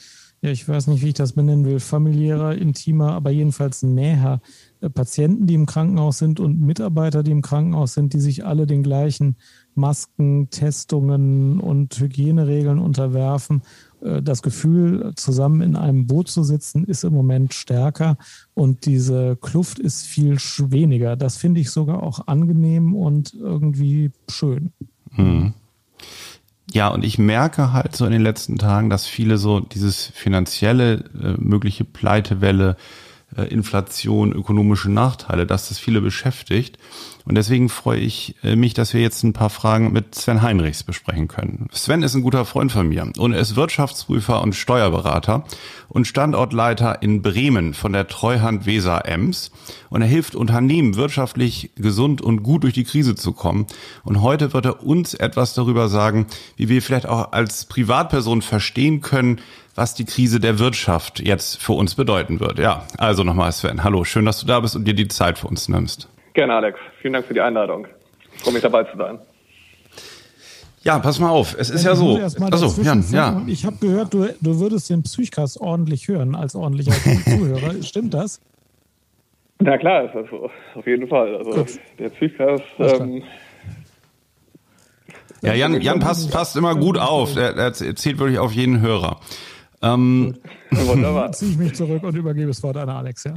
ja, 0.43 0.51
ich 0.51 0.69
weiß 0.69 0.87
nicht, 0.87 1.03
wie 1.03 1.09
ich 1.09 1.15
das 1.15 1.33
benennen 1.33 1.65
will, 1.65 1.81
familiärer, 1.81 2.55
intimer, 2.55 3.13
aber 3.13 3.31
jedenfalls 3.31 3.83
näher. 3.83 4.41
Äh, 4.81 4.91
Patienten, 4.91 5.47
die 5.47 5.55
im 5.55 5.67
Krankenhaus 5.67 6.19
sind 6.19 6.41
und 6.41 6.61
Mitarbeiter, 6.61 7.23
die 7.23 7.33
im 7.33 7.43
Krankenhaus 7.43 7.95
sind, 7.95 8.13
die 8.13 8.21
sich 8.21 8.45
alle 8.45 8.67
den 8.67 8.83
gleichen 8.83 9.37
Masken, 9.75 10.51
Testungen 10.51 11.61
und 11.61 11.99
Hygieneregeln 11.99 12.79
unterwerfen 12.79 13.63
das 14.01 14.43
Gefühl, 14.43 15.13
zusammen 15.17 15.61
in 15.61 15.77
einem 15.77 16.07
Boot 16.07 16.29
zu 16.29 16.43
sitzen, 16.43 16.85
ist 16.85 17.05
im 17.05 17.13
Moment 17.13 17.55
stärker 17.55 18.17
und 18.55 18.87
diese 18.87 19.37
Kluft 19.41 19.79
ist 19.79 20.07
viel 20.07 20.37
weniger. 20.37 21.17
Das 21.17 21.37
finde 21.37 21.61
ich 21.61 21.71
sogar 21.71 22.03
auch 22.03 22.27
angenehm 22.27 22.95
und 22.95 23.35
irgendwie 23.35 24.11
schön. 24.29 24.73
Hm. 25.13 25.55
Ja, 26.73 26.89
und 26.89 27.05
ich 27.05 27.19
merke 27.19 27.73
halt 27.73 27.97
so 27.97 28.07
in 28.07 28.13
den 28.13 28.23
letzten 28.23 28.57
Tagen, 28.57 28.91
dass 28.91 29.07
viele 29.07 29.39
so 29.39 29.61
dieses 29.61 30.07
finanzielle, 30.07 31.05
äh, 31.21 31.35
mögliche 31.37 31.85
Pleitewelle, 31.85 32.71
äh, 32.71 33.10
Inflation, 33.37 34.33
ökonomische 34.33 34.91
Nachteile, 34.91 35.47
dass 35.47 35.69
das 35.69 35.79
viele 35.79 36.01
beschäftigt. 36.01 36.79
Und 37.25 37.37
deswegen 37.37 37.69
freue 37.69 38.01
ich 38.01 38.35
äh, 38.43 38.57
mich, 38.57 38.75
dass 38.75 38.95
wir 38.95 39.01
jetzt 39.01 39.23
ein 39.23 39.33
paar 39.33 39.51
Fragen 39.51 39.93
mit 39.93 40.15
Sven 40.15 40.43
Heinrichs 40.43 40.83
besprechen 40.83 41.29
können. 41.29 41.69
Sven 41.71 42.03
ist 42.03 42.15
ein 42.15 42.23
guter 42.23 42.45
Freund 42.45 42.73
von 42.73 42.89
mir 42.89 43.11
und 43.19 43.33
er 43.33 43.41
ist 43.41 43.57
Wirtschaftsprüfer 43.57 44.43
und 44.43 44.55
Steuerberater 44.55 45.45
und 45.89 46.07
Standortleiter 46.07 47.03
in 47.03 47.23
Bremen 47.23 47.75
von 47.75 47.93
der 47.93 48.09
Treuhand 48.09 48.67
Weser 48.67 49.07
Ems. 49.07 49.53
Und 49.91 50.03
er 50.03 50.09
hilft 50.09 50.35
Unternehmen 50.35 50.97
wirtschaftlich 50.97 51.71
gesund 51.77 52.21
und 52.23 52.43
gut 52.43 52.65
durch 52.65 52.75
die 52.75 52.85
Krise 52.85 53.15
zu 53.15 53.33
kommen. 53.33 53.67
Und 54.03 54.23
heute 54.23 54.53
wird 54.53 54.65
er 54.65 54.83
uns 54.85 55.15
etwas 55.15 55.55
darüber 55.55 55.89
sagen, 55.89 56.27
wie 56.57 56.69
wir 56.69 56.83
vielleicht 56.83 57.07
auch 57.07 57.33
als 57.33 57.67
Privatperson 57.67 58.43
verstehen 58.43 59.01
können, 59.03 59.41
was 59.81 59.95
die 59.95 60.05
Krise 60.05 60.41
der 60.41 60.59
Wirtschaft 60.59 61.21
jetzt 61.21 61.57
für 61.57 61.73
uns 61.73 61.95
bedeuten 61.95 62.39
wird. 62.39 62.59
Ja, 62.59 62.85
also 62.99 63.25
nochmal 63.25 63.51
Sven, 63.51 63.83
hallo, 63.83 64.05
schön, 64.05 64.27
dass 64.27 64.39
du 64.39 64.47
da 64.47 64.61
bist 64.61 64.77
und 64.77 64.85
dir 64.85 64.93
die 64.93 65.09
Zeit 65.09 65.39
für 65.39 65.49
uns 65.49 65.71
nimmst. 65.71 66.07
Gerne, 66.35 66.53
Alex. 66.53 66.79
Vielen 67.01 67.15
Dank 67.15 67.25
für 67.25 67.33
die 67.33 67.41
Einladung. 67.41 67.87
Ich 68.37 68.43
freue 68.43 68.53
mich 68.53 68.63
dabei 68.63 68.85
zu 68.85 68.99
sein. 68.99 69.19
Ja, 70.83 70.99
pass 70.99 71.19
mal 71.19 71.31
auf. 71.31 71.57
Es 71.59 71.71
ist 71.71 71.85
ja, 71.85 71.93
ja 71.93 71.97
so. 71.97 72.21
Also, 72.51 72.83
Jan, 72.83 73.03
ja. 73.11 73.41
Ich 73.47 73.65
habe 73.65 73.77
gehört, 73.81 74.13
du, 74.13 74.29
du 74.43 74.61
würdest 74.61 74.91
den 74.91 75.03
Psychcast 75.03 75.59
ordentlich 75.59 76.09
hören 76.09 76.35
als 76.35 76.55
ordentlicher 76.55 76.93
Zuhörer. 76.93 77.83
Stimmt 77.83 78.13
das? 78.13 78.39
Na 79.61 79.79
klar, 79.79 80.05
ist 80.05 80.15
das 80.15 80.27
so. 80.31 80.51
Auf 80.75 80.87
jeden 80.87 81.09
Fall. 81.09 81.37
Also 81.37 81.51
Gut. 81.53 81.81
der 81.99 82.11
Psychcast. 82.11 82.65
Ähm, 82.79 83.23
ja, 85.41 85.55
Jan, 85.55 85.81
Jan 85.81 86.01
passt, 86.01 86.31
passt 86.31 86.55
immer 86.57 86.75
gut 86.75 86.99
auf. 86.99 87.35
Er, 87.35 87.57
er 87.57 87.73
zählt 87.73 88.19
wirklich 88.19 88.39
auf 88.39 88.53
jeden 88.53 88.83
Hörer. 88.83 89.21
Ähm, 89.83 90.35
Wunderbar. 90.71 91.33
Ziehe 91.33 91.53
ich 91.53 91.59
mich 91.59 91.75
zurück 91.75 92.03
und 92.03 92.17
übergebe 92.17 92.49
das 92.49 92.63
Wort 92.63 92.77
an 92.77 92.89
Alex. 92.89 93.25
Ja. 93.25 93.35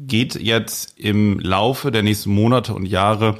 Geht 0.00 0.34
jetzt 0.36 0.98
im 0.98 1.38
Laufe 1.40 1.90
der 1.90 2.02
nächsten 2.02 2.34
Monate 2.34 2.74
und 2.74 2.86
Jahre 2.86 3.38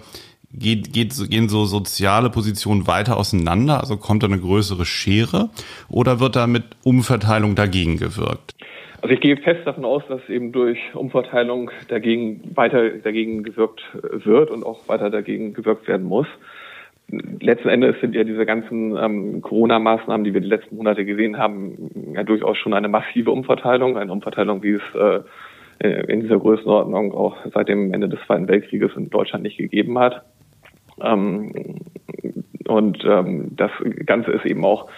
geht, 0.53 0.93
geht, 0.93 1.15
gehen 1.31 1.49
so 1.49 1.65
soziale 1.65 2.31
Positionen 2.31 2.87
weiter 2.87 3.17
auseinander? 3.17 3.81
Also 3.81 3.97
kommt 3.97 4.23
da 4.23 4.27
eine 4.27 4.39
größere 4.39 4.85
Schere 4.85 5.51
oder 5.89 6.21
wird 6.21 6.37
da 6.37 6.47
mit 6.47 6.65
Umverteilung 6.85 7.55
dagegen 7.55 7.97
gewirkt? 7.97 8.55
Also 9.01 9.15
ich 9.15 9.21
gehe 9.21 9.37
fest 9.37 9.67
davon 9.67 9.85
aus, 9.85 10.03
dass 10.09 10.27
eben 10.31 10.53
durch 10.53 10.79
Umverteilung 10.95 11.71
dagegen 11.89 12.41
weiter 12.55 12.89
dagegen 12.91 13.43
gewirkt 13.43 13.83
wird 14.03 14.51
und 14.51 14.65
auch 14.65 14.89
weiter 14.89 15.11
dagegen 15.11 15.53
gewirkt 15.53 15.87
werden 15.89 16.07
muss 16.07 16.27
letzten 17.41 17.69
Endes 17.69 17.97
sind 18.01 18.15
ja 18.15 18.25
diese 18.25 18.47
ganzen 18.47 18.97
ähm, 18.97 19.43
Corona-Maßnahmen, 19.43 20.25
die 20.25 20.35
wir 20.35 20.41
die 20.41 20.49
letzten 20.49 20.77
Monate 20.77 21.05
gesehen 21.05 21.39
haben, 21.39 22.13
ja 22.15 22.23
durchaus 22.23 22.57
schon 22.59 22.75
eine 22.75 22.89
massive 22.89 23.31
Umverteilung, 23.31 23.97
eine 23.97 24.13
Umverteilung, 24.13 24.63
wie 24.63 24.75
es 24.75 24.83
äh, 24.95 25.23
in 25.81 26.21
dieser 26.21 26.39
Größenordnung 26.39 27.13
auch 27.13 27.37
seit 27.53 27.69
dem 27.69 27.93
Ende 27.93 28.09
des 28.09 28.21
Zweiten 28.27 28.49
Weltkrieges 28.49 28.93
in 28.97 29.11
Deutschland 29.11 29.43
nicht 29.45 29.59
gegeben 29.59 29.99
hat. 29.99 30.25
Ähm, 31.03 31.81
und 32.67 33.05
ähm, 33.05 33.57
das 33.57 33.71
Ganze 34.07 34.31
ist 34.33 34.47
eben 34.47 34.65
auch 34.65 34.89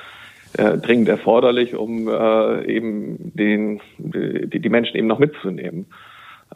äh, 0.59 0.79
dringend 0.79 1.09
erforderlich, 1.09 1.75
um 1.75 2.09
äh, 2.09 2.65
eben 2.67 3.33
den, 3.35 3.81
die, 3.99 4.61
die 4.61 4.69
Menschen 4.69 4.97
eben 4.97 5.07
noch 5.07 5.19
mitzunehmen. 5.19 5.87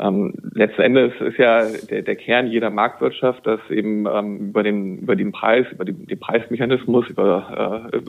Ähm, 0.00 0.32
letzten 0.54 0.82
Endes 0.82 1.12
ist 1.20 1.36
ja 1.36 1.66
der, 1.90 2.02
der 2.02 2.16
Kern 2.16 2.46
jeder 2.46 2.70
Marktwirtschaft, 2.70 3.46
dass 3.46 3.60
eben 3.68 4.06
ähm, 4.06 4.48
über 4.50 4.62
den 4.62 4.98
über 4.98 5.14
den 5.14 5.32
Preis, 5.32 5.66
über 5.72 5.84
den, 5.84 6.06
den 6.06 6.18
Preismechanismus, 6.18 7.08
über 7.08 7.90
äh, 7.92 8.00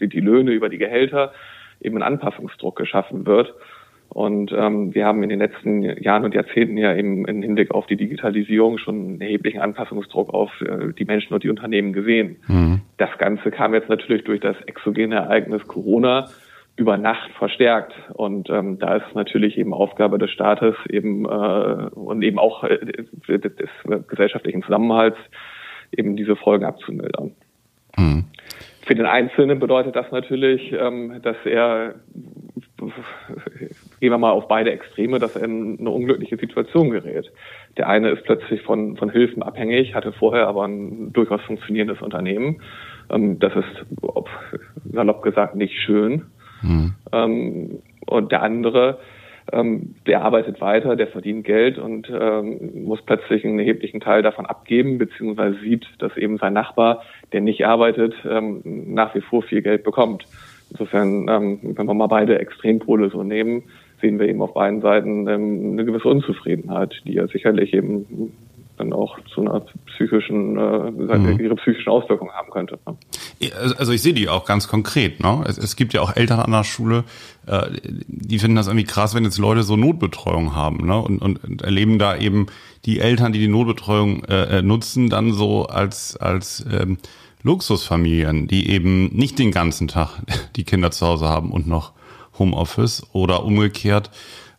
die, 0.00 0.08
die 0.08 0.20
Löhne, 0.20 0.52
über 0.52 0.68
die 0.68 0.78
Gehälter 0.78 1.32
eben 1.80 1.96
ein 1.96 2.02
Anpassungsdruck 2.02 2.76
geschaffen 2.76 3.26
wird. 3.26 3.54
Und 4.08 4.52
ähm, 4.52 4.94
wir 4.94 5.06
haben 5.06 5.22
in 5.22 5.28
den 5.28 5.40
letzten 5.40 5.82
Jahren 5.82 6.24
und 6.24 6.34
Jahrzehnten 6.34 6.76
ja 6.76 6.94
eben 6.94 7.26
im 7.26 7.42
Hinblick 7.42 7.72
auf 7.72 7.86
die 7.86 7.96
Digitalisierung 7.96 8.78
schon 8.78 8.94
einen 8.94 9.20
erheblichen 9.20 9.60
Anpassungsdruck 9.60 10.32
auf 10.32 10.50
äh, 10.60 10.92
die 10.92 11.04
Menschen 11.04 11.34
und 11.34 11.42
die 11.42 11.50
Unternehmen 11.50 11.92
gesehen. 11.92 12.36
Mhm. 12.46 12.80
Das 12.96 13.10
Ganze 13.18 13.50
kam 13.50 13.74
jetzt 13.74 13.88
natürlich 13.88 14.24
durch 14.24 14.40
das 14.40 14.56
exogene 14.66 15.16
Ereignis 15.16 15.66
Corona 15.66 16.28
über 16.76 16.96
Nacht 16.96 17.30
verstärkt. 17.38 17.92
Und 18.14 18.50
ähm, 18.50 18.78
da 18.78 18.96
ist 18.96 19.04
es 19.08 19.14
natürlich 19.14 19.56
eben 19.58 19.72
Aufgabe 19.72 20.18
des 20.18 20.30
Staates 20.30 20.74
eben 20.88 21.24
äh, 21.24 21.28
und 21.28 22.22
eben 22.22 22.38
auch 22.38 22.64
äh, 22.64 22.78
des 22.78 23.70
gesellschaftlichen 24.08 24.62
Zusammenhalts, 24.62 25.18
eben 25.96 26.16
diese 26.16 26.36
Folgen 26.36 26.64
abzumildern. 26.64 27.32
Mhm. 27.96 28.24
Für 28.86 28.94
den 28.94 29.06
Einzelnen 29.06 29.60
bedeutet 29.60 29.96
das 29.96 30.10
natürlich, 30.10 30.72
ähm, 30.72 31.20
dass 31.22 31.36
er, 31.44 31.94
gehen 32.76 34.10
wir 34.10 34.18
mal 34.18 34.32
auf 34.32 34.46
beide 34.48 34.72
Extreme, 34.72 35.18
dass 35.18 35.36
er 35.36 35.44
in 35.44 35.78
eine 35.78 35.90
unglückliche 35.90 36.36
Situation 36.36 36.90
gerät. 36.90 37.32
Der 37.78 37.88
eine 37.88 38.10
ist 38.10 38.24
plötzlich 38.24 38.60
von, 38.62 38.96
von 38.96 39.10
Hilfen 39.10 39.42
abhängig, 39.42 39.94
hatte 39.94 40.12
vorher 40.12 40.48
aber 40.48 40.66
ein 40.66 41.12
durchaus 41.14 41.40
funktionierendes 41.42 42.02
Unternehmen. 42.02 42.60
Ähm, 43.10 43.38
das 43.38 43.54
ist, 43.54 43.86
salopp 44.92 45.22
gesagt, 45.22 45.54
nicht 45.54 45.74
schön. 45.80 46.26
Mhm. 46.64 46.94
Ähm, 47.12 47.78
und 48.06 48.32
der 48.32 48.42
andere, 48.42 48.98
ähm, 49.52 49.94
der 50.06 50.22
arbeitet 50.22 50.60
weiter, 50.60 50.96
der 50.96 51.08
verdient 51.08 51.44
Geld 51.44 51.78
und 51.78 52.10
ähm, 52.10 52.84
muss 52.84 53.02
plötzlich 53.02 53.44
einen 53.44 53.58
erheblichen 53.58 54.00
Teil 54.00 54.22
davon 54.22 54.46
abgeben, 54.46 54.98
beziehungsweise 54.98 55.58
sieht, 55.60 55.86
dass 55.98 56.16
eben 56.16 56.38
sein 56.38 56.52
Nachbar, 56.52 57.02
der 57.32 57.40
nicht 57.40 57.66
arbeitet, 57.66 58.14
ähm, 58.28 58.62
nach 58.64 59.14
wie 59.14 59.20
vor 59.20 59.42
viel 59.42 59.62
Geld 59.62 59.84
bekommt. 59.84 60.24
Insofern, 60.70 61.28
ähm, 61.28 61.58
wenn 61.62 61.86
wir 61.86 61.94
mal 61.94 62.06
beide 62.06 62.38
Extrempole 62.38 63.10
so 63.10 63.22
nehmen, 63.22 63.64
sehen 64.00 64.18
wir 64.18 64.28
eben 64.28 64.42
auf 64.42 64.54
beiden 64.54 64.80
Seiten 64.80 65.28
ähm, 65.28 65.72
eine 65.72 65.84
gewisse 65.84 66.08
Unzufriedenheit, 66.08 67.02
die 67.06 67.14
ja 67.14 67.26
sicherlich 67.26 67.74
eben 67.74 68.32
dann 68.76 68.92
auch 68.92 69.18
zu 69.32 69.40
einer 69.40 69.60
psychischen, 69.86 70.56
äh, 70.56 70.90
mhm. 70.90 71.40
ihre 71.40 71.54
psychischen 71.56 71.88
Auswirkungen 71.88 72.32
haben 72.32 72.50
könnte. 72.50 72.78
Ne? 72.86 72.96
Also 73.78 73.92
ich 73.92 74.02
sehe 74.02 74.14
die 74.14 74.28
auch 74.28 74.44
ganz 74.44 74.68
konkret. 74.68 75.20
Ne? 75.20 75.44
Es, 75.46 75.58
es 75.58 75.76
gibt 75.76 75.92
ja 75.92 76.00
auch 76.00 76.16
Eltern 76.16 76.40
an 76.40 76.50
der 76.50 76.64
Schule, 76.64 77.04
äh, 77.46 77.66
die 78.06 78.38
finden 78.38 78.56
das 78.56 78.66
irgendwie 78.66 78.86
krass, 78.86 79.14
wenn 79.14 79.24
jetzt 79.24 79.38
Leute 79.38 79.62
so 79.62 79.76
Notbetreuung 79.76 80.54
haben 80.54 80.86
ne? 80.86 80.98
und, 80.98 81.20
und, 81.20 81.44
und 81.44 81.62
erleben 81.62 81.98
da 81.98 82.16
eben 82.16 82.46
die 82.84 83.00
Eltern, 83.00 83.32
die 83.32 83.38
die 83.38 83.48
Notbetreuung 83.48 84.24
äh, 84.24 84.58
äh, 84.58 84.62
nutzen, 84.62 85.08
dann 85.08 85.32
so 85.32 85.66
als 85.66 86.16
als 86.16 86.64
ähm, 86.70 86.98
Luxusfamilien, 87.42 88.48
die 88.48 88.70
eben 88.70 89.06
nicht 89.14 89.38
den 89.38 89.50
ganzen 89.50 89.88
Tag 89.88 90.10
die 90.56 90.64
Kinder 90.64 90.90
zu 90.90 91.06
Hause 91.06 91.28
haben 91.28 91.52
und 91.52 91.66
noch 91.66 91.92
Homeoffice 92.38 93.06
oder 93.12 93.44
umgekehrt 93.44 94.10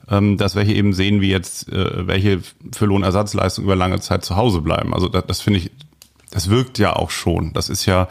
ähm, 0.10 0.38
dass 0.38 0.56
welche 0.56 0.74
eben 0.74 0.94
sehen, 0.94 1.22
wie 1.22 1.30
jetzt 1.30 1.72
äh, 1.72 2.08
welche 2.08 2.42
für 2.74 2.86
Lohnersatzleistung 2.86 3.64
über 3.66 3.76
lange 3.76 4.00
Zeit 4.00 4.24
zu 4.26 4.36
Hause 4.36 4.62
bleiben. 4.62 4.94
Also 4.94 5.10
das, 5.10 5.26
das 5.28 5.42
finde 5.42 5.60
ich, 5.60 5.72
das 6.32 6.50
wirkt 6.50 6.80
ja 6.80 6.96
auch 6.96 7.10
schon. 7.10 7.54
Das 7.54 7.70
ist 7.70 7.86
ja, 7.86 8.08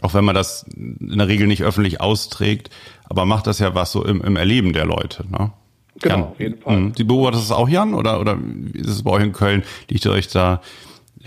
auch 0.00 0.14
wenn 0.14 0.24
man 0.24 0.34
das 0.34 0.64
in 0.74 1.18
der 1.18 1.28
Regel 1.28 1.46
nicht 1.46 1.62
öffentlich 1.62 2.00
austrägt, 2.00 2.70
aber 3.04 3.26
macht 3.26 3.46
das 3.46 3.58
ja 3.58 3.74
was 3.74 3.92
so 3.92 4.04
im, 4.04 4.22
im 4.22 4.36
Erleben 4.36 4.72
der 4.72 4.84
Leute. 4.84 5.24
Ne? 5.30 5.52
Genau, 6.00 6.14
Jan, 6.14 6.24
auf 6.24 6.40
jeden 6.40 6.60
Fall. 6.60 6.80
Mh, 6.80 6.90
die 6.96 7.04
beobachtest 7.04 7.50
das 7.50 7.56
auch, 7.56 7.68
Jan? 7.68 7.94
Oder, 7.94 8.20
oder 8.20 8.38
ist 8.72 8.88
es 8.88 9.02
bei 9.02 9.10
euch 9.10 9.24
in 9.24 9.32
Köln? 9.32 9.62
Liegt 9.88 10.04
ihr 10.04 10.12
euch 10.12 10.28
da, 10.28 10.60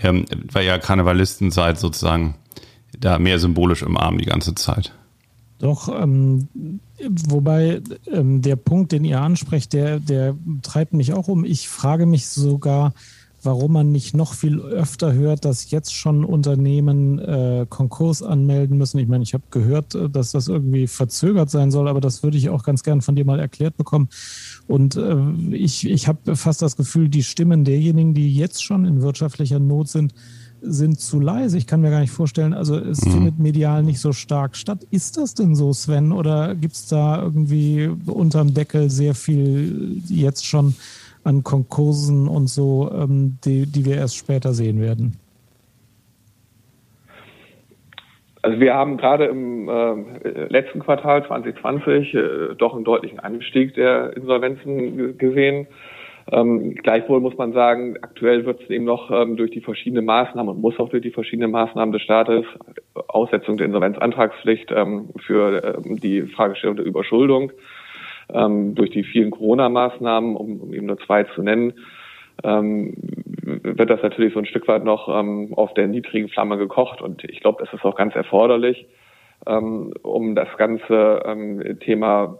ähm, 0.02 0.24
weil 0.52 0.64
ihr 0.64 0.78
Karnevalisten 0.78 1.50
seid, 1.50 1.78
sozusagen 1.78 2.34
da 2.98 3.18
mehr 3.18 3.38
symbolisch 3.38 3.82
im 3.82 3.96
Arm 3.96 4.18
die 4.18 4.24
ganze 4.24 4.54
Zeit? 4.54 4.92
Doch, 5.58 5.88
ähm, 5.88 6.48
wobei 7.28 7.80
ähm, 8.12 8.42
der 8.42 8.56
Punkt, 8.56 8.92
den 8.92 9.04
ihr 9.04 9.20
ansprecht, 9.20 9.72
der, 9.72 10.00
der 10.00 10.36
treibt 10.62 10.92
mich 10.92 11.14
auch 11.14 11.28
um. 11.28 11.44
Ich 11.44 11.68
frage 11.68 12.04
mich 12.04 12.28
sogar, 12.28 12.92
warum 13.46 13.72
man 13.72 13.92
nicht 13.92 14.14
noch 14.14 14.34
viel 14.34 14.60
öfter 14.60 15.14
hört, 15.14 15.46
dass 15.46 15.70
jetzt 15.70 15.94
schon 15.94 16.24
Unternehmen 16.24 17.18
äh, 17.18 17.64
Konkurs 17.68 18.22
anmelden 18.22 18.76
müssen. 18.76 18.98
Ich 18.98 19.08
meine, 19.08 19.22
ich 19.22 19.32
habe 19.32 19.44
gehört, 19.50 19.94
äh, 19.94 20.10
dass 20.10 20.32
das 20.32 20.48
irgendwie 20.48 20.86
verzögert 20.86 21.48
sein 21.48 21.70
soll, 21.70 21.88
aber 21.88 22.02
das 22.02 22.22
würde 22.22 22.36
ich 22.36 22.50
auch 22.50 22.64
ganz 22.64 22.82
gern 22.82 23.00
von 23.00 23.16
dir 23.16 23.24
mal 23.24 23.40
erklärt 23.40 23.78
bekommen. 23.78 24.10
Und 24.66 24.96
äh, 24.96 25.16
ich, 25.52 25.88
ich 25.88 26.08
habe 26.08 26.36
fast 26.36 26.60
das 26.60 26.76
Gefühl, 26.76 27.08
die 27.08 27.22
Stimmen 27.22 27.64
derjenigen, 27.64 28.12
die 28.12 28.34
jetzt 28.34 28.62
schon 28.62 28.84
in 28.84 29.00
wirtschaftlicher 29.00 29.60
Not 29.60 29.88
sind, 29.88 30.12
sind 30.68 31.00
zu 31.00 31.20
leise. 31.20 31.56
Ich 31.58 31.66
kann 31.66 31.80
mir 31.80 31.90
gar 31.90 32.00
nicht 32.00 32.10
vorstellen, 32.10 32.52
also 32.52 32.76
es 32.76 33.04
mhm. 33.04 33.10
findet 33.10 33.38
medial 33.38 33.82
nicht 33.82 34.00
so 34.00 34.12
stark 34.12 34.56
statt. 34.56 34.78
Ist 34.90 35.16
das 35.16 35.34
denn 35.34 35.54
so, 35.54 35.72
Sven? 35.72 36.12
Oder 36.12 36.54
gibt 36.54 36.74
es 36.74 36.88
da 36.88 37.22
irgendwie 37.22 37.90
unterm 38.06 38.54
Deckel 38.54 38.90
sehr 38.90 39.14
viel 39.14 40.02
jetzt 40.08 40.46
schon 40.46 40.74
an 41.24 41.42
Konkursen 41.42 42.28
und 42.28 42.48
so, 42.48 42.90
ähm, 42.92 43.38
die, 43.44 43.66
die 43.66 43.84
wir 43.84 43.96
erst 43.96 44.16
später 44.16 44.52
sehen 44.52 44.80
werden? 44.80 45.16
Also 48.42 48.60
wir 48.60 48.74
haben 48.74 48.96
gerade 48.96 49.24
im 49.24 49.68
äh, 49.68 50.46
letzten 50.48 50.78
Quartal 50.78 51.26
2020 51.26 52.14
äh, 52.14 52.20
doch 52.56 52.74
einen 52.74 52.84
deutlichen 52.84 53.18
Anstieg 53.18 53.74
der 53.74 54.16
Insolvenzen 54.16 55.18
gesehen. 55.18 55.66
Ähm, 56.32 56.74
gleichwohl 56.74 57.20
muss 57.20 57.36
man 57.36 57.52
sagen, 57.52 57.96
aktuell 58.02 58.44
wird 58.46 58.60
es 58.60 58.70
eben 58.70 58.84
noch 58.84 59.10
ähm, 59.12 59.36
durch 59.36 59.52
die 59.52 59.60
verschiedenen 59.60 60.04
Maßnahmen 60.06 60.56
und 60.56 60.60
muss 60.60 60.78
auch 60.80 60.88
durch 60.88 61.02
die 61.02 61.12
verschiedenen 61.12 61.52
Maßnahmen 61.52 61.92
des 61.92 62.02
Staates, 62.02 62.44
Aussetzung 63.06 63.56
der 63.56 63.66
Insolvenzantragspflicht 63.66 64.72
ähm, 64.72 65.10
für 65.24 65.76
ähm, 65.84 66.00
die 66.00 66.22
Fragestellung 66.22 66.76
der 66.76 66.84
Überschuldung, 66.84 67.52
ähm, 68.32 68.74
durch 68.74 68.90
die 68.90 69.04
vielen 69.04 69.30
Corona-Maßnahmen, 69.30 70.34
um, 70.34 70.60
um 70.60 70.74
eben 70.74 70.86
nur 70.86 70.98
zwei 70.98 71.22
zu 71.22 71.42
nennen, 71.42 71.74
ähm, 72.42 72.94
wird 73.62 73.88
das 73.88 74.02
natürlich 74.02 74.34
so 74.34 74.40
ein 74.40 74.46
Stück 74.46 74.66
weit 74.66 74.84
noch 74.84 75.08
ähm, 75.08 75.54
auf 75.54 75.74
der 75.74 75.86
niedrigen 75.86 76.28
Flamme 76.28 76.58
gekocht. 76.58 77.00
Und 77.00 77.22
ich 77.22 77.40
glaube, 77.40 77.64
das 77.64 77.72
ist 77.72 77.84
auch 77.84 77.96
ganz 77.96 78.16
erforderlich, 78.16 78.88
ähm, 79.46 79.94
um 80.02 80.34
das 80.34 80.48
ganze 80.58 81.22
ähm, 81.24 81.78
Thema 81.78 82.38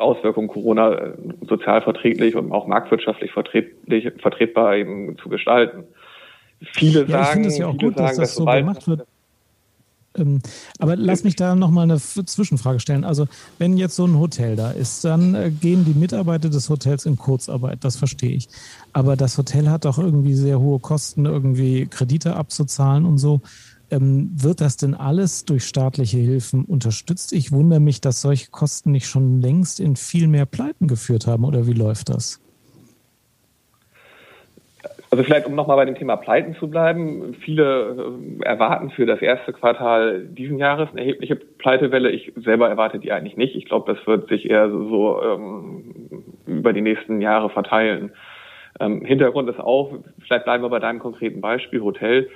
Auswirkungen 0.00 0.48
Corona 0.48 0.92
äh, 0.92 1.12
sozial 1.48 1.82
verträglich 1.82 2.36
und 2.36 2.52
auch 2.52 2.66
marktwirtschaftlich 2.66 3.32
vertretlich, 3.32 4.12
vertretbar 4.20 4.76
eben 4.76 5.16
zu 5.18 5.28
gestalten. 5.28 5.84
Viele 6.60 7.00
ja, 7.00 7.24
sagen, 7.24 7.24
ich 7.24 7.32
finde 7.32 7.48
es 7.48 7.58
ja 7.58 7.66
auch 7.66 7.76
gut, 7.76 7.96
sagen, 7.96 8.08
dass 8.08 8.16
das 8.16 8.34
so 8.34 8.44
gemacht 8.44 8.86
wird. 8.86 9.06
Ähm, 10.16 10.40
aber 10.78 10.96
lass 10.96 11.24
mich 11.24 11.36
da 11.36 11.54
nochmal 11.54 11.84
eine 11.84 11.98
Zwischenfrage 11.98 12.80
stellen. 12.80 13.04
Also, 13.04 13.26
wenn 13.58 13.76
jetzt 13.76 13.96
so 13.96 14.06
ein 14.06 14.18
Hotel 14.18 14.56
da 14.56 14.70
ist, 14.70 15.04
dann 15.04 15.34
äh, 15.34 15.50
gehen 15.50 15.84
die 15.84 15.98
Mitarbeiter 15.98 16.50
des 16.50 16.68
Hotels 16.68 17.06
in 17.06 17.16
Kurzarbeit, 17.16 17.78
das 17.82 17.96
verstehe 17.96 18.36
ich. 18.36 18.48
Aber 18.92 19.16
das 19.16 19.38
Hotel 19.38 19.70
hat 19.70 19.84
doch 19.84 19.98
irgendwie 19.98 20.34
sehr 20.34 20.60
hohe 20.60 20.80
Kosten, 20.80 21.24
irgendwie 21.24 21.86
Kredite 21.86 22.36
abzuzahlen 22.36 23.06
und 23.06 23.18
so. 23.18 23.40
Ähm, 23.92 24.30
wird 24.32 24.62
das 24.62 24.78
denn 24.78 24.94
alles 24.94 25.44
durch 25.44 25.64
staatliche 25.64 26.16
Hilfen 26.16 26.64
unterstützt? 26.64 27.34
Ich 27.34 27.52
wundere 27.52 27.78
mich, 27.78 28.00
dass 28.00 28.22
solche 28.22 28.50
Kosten 28.50 28.90
nicht 28.90 29.06
schon 29.06 29.42
längst 29.42 29.80
in 29.80 29.96
viel 29.96 30.28
mehr 30.28 30.46
Pleiten 30.46 30.88
geführt 30.88 31.26
haben, 31.26 31.44
oder 31.44 31.66
wie 31.66 31.74
läuft 31.74 32.08
das? 32.08 32.40
Also 35.10 35.24
vielleicht, 35.24 35.46
um 35.46 35.54
nochmal 35.54 35.76
bei 35.76 35.84
dem 35.84 35.94
Thema 35.94 36.16
Pleiten 36.16 36.54
zu 36.54 36.70
bleiben. 36.70 37.34
Viele 37.44 38.14
äh, 38.40 38.44
erwarten 38.46 38.88
für 38.88 39.04
das 39.04 39.20
erste 39.20 39.52
Quartal 39.52 40.24
diesen 40.24 40.56
Jahres 40.56 40.88
eine 40.90 41.02
erhebliche 41.02 41.36
Pleitewelle. 41.36 42.10
Ich 42.10 42.32
selber 42.36 42.70
erwarte 42.70 42.98
die 42.98 43.12
eigentlich 43.12 43.36
nicht. 43.36 43.54
Ich 43.54 43.66
glaube, 43.66 43.94
das 43.94 44.06
wird 44.06 44.30
sich 44.30 44.48
eher 44.48 44.70
so, 44.70 44.88
so 44.88 45.22
ähm, 45.22 46.24
über 46.46 46.72
die 46.72 46.80
nächsten 46.80 47.20
Jahre 47.20 47.50
verteilen. 47.50 48.12
Ähm, 48.80 49.04
Hintergrund 49.04 49.50
ist 49.50 49.60
auch, 49.60 49.92
vielleicht 50.26 50.44
bleiben 50.44 50.64
wir 50.64 50.70
bei 50.70 50.78
deinem 50.78 50.98
konkreten 50.98 51.42
Beispiel, 51.42 51.82
Hotel. 51.82 52.30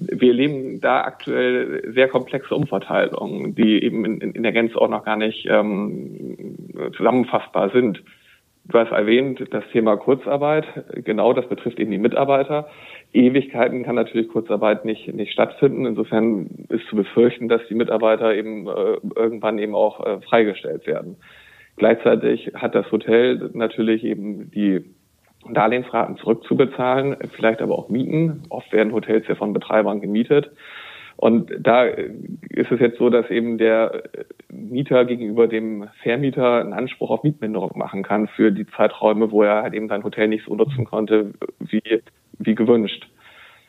Wir 0.00 0.28
erleben 0.28 0.80
da 0.80 1.02
aktuell 1.02 1.92
sehr 1.92 2.08
komplexe 2.08 2.54
Umverteilungen, 2.54 3.54
die 3.54 3.82
eben 3.82 4.04
in, 4.04 4.32
in 4.32 4.42
der 4.42 4.52
Gänze 4.52 4.80
auch 4.80 4.88
noch 4.88 5.04
gar 5.04 5.16
nicht 5.16 5.46
ähm, 5.50 6.56
zusammenfassbar 6.96 7.70
sind. 7.70 8.02
Du 8.68 8.78
hast 8.78 8.92
erwähnt, 8.92 9.42
das 9.50 9.64
Thema 9.72 9.96
Kurzarbeit. 9.96 10.66
Genau, 11.04 11.32
das 11.32 11.48
betrifft 11.48 11.80
eben 11.80 11.90
die 11.90 11.98
Mitarbeiter. 11.98 12.68
Ewigkeiten 13.14 13.82
kann 13.82 13.94
natürlich 13.94 14.28
Kurzarbeit 14.28 14.84
nicht, 14.84 15.12
nicht 15.14 15.32
stattfinden. 15.32 15.86
Insofern 15.86 16.66
ist 16.68 16.86
zu 16.88 16.96
befürchten, 16.96 17.48
dass 17.48 17.62
die 17.68 17.74
Mitarbeiter 17.74 18.34
eben 18.34 18.68
äh, 18.68 18.98
irgendwann 19.16 19.58
eben 19.58 19.74
auch 19.74 20.04
äh, 20.04 20.20
freigestellt 20.20 20.86
werden. 20.86 21.16
Gleichzeitig 21.76 22.52
hat 22.54 22.74
das 22.74 22.90
Hotel 22.92 23.50
natürlich 23.54 24.04
eben 24.04 24.50
die 24.50 24.84
Darlehensraten 25.48 26.16
zurückzubezahlen, 26.16 27.16
vielleicht 27.34 27.62
aber 27.62 27.78
auch 27.78 27.88
Mieten. 27.88 28.42
Oft 28.50 28.72
werden 28.72 28.92
Hotels 28.92 29.26
ja 29.28 29.34
von 29.34 29.52
Betreibern 29.52 30.00
gemietet. 30.00 30.50
Und 31.16 31.50
da 31.58 31.84
ist 31.84 32.70
es 32.70 32.78
jetzt 32.78 32.98
so, 32.98 33.10
dass 33.10 33.28
eben 33.28 33.58
der 33.58 34.04
Mieter 34.50 35.04
gegenüber 35.04 35.48
dem 35.48 35.88
Vermieter 36.02 36.60
einen 36.60 36.72
Anspruch 36.72 37.10
auf 37.10 37.24
Mietminderung 37.24 37.76
machen 37.76 38.04
kann 38.04 38.28
für 38.28 38.52
die 38.52 38.66
Zeiträume, 38.66 39.32
wo 39.32 39.42
er 39.42 39.62
halt 39.64 39.74
eben 39.74 39.88
sein 39.88 40.04
Hotel 40.04 40.28
nicht 40.28 40.44
so 40.44 40.54
nutzen 40.54 40.84
konnte 40.84 41.32
wie, 41.58 41.82
wie 42.38 42.54
gewünscht. 42.54 43.08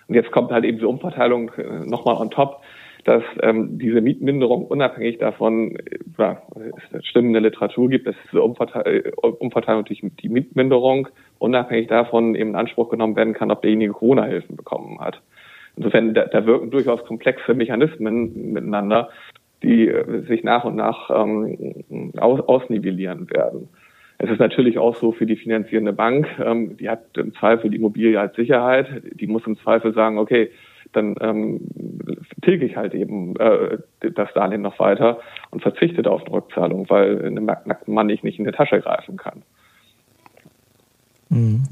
Und 0.08 0.14
jetzt 0.14 0.32
kommt 0.32 0.52
halt 0.52 0.64
eben 0.64 0.78
die 0.78 0.86
Umverteilung 0.86 1.52
äh, 1.58 1.86
nochmal 1.86 2.18
on 2.18 2.30
top, 2.30 2.62
dass 3.10 3.24
ähm, 3.42 3.80
diese 3.80 4.02
Mietminderung 4.02 4.68
unabhängig 4.68 5.18
davon, 5.18 5.76
ja, 6.20 6.44
es 6.92 7.08
stimmende 7.08 7.40
Literatur 7.40 7.90
gibt, 7.90 8.06
dass 8.06 8.16
diese 8.26 8.44
Umverteilung, 8.44 9.04
äh, 9.04 9.12
Umverteilung 9.40 9.84
durch 9.84 10.04
die 10.22 10.30
Mietminderung 10.30 11.08
unabhängig 11.40 11.88
davon 11.88 12.36
eben 12.36 12.52
in 12.52 12.56
Anspruch 12.56 12.92
genommen 12.92 13.16
werden 13.16 13.34
kann, 13.34 13.50
ob 13.50 13.64
derjenige 13.64 13.94
Corona-Hilfen 13.94 14.56
bekommen 14.56 15.00
hat. 15.00 15.24
Insofern, 15.76 16.14
da, 16.14 16.26
da 16.26 16.46
wirken 16.46 16.70
durchaus 16.70 17.04
komplexe 17.04 17.56
Mechanismen 17.56 18.54
miteinander, 18.54 19.10
die 19.64 19.88
äh, 19.88 20.22
sich 20.28 20.44
nach 20.44 20.64
und 20.64 20.76
nach 20.76 21.10
ähm, 21.10 22.14
aus, 22.20 22.42
ausnivellieren 22.42 23.28
werden. 23.32 23.70
Es 24.20 24.30
ist 24.30 24.40
natürlich 24.40 24.78
auch 24.78 24.96
so 24.96 25.14
für 25.14 25.26
die 25.26 25.38
finanzierende 25.38 25.94
Bank, 25.94 26.28
ähm, 26.46 26.78
die 26.78 26.88
hat 26.88 27.18
im 27.18 27.34
Zweifel 27.34 27.72
die 27.72 27.78
Immobilie 27.78 28.20
als 28.20 28.36
Sicherheit, 28.36 29.02
die 29.16 29.26
muss 29.26 29.48
im 29.48 29.58
Zweifel 29.58 29.96
sagen, 29.96 30.20
okay, 30.20 30.52
dann 30.94 31.16
ähm, 31.22 31.62
tilge 32.42 32.66
ich 32.66 32.76
halt 32.76 32.94
eben 32.94 33.36
äh, 33.38 33.78
das 34.00 34.30
Darlehen 34.34 34.62
noch 34.62 34.80
weiter 34.80 35.20
und 35.52 35.62
verzichte 35.62 36.02
da 36.02 36.12
auf 36.12 36.24
eine 36.26 36.34
Rückzahlung, 36.34 36.90
weil 36.90 37.18
in 37.18 37.38
einem 37.38 37.46
nackten 37.46 37.94
Mann 37.94 38.10
ich 38.10 38.24
nicht 38.24 38.40
in 38.40 38.46
die 38.46 38.52
Tasche 38.52 38.80
greifen 38.82 39.18
kann. 39.18 39.44
Mhm. 41.30 41.64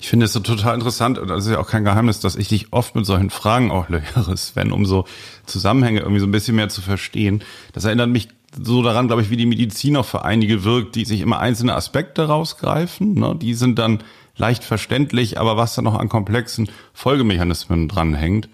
Ich 0.00 0.08
finde 0.08 0.24
es 0.24 0.32
so 0.32 0.40
total 0.40 0.74
interessant, 0.74 1.18
und 1.18 1.28
das 1.28 1.44
ist 1.44 1.52
ja 1.52 1.58
auch 1.58 1.68
kein 1.68 1.84
Geheimnis, 1.84 2.20
dass 2.20 2.36
ich 2.36 2.48
dich 2.48 2.72
oft 2.72 2.94
mit 2.94 3.04
solchen 3.04 3.30
Fragen 3.30 3.70
auch 3.70 3.88
löre, 3.88 4.36
Sven, 4.36 4.72
um 4.72 4.86
so 4.86 5.04
Zusammenhänge 5.44 6.00
irgendwie 6.00 6.20
so 6.20 6.26
ein 6.26 6.32
bisschen 6.32 6.56
mehr 6.56 6.68
zu 6.68 6.80
verstehen. 6.80 7.42
Das 7.74 7.84
erinnert 7.84 8.08
mich 8.08 8.28
so 8.58 8.82
daran, 8.82 9.08
glaube 9.08 9.22
ich, 9.22 9.30
wie 9.30 9.36
die 9.36 9.46
Medizin 9.46 9.96
auch 9.96 10.06
für 10.06 10.24
einige 10.24 10.64
wirkt, 10.64 10.94
die 10.94 11.04
sich 11.04 11.20
immer 11.20 11.38
einzelne 11.38 11.74
Aspekte 11.74 12.28
rausgreifen. 12.28 13.14
Ne? 13.14 13.36
Die 13.36 13.52
sind 13.52 13.78
dann 13.78 13.98
leicht 14.38 14.64
verständlich, 14.64 15.38
aber 15.38 15.56
was 15.56 15.74
da 15.74 15.82
noch 15.82 15.94
an 15.94 16.08
komplexen 16.08 16.70
Folgemechanismen 16.92 17.88
dranhängt, 17.88 18.48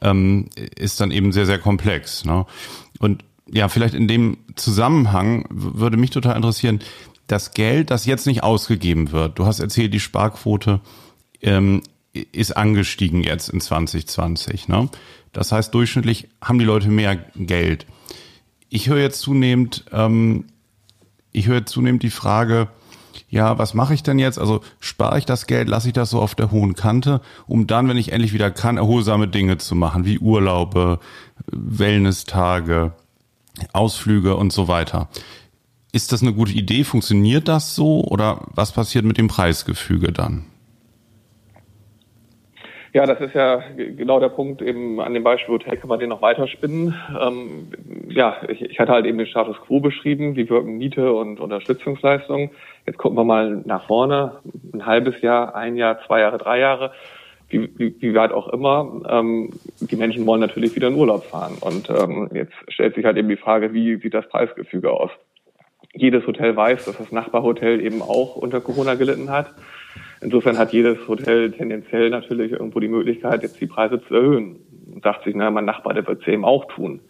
ähm, 0.00 0.48
ist 0.76 1.00
dann 1.00 1.10
eben 1.10 1.32
sehr, 1.32 1.46
sehr 1.46 1.58
komplex. 1.58 2.24
Ne? 2.24 2.46
Und 2.98 3.24
ja, 3.50 3.68
vielleicht 3.68 3.94
in 3.94 4.08
dem 4.08 4.38
Zusammenhang 4.56 5.46
würde 5.50 5.96
mich 5.96 6.10
total 6.10 6.36
interessieren, 6.36 6.80
das 7.26 7.52
Geld, 7.52 7.90
das 7.90 8.06
jetzt 8.06 8.26
nicht 8.26 8.42
ausgegeben 8.42 9.12
wird, 9.12 9.38
du 9.38 9.46
hast 9.46 9.60
erzählt, 9.60 9.94
die 9.94 10.00
Sparquote 10.00 10.80
ähm, 11.40 11.82
ist 12.12 12.56
angestiegen 12.56 13.22
jetzt 13.22 13.48
in 13.48 13.60
2020. 13.60 14.68
Ne? 14.68 14.88
Das 15.32 15.52
heißt, 15.52 15.74
durchschnittlich 15.74 16.28
haben 16.40 16.58
die 16.58 16.64
Leute 16.64 16.88
mehr 16.88 17.16
Geld. 17.34 17.86
Ich 18.68 18.88
höre 18.88 19.00
jetzt 19.00 19.20
zunehmend, 19.20 19.84
ähm, 19.92 20.44
ich 21.32 21.46
höre 21.48 21.66
zunehmend 21.66 22.02
die 22.02 22.10
Frage, 22.10 22.68
ja, 23.28 23.58
was 23.58 23.74
mache 23.74 23.94
ich 23.94 24.02
denn 24.02 24.18
jetzt? 24.18 24.38
Also 24.38 24.60
spare 24.80 25.18
ich 25.18 25.26
das 25.26 25.46
Geld, 25.46 25.68
lasse 25.68 25.88
ich 25.88 25.92
das 25.94 26.10
so 26.10 26.20
auf 26.20 26.34
der 26.34 26.50
hohen 26.50 26.74
Kante, 26.74 27.20
um 27.46 27.66
dann, 27.66 27.88
wenn 27.88 27.96
ich 27.96 28.12
endlich 28.12 28.32
wieder 28.32 28.50
kann, 28.50 28.76
erholsame 28.76 29.28
Dinge 29.28 29.58
zu 29.58 29.74
machen, 29.74 30.04
wie 30.04 30.18
Urlaube, 30.18 30.98
Wellness-Tage, 31.46 32.92
Ausflüge 33.72 34.36
und 34.36 34.52
so 34.52 34.68
weiter. 34.68 35.08
Ist 35.92 36.12
das 36.12 36.22
eine 36.22 36.32
gute 36.32 36.52
Idee? 36.52 36.82
Funktioniert 36.82 37.46
das 37.46 37.74
so? 37.74 38.02
Oder 38.02 38.40
was 38.52 38.72
passiert 38.72 39.04
mit 39.04 39.16
dem 39.16 39.28
Preisgefüge 39.28 40.12
dann? 40.12 40.44
Ja, 42.94 43.06
das 43.06 43.20
ist 43.20 43.34
ja 43.34 43.60
genau 43.76 44.20
der 44.20 44.28
Punkt. 44.28 44.62
Eben 44.62 45.00
an 45.00 45.14
dem 45.14 45.24
Beispiel 45.24 45.54
Hotel 45.54 45.76
kann 45.76 45.88
man 45.88 45.98
den 45.98 46.10
noch 46.10 46.22
weiterspinnen. 46.22 46.94
Ähm, 47.20 47.68
ja, 48.08 48.36
ich, 48.46 48.62
ich, 48.62 48.78
hatte 48.78 48.92
halt 48.92 49.04
eben 49.04 49.18
den 49.18 49.26
Status 49.26 49.56
quo 49.66 49.80
beschrieben. 49.80 50.36
Wie 50.36 50.48
wirken 50.48 50.78
Miete 50.78 51.12
und 51.12 51.40
Unterstützungsleistungen? 51.40 52.50
Jetzt 52.86 52.98
gucken 52.98 53.18
wir 53.18 53.24
mal 53.24 53.62
nach 53.64 53.88
vorne. 53.88 54.36
Ein 54.72 54.86
halbes 54.86 55.20
Jahr, 55.22 55.56
ein 55.56 55.74
Jahr, 55.74 55.98
zwei 56.06 56.20
Jahre, 56.20 56.38
drei 56.38 56.60
Jahre. 56.60 56.92
Wie, 57.48 57.68
wie, 57.76 57.96
wie 58.00 58.14
weit 58.14 58.30
auch 58.30 58.46
immer. 58.48 59.02
Ähm, 59.08 59.50
die 59.80 59.96
Menschen 59.96 60.24
wollen 60.24 60.40
natürlich 60.40 60.76
wieder 60.76 60.86
in 60.86 60.94
Urlaub 60.94 61.24
fahren. 61.24 61.56
Und 61.60 61.90
ähm, 61.90 62.30
jetzt 62.32 62.54
stellt 62.68 62.94
sich 62.94 63.04
halt 63.04 63.16
eben 63.16 63.28
die 63.28 63.36
Frage, 63.36 63.74
wie 63.74 63.96
sieht 63.96 64.14
das 64.14 64.28
Preisgefüge 64.28 64.92
aus? 64.92 65.10
jedes 65.94 66.26
Hotel 66.26 66.56
weiß, 66.56 66.86
dass 66.86 66.98
das 66.98 67.12
Nachbarhotel 67.12 67.80
eben 67.80 68.02
auch 68.02 68.36
unter 68.36 68.60
Corona 68.60 68.94
gelitten 68.94 69.30
hat. 69.30 69.54
Insofern 70.24 70.56
hat 70.56 70.72
jedes 70.72 71.06
Hotel 71.06 71.52
tendenziell 71.52 72.08
natürlich 72.08 72.52
irgendwo 72.52 72.80
die 72.80 72.88
Möglichkeit, 72.88 73.42
jetzt 73.42 73.60
die 73.60 73.66
Preise 73.66 74.00
zu 74.08 74.14
erhöhen. 74.14 74.56
Und 74.92 75.02
sagt 75.02 75.24
sich, 75.24 75.34
na, 75.34 75.50
mein 75.50 75.66
Nachbar, 75.66 75.92
der 75.92 76.06
wird 76.06 76.22
es 76.22 76.28
eben 76.28 76.44
auch 76.44 76.64
tun. 76.66 77.00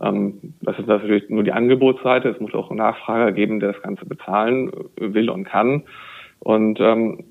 Ähm, 0.00 0.54
das 0.60 0.78
ist 0.78 0.86
natürlich 0.86 1.30
nur 1.30 1.44
die 1.44 1.52
Angebotsseite. 1.52 2.28
Es 2.28 2.40
muss 2.40 2.54
auch 2.54 2.70
einen 2.70 2.78
Nachfrager 2.78 3.32
geben, 3.32 3.58
der 3.58 3.72
das 3.72 3.82
Ganze 3.82 4.04
bezahlen 4.04 4.70
will 4.96 5.30
und 5.30 5.44
kann. 5.44 5.84
Und 6.40 6.78
ähm, 6.80 7.24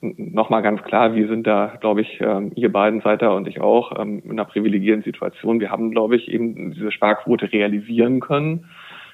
nochmal 0.00 0.62
ganz 0.62 0.82
klar, 0.82 1.14
wir 1.14 1.28
sind 1.28 1.46
da, 1.46 1.78
glaube 1.80 2.02
ich, 2.02 2.20
ähm, 2.20 2.52
ihr 2.56 2.70
beiden 2.70 3.00
seid 3.00 3.22
da 3.22 3.30
und 3.30 3.48
ich 3.48 3.60
auch, 3.60 3.98
ähm, 3.98 4.22
in 4.24 4.32
einer 4.32 4.44
privilegierten 4.44 5.02
Situation. 5.02 5.60
Wir 5.60 5.70
haben, 5.70 5.90
glaube 5.92 6.16
ich, 6.16 6.28
eben 6.28 6.72
diese 6.72 6.92
Sparquote 6.92 7.50
realisieren 7.52 8.20
können 8.20 8.66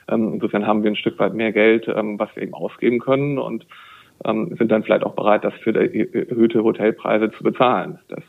ähm, 0.09 0.35
insofern 0.35 0.67
haben 0.67 0.83
wir 0.83 0.91
ein 0.91 0.97
Stück 0.97 1.19
weit 1.19 1.35
mehr 1.35 1.53
Geld, 1.53 1.89
ähm, 1.89 2.19
was 2.19 2.35
wir 2.37 2.43
eben 2.43 2.55
ausgeben 2.55 2.99
können 3.01 3.39
und 3.39 3.67
ähm, 4.25 4.55
sind 4.57 4.71
dann 4.73 4.83
vielleicht 4.83 5.05
auch 5.05 5.15
bereit, 5.15 5.45
das 5.45 5.55
für 5.55 5.75
erhöhte 5.75 6.63
Hotelpreise 6.63 7.31
zu 7.33 7.43
bezahlen. 7.43 7.99
Das 8.09 8.23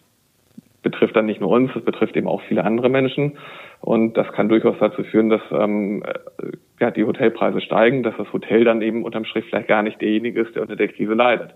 betrifft 0.81 1.15
dann 1.15 1.25
nicht 1.25 1.41
nur 1.41 1.49
uns, 1.49 1.71
das 1.73 1.83
betrifft 1.83 2.15
eben 2.15 2.27
auch 2.27 2.41
viele 2.43 2.63
andere 2.63 2.89
Menschen. 2.89 3.37
Und 3.81 4.15
das 4.15 4.31
kann 4.31 4.49
durchaus 4.49 4.75
dazu 4.79 5.03
führen, 5.03 5.29
dass 5.29 5.41
ähm, 5.51 6.03
äh, 6.03 6.51
ja, 6.79 6.91
die 6.91 7.03
Hotelpreise 7.03 7.61
steigen, 7.61 8.03
dass 8.03 8.15
das 8.17 8.31
Hotel 8.31 8.63
dann 8.63 8.81
eben 8.81 9.03
unterm 9.03 9.25
Strich 9.25 9.45
vielleicht 9.45 9.67
gar 9.67 9.83
nicht 9.83 10.01
derjenige 10.01 10.41
ist, 10.41 10.55
der 10.55 10.61
unter 10.61 10.75
der 10.75 10.87
Krise 10.87 11.13
leidet. 11.13 11.53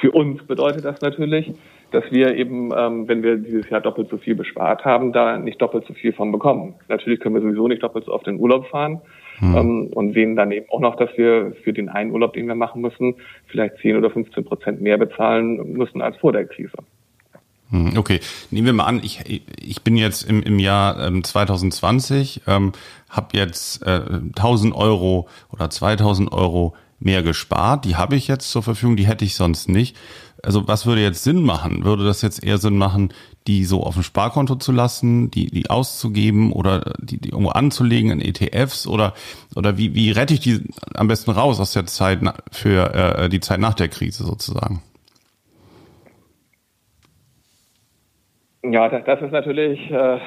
Für 0.00 0.12
uns 0.12 0.42
bedeutet 0.46 0.84
das 0.84 1.00
natürlich, 1.00 1.52
dass 1.90 2.04
wir 2.10 2.36
eben, 2.36 2.70
ähm, 2.76 3.08
wenn 3.08 3.22
wir 3.22 3.36
dieses 3.36 3.68
Jahr 3.68 3.80
doppelt 3.80 4.08
so 4.08 4.18
viel 4.18 4.34
bespart 4.34 4.84
haben, 4.84 5.12
da 5.12 5.38
nicht 5.38 5.60
doppelt 5.60 5.84
so 5.86 5.94
viel 5.94 6.12
von 6.12 6.32
bekommen. 6.32 6.74
Natürlich 6.88 7.20
können 7.20 7.34
wir 7.34 7.42
sowieso 7.42 7.68
nicht 7.68 7.82
doppelt 7.82 8.04
so 8.04 8.12
oft 8.12 8.26
in 8.28 8.38
Urlaub 8.38 8.66
fahren 8.68 9.00
hm. 9.40 9.56
ähm, 9.56 9.86
und 9.88 10.12
sehen 10.12 10.36
dann 10.36 10.52
eben 10.52 10.66
auch 10.70 10.80
noch, 10.80 10.96
dass 10.96 11.10
wir 11.16 11.52
für 11.64 11.72
den 11.72 11.88
einen 11.88 12.12
Urlaub, 12.12 12.34
den 12.34 12.46
wir 12.46 12.54
machen 12.54 12.80
müssen, 12.82 13.16
vielleicht 13.46 13.78
10 13.78 13.96
oder 13.96 14.10
15 14.10 14.44
Prozent 14.44 14.80
mehr 14.80 14.98
bezahlen 14.98 15.72
müssen 15.72 16.00
als 16.00 16.16
vor 16.18 16.32
der 16.32 16.46
Krise. 16.46 16.76
Hm, 17.70 17.96
okay, 17.96 18.20
nehmen 18.50 18.66
wir 18.66 18.72
mal 18.72 18.84
an, 18.84 19.00
ich, 19.02 19.20
ich 19.60 19.82
bin 19.82 19.96
jetzt 19.96 20.28
im, 20.28 20.42
im 20.42 20.58
Jahr 20.58 21.06
ähm, 21.06 21.22
2020, 21.22 22.42
ähm, 22.46 22.72
habe 23.08 23.36
jetzt 23.36 23.82
äh, 23.86 24.02
1000 24.36 24.74
Euro 24.74 25.28
oder 25.52 25.70
2000 25.70 26.32
Euro 26.32 26.74
mehr 26.98 27.22
gespart. 27.22 27.84
Die 27.84 27.96
habe 27.96 28.16
ich 28.16 28.28
jetzt 28.28 28.50
zur 28.50 28.62
Verfügung, 28.62 28.96
die 28.96 29.06
hätte 29.06 29.24
ich 29.24 29.34
sonst 29.34 29.68
nicht. 29.68 29.96
Also 30.42 30.66
was 30.68 30.86
würde 30.86 31.02
jetzt 31.02 31.22
Sinn 31.22 31.42
machen? 31.42 31.84
Würde 31.84 32.04
das 32.04 32.22
jetzt 32.22 32.42
eher 32.42 32.58
Sinn 32.58 32.76
machen, 32.76 33.12
die 33.46 33.64
so 33.64 33.82
auf 33.82 33.94
dem 33.94 34.02
Sparkonto 34.02 34.56
zu 34.56 34.72
lassen, 34.72 35.30
die, 35.30 35.46
die 35.46 35.70
auszugeben 35.70 36.52
oder 36.52 36.94
die, 36.98 37.18
die 37.18 37.30
irgendwo 37.30 37.50
anzulegen 37.50 38.10
in 38.10 38.20
ETFs 38.20 38.86
oder, 38.86 39.14
oder 39.56 39.78
wie, 39.78 39.94
wie 39.94 40.10
rette 40.10 40.34
ich 40.34 40.40
die 40.40 40.60
am 40.94 41.08
besten 41.08 41.30
raus 41.30 41.60
aus 41.60 41.72
der 41.72 41.86
Zeit 41.86 42.20
für 42.52 42.94
äh, 42.94 43.28
die 43.28 43.40
Zeit 43.40 43.60
nach 43.60 43.74
der 43.74 43.88
Krise 43.88 44.24
sozusagen? 44.24 44.82
Ja, 48.62 48.90
das, 48.90 49.22
ist 49.22 49.32
natürlich, 49.32 49.90
äh, 49.90 50.18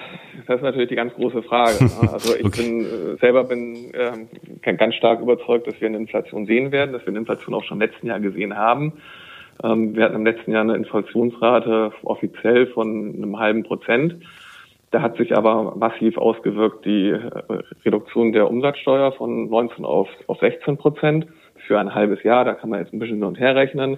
das 0.47 0.55
ist 0.55 0.63
natürlich 0.63 0.89
die 0.89 0.95
ganz 0.95 1.13
große 1.13 1.43
Frage. 1.43 1.83
Ne? 1.83 1.91
Also 2.13 2.35
ich 2.35 2.43
okay. 2.43 2.63
bin 2.63 2.81
äh, 2.81 3.17
selber 3.19 3.43
bin 3.43 3.93
äh, 3.93 4.73
ganz 4.73 4.95
stark 4.95 5.21
überzeugt, 5.21 5.67
dass 5.67 5.79
wir 5.79 5.87
eine 5.87 5.97
Inflation 5.97 6.47
sehen 6.47 6.71
werden, 6.71 6.93
dass 6.93 7.03
wir 7.03 7.09
eine 7.09 7.19
Inflation 7.19 7.53
auch 7.53 7.63
schon 7.63 7.79
im 7.79 7.87
letzten 7.87 8.07
Jahr 8.07 8.19
gesehen 8.19 8.57
haben. 8.57 8.93
Ähm, 9.63 9.95
wir 9.95 10.05
hatten 10.05 10.15
im 10.15 10.25
letzten 10.25 10.51
Jahr 10.51 10.61
eine 10.61 10.75
Inflationsrate 10.75 11.91
offiziell 12.03 12.67
von 12.67 13.13
einem 13.15 13.39
halben 13.39 13.63
Prozent. 13.63 14.15
Da 14.91 15.01
hat 15.01 15.17
sich 15.17 15.35
aber 15.35 15.75
massiv 15.75 16.17
ausgewirkt 16.17 16.85
die 16.85 17.09
äh, 17.09 17.31
Reduktion 17.83 18.31
der 18.31 18.49
Umsatzsteuer 18.49 19.11
von 19.13 19.49
19 19.49 19.85
auf, 19.85 20.07
auf 20.27 20.39
16 20.39 20.77
Prozent 20.77 21.27
für 21.67 21.79
ein 21.79 21.95
halbes 21.95 22.23
Jahr. 22.23 22.45
Da 22.45 22.53
kann 22.53 22.69
man 22.69 22.79
jetzt 22.79 22.93
ein 22.93 22.99
bisschen 22.99 23.17
hin 23.17 23.23
und 23.23 23.39
her 23.39 23.55
rechnen. 23.55 23.97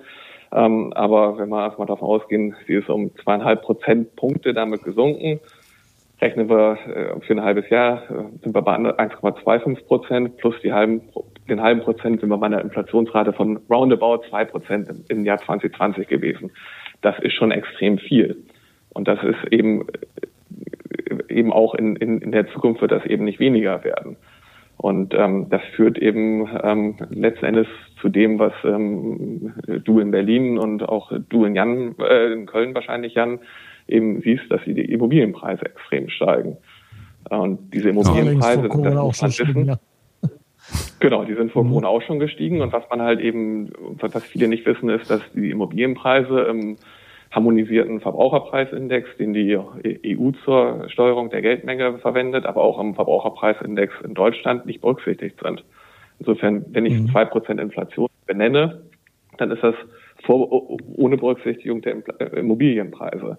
Ähm, 0.54 0.94
aber 0.94 1.38
wenn 1.38 1.50
wir 1.50 1.66
erstmal 1.66 1.88
davon 1.88 2.08
ausgehen, 2.08 2.56
sie 2.66 2.76
ist 2.76 2.90
um 2.90 3.12
zweieinhalb 3.24 3.64
Prozentpunkte 3.64 4.54
damit 4.54 4.84
gesunken, 4.84 5.40
rechnen 6.22 6.50
wir 6.50 6.78
äh, 6.88 7.20
für 7.22 7.34
ein 7.34 7.44
halbes 7.44 7.70
Jahr, 7.70 8.04
äh, 8.10 8.40
sind 8.42 8.56
wir 8.56 8.62
bei 8.62 8.76
1,25 8.76 9.86
Prozent 9.86 10.38
plus 10.38 10.56
die 10.64 10.72
halben, 10.72 11.02
den 11.50 11.62
halben 11.62 11.82
Prozent 11.82 12.20
sind 12.20 12.30
wir 12.30 12.38
bei 12.38 12.48
einer 12.48 12.62
Inflationsrate 12.62 13.34
von 13.34 13.60
roundabout 13.70 14.24
zwei 14.30 14.46
Prozent 14.46 14.88
im, 15.10 15.26
Jahr 15.26 15.38
2020 15.38 16.08
gewesen. 16.08 16.52
Das 17.02 17.18
ist 17.20 17.34
schon 17.34 17.52
extrem 17.52 17.98
viel. 17.98 18.44
Und 18.90 19.08
das 19.08 19.20
ist 19.24 19.52
eben, 19.52 19.88
äh, 21.10 21.34
eben 21.34 21.54
auch 21.54 21.76
in, 21.76 21.96
in, 21.98 22.20
in 22.20 22.32
der 22.32 22.48
Zukunft 22.52 22.82
wird 22.82 22.92
das 22.92 23.06
eben 23.06 23.26
nicht 23.26 23.40
weniger 23.40 23.84
werden. 23.84 24.18
Und 24.78 25.14
ähm, 25.14 25.48
das 25.50 25.62
führt 25.76 25.98
eben 25.98 26.50
ähm, 26.62 26.98
letzten 27.10 27.46
Endes 27.46 27.68
zu 28.02 28.10
dem, 28.10 28.40
was 28.40 28.54
ähm, 28.64 29.54
du 29.84 30.00
in 30.00 30.12
Berlin 30.12 30.58
und 30.58 30.84
auch 30.84 31.12
du 31.30 31.46
in 31.46 31.56
Jan, 31.56 31.96
äh, 32.00 32.34
in 32.34 32.46
Köln 32.46 32.76
wahrscheinlich, 32.76 33.14
Jan, 33.14 33.40
eben 33.88 34.22
siehst, 34.22 34.44
dass 34.50 34.62
die 34.66 34.92
Immobilienpreise 34.92 35.66
extrem 35.66 36.10
steigen. 36.10 36.58
Und 37.30 37.74
diese 37.74 37.90
Immobilienpreise, 37.90 38.68
das 38.68 38.76
muss 38.76 39.22
man 39.22 39.32
wissen. 39.32 39.66
Ja. 39.66 39.80
Genau, 41.00 41.26
die 41.26 41.34
sind 41.34 41.52
vor 41.52 41.64
mhm. 41.64 41.70
Corona 41.70 41.88
auch 41.88 42.02
schon 42.02 42.20
gestiegen. 42.20 42.62
Und 42.62 42.74
was 42.74 42.84
man 42.90 43.02
halt 43.02 43.20
eben, 43.20 43.72
was 44.00 44.24
viele 44.24 44.48
nicht 44.48 44.66
wissen, 44.66 44.90
ist, 44.90 45.10
dass 45.10 45.22
die 45.34 45.52
Immobilienpreise 45.52 46.42
im 46.42 46.78
harmonisierten 47.32 48.00
Verbraucherpreisindex, 48.00 49.18
den 49.18 49.34
die 49.34 49.58
EU 49.58 50.32
zur 50.46 50.90
Steuerung 50.90 51.30
der 51.30 51.42
Geldmenge 51.42 51.98
verwendet, 51.98 52.46
aber 52.46 52.62
auch 52.62 52.80
am 52.80 52.96
Verbraucherpreisindex 52.96 53.94
in 54.06 54.14
Deutschland 54.14 54.66
nicht 54.66 54.82
berücksichtigt 54.82 55.40
sind. 55.44 55.66
Insofern, 56.20 56.66
wenn 56.70 56.86
ich 56.86 57.12
zwei 57.12 57.26
mhm. 57.26 57.30
Prozent 57.30 57.60
Inflation 57.60 58.08
benenne, 58.26 58.84
dann 59.38 59.52
ist 59.52 59.62
das 59.62 59.76
vor, 60.24 60.50
ohne 60.96 61.18
Berücksichtigung 61.18 61.82
der 61.82 61.98
Immobilienpreise. 62.38 63.38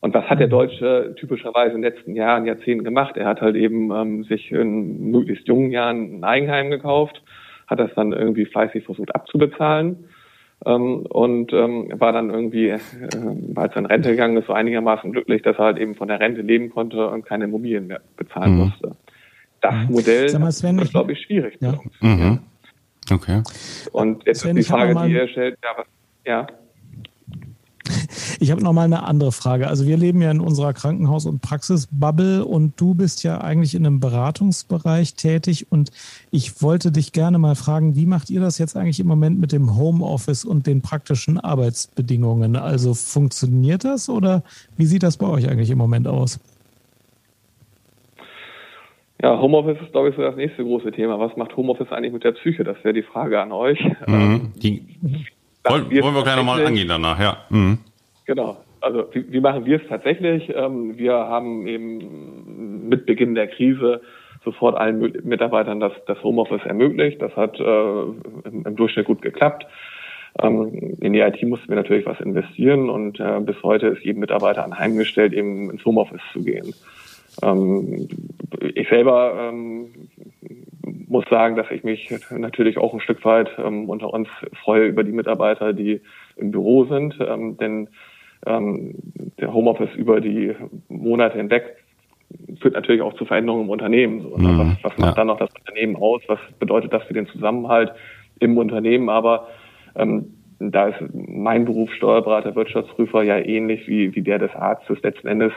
Und 0.00 0.14
was 0.14 0.24
hat 0.24 0.40
der 0.40 0.46
mhm. 0.46 0.52
Deutsche 0.52 1.14
typischerweise 1.18 1.74
in 1.74 1.82
den 1.82 1.92
letzten 1.92 2.14
Jahren, 2.14 2.46
Jahrzehnten 2.46 2.84
gemacht? 2.84 3.16
Er 3.16 3.26
hat 3.26 3.40
halt 3.40 3.56
eben 3.56 3.90
ähm, 3.90 4.24
sich 4.24 4.50
in 4.50 5.10
möglichst 5.10 5.46
jungen 5.46 5.70
Jahren 5.70 6.20
ein 6.20 6.24
Eigenheim 6.24 6.70
gekauft, 6.70 7.22
hat 7.66 7.80
das 7.80 7.90
dann 7.94 8.12
irgendwie 8.12 8.46
fleißig 8.46 8.84
versucht 8.84 9.14
abzubezahlen 9.14 10.08
ähm, 10.66 11.06
und 11.06 11.52
ähm, 11.52 11.92
war 11.98 12.12
dann 12.12 12.30
irgendwie, 12.30 12.68
äh, 12.68 12.78
als 13.54 13.74
er 13.74 13.78
in 13.78 13.86
Rente 13.86 14.10
gegangen 14.10 14.36
ist, 14.36 14.46
so 14.46 14.52
einigermaßen 14.52 15.12
glücklich, 15.12 15.42
dass 15.42 15.56
er 15.58 15.66
halt 15.66 15.78
eben 15.78 15.94
von 15.94 16.08
der 16.08 16.20
Rente 16.20 16.42
leben 16.42 16.70
konnte 16.70 17.08
und 17.08 17.24
keine 17.24 17.44
Immobilien 17.44 17.86
mehr 17.86 18.00
bezahlen 18.16 18.52
mhm. 18.52 18.58
musste. 18.58 18.96
Das 19.60 19.74
mhm. 19.74 19.92
Modell 19.92 20.38
mal, 20.38 20.52
Sven, 20.52 20.78
ist, 20.78 20.90
glaube 20.90 21.12
ich, 21.12 21.20
schwierig. 21.20 21.58
Ja. 21.60 21.78
Mhm. 22.00 22.40
Okay. 23.10 23.42
Und 23.92 24.26
jetzt 24.26 24.40
Sven, 24.40 24.56
ist 24.56 24.68
die 24.68 24.72
Frage, 24.72 24.94
die 25.06 25.12
ihr 25.12 25.28
stellt, 25.28 25.58
ja, 25.62 25.70
was, 25.76 25.86
ja. 26.24 26.46
Ich 28.40 28.50
habe 28.50 28.62
noch 28.62 28.72
mal 28.72 28.84
eine 28.84 29.04
andere 29.04 29.32
Frage. 29.32 29.68
Also 29.68 29.86
wir 29.86 29.96
leben 29.96 30.22
ja 30.22 30.30
in 30.30 30.40
unserer 30.40 30.72
Krankenhaus- 30.72 31.26
und 31.26 31.40
Praxisbubble 31.40 32.44
und 32.44 32.80
du 32.80 32.94
bist 32.94 33.22
ja 33.22 33.40
eigentlich 33.40 33.74
in 33.74 33.86
einem 33.86 34.00
Beratungsbereich 34.00 35.14
tätig 35.14 35.66
und 35.70 35.90
ich 36.30 36.62
wollte 36.62 36.92
dich 36.92 37.12
gerne 37.12 37.38
mal 37.38 37.54
fragen, 37.54 37.96
wie 37.96 38.06
macht 38.06 38.30
ihr 38.30 38.40
das 38.40 38.58
jetzt 38.58 38.76
eigentlich 38.76 39.00
im 39.00 39.06
Moment 39.06 39.40
mit 39.40 39.52
dem 39.52 39.76
Homeoffice 39.76 40.44
und 40.44 40.66
den 40.66 40.82
praktischen 40.82 41.38
Arbeitsbedingungen? 41.38 42.56
Also 42.56 42.94
funktioniert 42.94 43.84
das 43.84 44.08
oder 44.08 44.42
wie 44.76 44.86
sieht 44.86 45.02
das 45.02 45.16
bei 45.16 45.26
euch 45.26 45.48
eigentlich 45.48 45.70
im 45.70 45.78
Moment 45.78 46.08
aus? 46.08 46.40
Ja, 49.22 49.38
Homeoffice 49.38 49.78
ist, 49.82 49.92
glaube 49.92 50.08
ich, 50.08 50.16
so 50.16 50.22
das 50.22 50.36
nächste 50.36 50.64
große 50.64 50.92
Thema. 50.92 51.18
Was 51.18 51.36
macht 51.36 51.54
Homeoffice 51.56 51.92
eigentlich 51.92 52.12
mit 52.12 52.24
der 52.24 52.32
Psyche? 52.32 52.64
Das 52.64 52.82
wäre 52.82 52.94
die 52.94 53.02
Frage 53.02 53.40
an 53.40 53.52
euch. 53.52 53.78
Mhm. 54.06 54.14
Ähm, 54.14 54.52
die, 54.56 54.82
wollen, 55.64 55.90
wollen 55.90 56.14
wir 56.14 56.22
gleich 56.22 56.36
nochmal 56.36 56.64
angehen 56.64 56.88
danach, 56.88 57.20
ja. 57.20 57.36
Mhm. 57.50 57.78
Genau. 58.30 58.58
Also 58.80 59.06
wie, 59.10 59.32
wie 59.32 59.40
machen 59.40 59.66
wir 59.66 59.82
es 59.82 59.88
tatsächlich? 59.88 60.54
Ähm, 60.54 60.96
wir 60.96 61.14
haben 61.14 61.66
eben 61.66 62.88
mit 62.88 63.04
Beginn 63.04 63.34
der 63.34 63.48
Krise 63.48 64.02
sofort 64.44 64.76
allen 64.76 65.00
Mitarbeitern 65.24 65.80
das, 65.80 65.92
das 66.06 66.22
Homeoffice 66.22 66.64
ermöglicht. 66.64 67.20
Das 67.20 67.34
hat 67.34 67.58
äh, 67.58 67.62
im, 67.64 68.62
im, 68.64 68.76
Durchschnitt 68.76 69.06
gut 69.06 69.20
geklappt. 69.20 69.66
Ähm, 70.40 70.96
in 71.00 71.12
die 71.12 71.18
IT 71.18 71.42
mussten 71.42 71.70
wir 71.70 71.74
natürlich 71.74 72.06
was 72.06 72.20
investieren 72.20 72.88
und 72.88 73.18
äh, 73.18 73.40
bis 73.40 73.60
heute 73.64 73.88
ist 73.88 74.04
jedem 74.04 74.20
Mitarbeiter 74.20 74.64
anheimgestellt, 74.64 75.32
eben 75.32 75.68
ins 75.68 75.84
Homeoffice 75.84 76.22
zu 76.32 76.44
gehen. 76.44 76.72
Ähm, 77.42 78.06
ich 78.76 78.88
selber 78.88 79.50
ähm, 79.50 79.88
muss 81.08 81.24
sagen, 81.28 81.56
dass 81.56 81.68
ich 81.72 81.82
mich 81.82 82.14
natürlich 82.30 82.78
auch 82.78 82.94
ein 82.94 83.00
Stück 83.00 83.24
weit 83.24 83.50
ähm, 83.58 83.88
unter 83.88 84.14
uns 84.14 84.28
freue 84.62 84.86
über 84.86 85.02
die 85.02 85.10
Mitarbeiter, 85.10 85.72
die 85.72 86.00
im 86.36 86.52
Büro 86.52 86.84
sind, 86.84 87.18
ähm, 87.20 87.56
denn 87.56 87.88
ähm, 88.46 88.94
der 89.38 89.52
Homeoffice 89.52 89.94
über 89.96 90.20
die 90.20 90.54
Monate 90.88 91.38
hinweg 91.38 91.76
führt 92.60 92.74
natürlich 92.74 93.02
auch 93.02 93.14
zu 93.14 93.24
Veränderungen 93.24 93.64
im 93.64 93.70
Unternehmen. 93.70 94.22
So, 94.22 94.36
ne? 94.36 94.48
mhm, 94.48 94.58
was, 94.58 94.92
was 94.92 94.98
macht 94.98 95.10
ja. 95.10 95.14
dann 95.14 95.26
noch 95.28 95.38
das 95.38 95.50
Unternehmen 95.58 95.96
aus? 95.96 96.22
Was 96.28 96.38
bedeutet 96.58 96.92
das 96.92 97.02
für 97.04 97.14
den 97.14 97.26
Zusammenhalt 97.26 97.92
im 98.38 98.56
Unternehmen? 98.56 99.08
Aber 99.08 99.48
ähm, 99.96 100.34
da 100.60 100.88
ist 100.88 100.98
mein 101.12 101.64
Beruf 101.64 101.90
Steuerberater, 101.94 102.54
Wirtschaftsprüfer 102.54 103.22
ja 103.22 103.38
ähnlich 103.38 103.88
wie, 103.88 104.14
wie 104.14 104.20
der 104.20 104.38
des 104.38 104.54
Arztes. 104.54 105.02
Letzten 105.02 105.26
Endes 105.26 105.52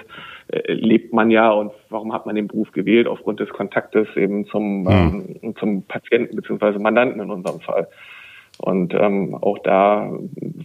äh, 0.48 0.72
lebt 0.72 1.14
man 1.14 1.30
ja 1.30 1.52
und 1.52 1.74
warum 1.90 2.14
hat 2.14 2.26
man 2.26 2.36
den 2.36 2.48
Beruf 2.48 2.72
gewählt? 2.72 3.08
Aufgrund 3.08 3.42
des 3.42 3.50
Kontaktes 3.50 4.08
eben 4.16 4.46
zum, 4.46 4.84
mhm. 4.84 5.40
ähm, 5.42 5.56
zum 5.60 5.84
Patienten 5.84 6.38
beziehungsweise 6.38 6.80
Mandanten 6.80 7.22
in 7.22 7.30
unserem 7.30 7.60
Fall. 7.60 7.88
Und 8.58 8.94
ähm, 8.94 9.36
auch 9.36 9.60
da 9.60 10.12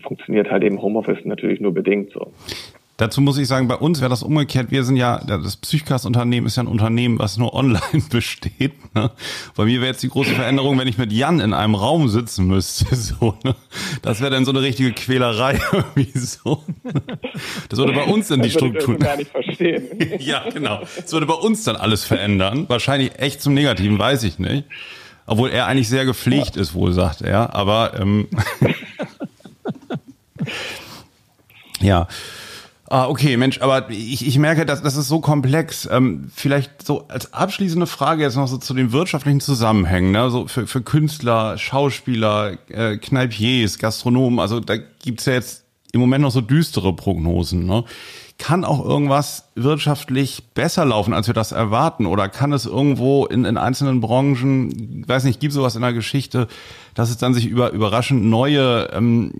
funktioniert 0.02 0.50
halt 0.50 0.62
eben 0.62 0.80
Homeoffice 0.80 1.24
natürlich 1.24 1.60
nur 1.60 1.72
bedingt 1.72 2.12
so. 2.12 2.32
Dazu 2.98 3.20
muss 3.20 3.38
ich 3.38 3.46
sagen, 3.46 3.68
bei 3.68 3.76
uns 3.76 4.00
wäre 4.00 4.10
das 4.10 4.24
umgekehrt. 4.24 4.72
Wir 4.72 4.82
sind 4.82 4.96
ja, 4.96 5.20
das 5.24 5.56
Psychcast-Unternehmen 5.56 6.48
ist 6.48 6.56
ja 6.56 6.64
ein 6.64 6.66
Unternehmen, 6.66 7.20
was 7.20 7.38
nur 7.38 7.54
online 7.54 7.80
besteht. 8.10 8.72
Ne? 8.92 9.12
Bei 9.54 9.66
mir 9.66 9.80
wäre 9.80 9.92
jetzt 9.92 10.02
die 10.02 10.08
große 10.08 10.32
Veränderung, 10.32 10.76
wenn 10.80 10.88
ich 10.88 10.98
mit 10.98 11.12
Jan 11.12 11.38
in 11.38 11.54
einem 11.54 11.76
Raum 11.76 12.08
sitzen 12.08 12.46
müsste. 12.46 12.86
So, 12.98 13.34
ne? 13.44 13.54
Das 14.02 14.20
wäre 14.20 14.30
dann 14.32 14.44
so 14.44 14.50
eine 14.50 14.60
richtige 14.60 14.92
Quälerei 14.92 15.60
irgendwie 15.72 16.18
so. 16.18 16.64
Das 17.68 17.78
würde 17.78 17.92
bei 17.92 18.02
uns 18.02 18.28
dann 18.28 18.42
die 18.42 18.50
Struktur. 18.50 18.94
Ich 18.94 19.00
gar 19.00 19.16
nicht 19.16 19.30
verstehen. 19.30 19.84
ja, 20.18 20.42
genau. 20.50 20.80
Das 20.96 21.12
würde 21.12 21.26
bei 21.26 21.34
uns 21.34 21.62
dann 21.62 21.76
alles 21.76 22.04
verändern. 22.04 22.66
Wahrscheinlich 22.68 23.18
echt 23.18 23.40
zum 23.40 23.54
Negativen, 23.54 23.98
weiß 23.98 24.24
ich 24.24 24.40
nicht. 24.40 24.64
Obwohl 25.28 25.50
er 25.50 25.66
eigentlich 25.66 25.88
sehr 25.88 26.04
gepflegt 26.04 26.56
ja. 26.56 26.62
ist, 26.62 26.74
wohl 26.74 26.92
sagt 26.92 27.22
er. 27.22 27.54
Aber 27.54 27.98
ähm, 28.00 28.28
ja. 31.80 32.08
Ah, 32.90 33.06
okay, 33.06 33.36
Mensch, 33.36 33.60
aber 33.60 33.90
ich, 33.90 34.26
ich 34.26 34.38
merke, 34.38 34.64
dass 34.64 34.82
das 34.82 34.96
ist 34.96 35.08
so 35.08 35.20
komplex. 35.20 35.86
Ähm, 35.92 36.30
vielleicht 36.34 36.86
so 36.86 37.06
als 37.08 37.34
abschließende 37.34 37.86
Frage 37.86 38.22
jetzt 38.22 38.36
noch 38.36 38.48
so 38.48 38.56
zu 38.56 38.72
den 38.72 38.92
wirtschaftlichen 38.92 39.40
Zusammenhängen, 39.40 40.12
ne? 40.12 40.30
So 40.30 40.48
für, 40.48 40.66
für 40.66 40.80
Künstler, 40.80 41.58
Schauspieler, 41.58 42.56
äh, 42.68 42.96
Kneipiers, 42.96 43.78
Gastronomen, 43.78 44.40
also 44.40 44.60
da 44.60 44.76
gibt's 44.76 45.26
ja 45.26 45.34
jetzt 45.34 45.64
im 45.92 46.00
Moment 46.00 46.22
noch 46.22 46.30
so 46.30 46.40
düstere 46.40 46.94
Prognosen. 46.94 47.66
Ne? 47.66 47.84
Kann 48.38 48.64
auch 48.64 48.84
irgendwas 48.84 49.50
wirtschaftlich 49.56 50.44
besser 50.54 50.84
laufen, 50.84 51.12
als 51.12 51.26
wir 51.26 51.34
das 51.34 51.50
erwarten? 51.50 52.06
Oder 52.06 52.28
kann 52.28 52.52
es 52.52 52.66
irgendwo 52.66 53.26
in, 53.26 53.44
in 53.44 53.56
einzelnen 53.56 54.00
Branchen, 54.00 55.04
weiß 55.08 55.24
nicht, 55.24 55.40
gibt 55.40 55.52
sowas 55.52 55.74
in 55.74 55.82
der 55.82 55.92
Geschichte, 55.92 56.46
dass 56.94 57.10
es 57.10 57.16
dann 57.16 57.34
sich 57.34 57.46
über 57.46 57.72
überraschend 57.72 58.24
neue 58.24 58.90
ähm, 58.92 59.32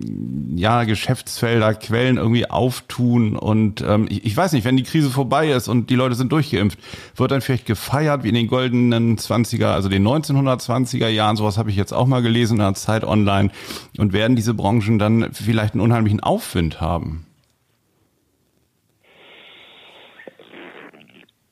ja, 0.57 0.83
Geschäftsfelder, 0.83 1.75
Quellen 1.75 2.17
irgendwie 2.17 2.49
auftun? 2.49 3.37
Und 3.37 3.81
ähm, 3.87 4.05
ich, 4.09 4.25
ich 4.25 4.35
weiß 4.35 4.51
nicht, 4.51 4.65
wenn 4.65 4.75
die 4.75 4.83
Krise 4.83 5.09
vorbei 5.09 5.49
ist 5.49 5.69
und 5.69 5.89
die 5.89 5.95
Leute 5.95 6.15
sind 6.15 6.33
durchgeimpft, 6.33 6.77
wird 7.15 7.31
dann 7.31 7.39
vielleicht 7.39 7.67
gefeiert 7.67 8.23
wie 8.23 8.29
in 8.29 8.35
den 8.35 8.47
goldenen 8.47 9.17
20er, 9.17 9.67
also 9.67 9.87
den 9.87 10.05
1920er 10.05 11.07
Jahren, 11.07 11.37
sowas 11.37 11.57
habe 11.57 11.69
ich 11.69 11.77
jetzt 11.77 11.93
auch 11.93 12.05
mal 12.05 12.21
gelesen 12.21 12.55
in 12.55 12.63
der 12.63 12.73
Zeit 12.73 13.05
online, 13.05 13.51
und 13.97 14.11
werden 14.11 14.35
diese 14.35 14.53
Branchen 14.53 14.99
dann 14.99 15.29
vielleicht 15.31 15.73
einen 15.73 15.81
unheimlichen 15.81 16.19
Aufwind 16.19 16.81
haben? 16.81 17.25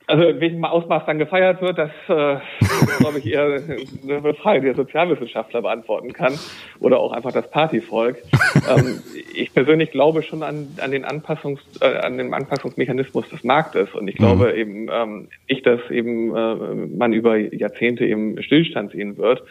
Also 0.08 0.24
in 0.24 0.40
welchem 0.40 0.64
Ausmaß 0.64 1.02
dann 1.04 1.18
gefeiert 1.18 1.60
wird, 1.60 1.76
das 1.76 1.90
äh, 2.08 2.38
glaube 2.98 3.18
ich 3.18 3.26
eher 3.26 3.60
eine 4.02 4.34
Frage, 4.34 4.60
die 4.60 4.66
der 4.66 4.74
Sozialwissenschaftler 4.74 5.60
beantworten 5.60 6.14
kann 6.14 6.32
oder 6.80 6.98
auch 6.98 7.12
einfach 7.12 7.30
das 7.30 7.50
Partyvolk. 7.50 8.16
ähm, 8.74 9.02
ich 9.34 9.52
persönlich 9.52 9.90
glaube 9.90 10.22
schon 10.22 10.42
an, 10.42 10.68
an 10.80 10.92
den 10.92 11.04
Anpassungs 11.04 11.60
äh, 11.82 11.98
an 11.98 12.16
den 12.16 12.32
Anpassungsmechanismus 12.32 13.28
des 13.28 13.44
Marktes 13.44 13.94
und 13.94 14.08
ich 14.08 14.16
glaube 14.16 14.52
mhm. 14.54 14.58
eben 14.58 14.88
ähm, 14.90 15.28
nicht, 15.46 15.66
dass 15.66 15.80
eben 15.90 16.34
äh, 16.34 16.54
man 16.96 17.12
über 17.12 17.36
Jahrzehnte 17.36 18.06
eben 18.06 18.42
Stillstand 18.42 18.92
sehen 18.92 19.18
wird 19.18 19.42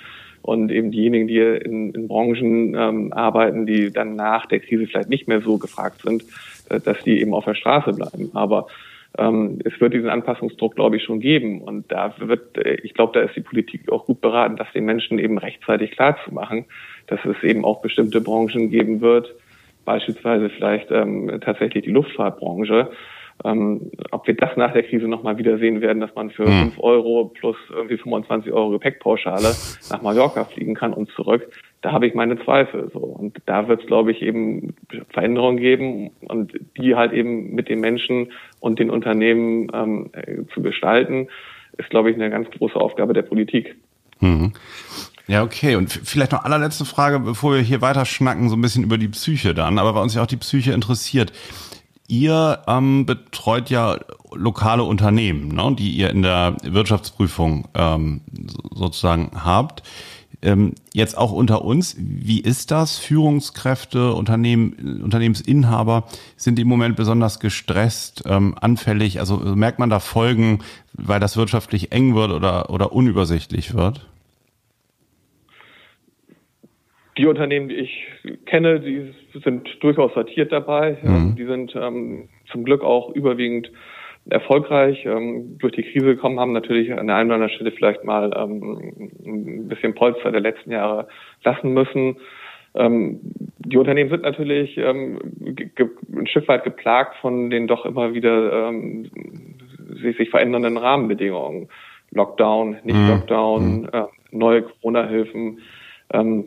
und 0.41 0.71
eben 0.71 0.89
diejenigen, 0.89 1.27
die 1.27 1.39
in, 1.39 1.91
in 1.91 2.07
Branchen 2.07 2.73
ähm, 2.73 3.13
arbeiten, 3.13 3.67
die 3.67 3.91
dann 3.91 4.15
nach 4.15 4.47
der 4.47 4.61
Krise 4.61 4.87
vielleicht 4.87 5.09
nicht 5.09 5.27
mehr 5.27 5.41
so 5.41 5.59
gefragt 5.59 6.01
sind, 6.01 6.23
äh, 6.69 6.79
dass 6.79 7.03
die 7.03 7.21
eben 7.21 7.35
auf 7.35 7.45
der 7.45 7.53
Straße 7.53 7.93
bleiben. 7.93 8.31
Aber 8.33 8.65
ähm, 9.17 9.59
es 9.65 9.79
wird 9.79 9.93
diesen 9.93 10.09
Anpassungsdruck, 10.09 10.75
glaube 10.75 10.97
ich, 10.97 11.03
schon 11.03 11.19
geben. 11.19 11.61
Und 11.61 11.91
da 11.91 12.13
wird, 12.19 12.57
äh, 12.57 12.75
ich 12.83 12.93
glaube, 12.93 13.13
da 13.13 13.25
ist 13.25 13.35
die 13.35 13.41
Politik 13.41 13.91
auch 13.91 14.05
gut 14.05 14.21
beraten, 14.21 14.55
das 14.55 14.71
den 14.73 14.85
Menschen 14.85 15.19
eben 15.19 15.37
rechtzeitig 15.37 15.91
klarzumachen, 15.91 16.65
dass 17.07 17.19
es 17.25 17.41
eben 17.43 17.65
auch 17.65 17.81
bestimmte 17.81 18.21
Branchen 18.21 18.69
geben 18.69 19.01
wird, 19.01 19.33
beispielsweise 19.85 20.49
vielleicht 20.49 20.91
ähm, 20.91 21.39
tatsächlich 21.41 21.85
die 21.85 21.91
Luftfahrtbranche. 21.91 22.91
Ähm, 23.45 23.91
ob 24.11 24.25
wir 24.25 24.35
das 24.35 24.57
nach 24.57 24.73
der 24.73 24.83
Krise 24.83 25.07
nochmal 25.07 25.37
wieder 25.37 25.59
sehen 25.59 25.81
werden, 25.81 25.99
dass 25.99 26.13
man 26.15 26.31
für 26.31 26.45
hm. 26.45 26.71
5 26.71 26.79
Euro 26.79 27.25
plus 27.25 27.55
irgendwie 27.69 27.97
25 27.97 28.51
Euro 28.51 28.71
Gepäckpauschale 28.71 29.55
nach 29.91 30.01
Mallorca 30.01 30.45
fliegen 30.45 30.73
kann 30.73 30.93
und 30.93 31.09
zurück, 31.11 31.47
da 31.81 31.91
habe 31.91 32.07
ich 32.07 32.15
meine 32.15 32.43
Zweifel. 32.43 32.89
So. 32.91 32.99
Und 32.99 33.37
da 33.45 33.67
wird 33.67 33.81
es, 33.81 33.87
glaube 33.87 34.11
ich, 34.11 34.21
eben 34.21 34.75
Veränderungen 35.09 35.57
geben 35.57 36.11
und 36.27 36.53
die 36.77 36.95
halt 36.95 37.13
eben 37.13 37.53
mit 37.53 37.69
den 37.69 37.79
Menschen 37.79 38.31
und 38.59 38.79
den 38.79 38.89
Unternehmen 38.89 39.67
ähm, 39.73 40.09
äh, 40.13 40.43
zu 40.53 40.61
gestalten, 40.61 41.27
ist, 41.77 41.89
glaube 41.89 42.09
ich, 42.09 42.15
eine 42.15 42.29
ganz 42.31 42.49
große 42.49 42.75
Aufgabe 42.75 43.13
der 43.13 43.21
Politik. 43.21 43.75
Mhm. 44.19 44.53
Ja, 45.27 45.43
okay. 45.43 45.75
Und 45.75 45.91
vielleicht 45.91 46.31
noch 46.31 46.45
allerletzte 46.45 46.85
Frage, 46.85 47.19
bevor 47.19 47.53
wir 47.53 47.61
hier 47.61 47.81
weiter 47.81 48.05
schnacken, 48.05 48.49
so 48.49 48.55
ein 48.55 48.61
bisschen 48.61 48.83
über 48.83 48.97
die 48.97 49.09
Psyche 49.09 49.53
dann, 49.53 49.77
aber 49.77 49.93
weil 49.93 50.03
uns 50.03 50.15
ja 50.15 50.23
auch 50.23 50.27
die 50.27 50.37
Psyche 50.37 50.71
interessiert. 50.71 51.33
Ihr 52.07 52.59
ähm, 52.67 53.05
betreut 53.05 53.69
ja 53.69 53.97
lokale 54.33 54.83
Unternehmen, 54.83 55.49
ne, 55.49 55.75
die 55.77 55.91
ihr 55.91 56.09
in 56.09 56.21
der 56.21 56.55
Wirtschaftsprüfung 56.63 57.67
ähm, 57.73 58.21
sozusagen 58.71 59.31
habt. 59.33 59.83
Ähm, 60.41 60.75
jetzt 60.93 61.17
auch 61.17 61.31
unter 61.31 61.65
uns, 61.65 61.95
wie 61.97 62.39
ist 62.39 62.71
das? 62.71 62.97
Führungskräfte, 62.97 64.13
Unternehmen, 64.13 65.01
Unternehmensinhaber 65.03 66.05
sind 66.37 66.59
im 66.59 66.67
Moment 66.67 66.95
besonders 66.95 67.39
gestresst, 67.39 68.23
ähm, 68.25 68.55
anfällig. 68.59 69.19
Also 69.19 69.37
merkt 69.37 69.79
man 69.79 69.89
da 69.89 69.99
Folgen, 69.99 70.59
weil 70.93 71.19
das 71.19 71.37
wirtschaftlich 71.37 71.91
eng 71.91 72.15
wird 72.15 72.31
oder, 72.31 72.69
oder 72.69 72.93
unübersichtlich 72.93 73.73
wird? 73.73 74.05
Die 77.17 77.25
Unternehmen, 77.25 77.69
die 77.69 77.75
ich 77.75 78.07
kenne, 78.45 78.79
die 78.79 79.13
sind 79.43 79.67
durchaus 79.81 80.13
sortiert 80.13 80.51
dabei. 80.51 80.97
Mhm. 81.01 81.35
Die 81.35 81.45
sind 81.45 81.75
ähm, 81.75 82.29
zum 82.51 82.63
Glück 82.63 82.83
auch 82.83 83.09
überwiegend 83.15 83.71
erfolgreich 84.29 85.05
ähm, 85.05 85.57
durch 85.59 85.73
die 85.73 85.83
Krise 85.83 86.05
gekommen, 86.15 86.39
haben 86.39 86.51
natürlich 86.51 86.93
an 86.93 87.07
der 87.07 87.15
einen 87.15 87.29
oder 87.29 87.35
anderen 87.35 87.55
Stelle 87.55 87.71
vielleicht 87.71 88.03
mal 88.03 88.31
ähm, 88.35 89.09
ein 89.25 89.67
bisschen 89.67 89.95
Polster 89.95 90.31
der 90.31 90.41
letzten 90.41 90.71
Jahre 90.71 91.07
lassen 91.43 91.73
müssen. 91.73 92.17
Ähm, 92.75 93.19
die 93.59 93.77
Unternehmen 93.77 94.09
sind 94.09 94.23
natürlich 94.23 94.77
ähm, 94.77 95.19
ein 95.57 96.27
Stück 96.27 96.47
weit 96.47 96.63
geplagt 96.63 97.15
von 97.21 97.49
den 97.49 97.67
doch 97.67 97.85
immer 97.85 98.13
wieder 98.13 98.69
ähm, 98.69 99.09
sich, 100.01 100.17
sich 100.17 100.29
verändernden 100.29 100.77
Rahmenbedingungen. 100.77 101.69
Lockdown, 102.11 102.77
nicht 102.83 102.97
mhm. 102.97 103.09
Lockdown, 103.09 103.81
mhm. 103.81 103.89
äh, 103.91 104.03
neue 104.31 104.61
Corona-Hilfen. 104.63 105.59
Ähm, 106.13 106.45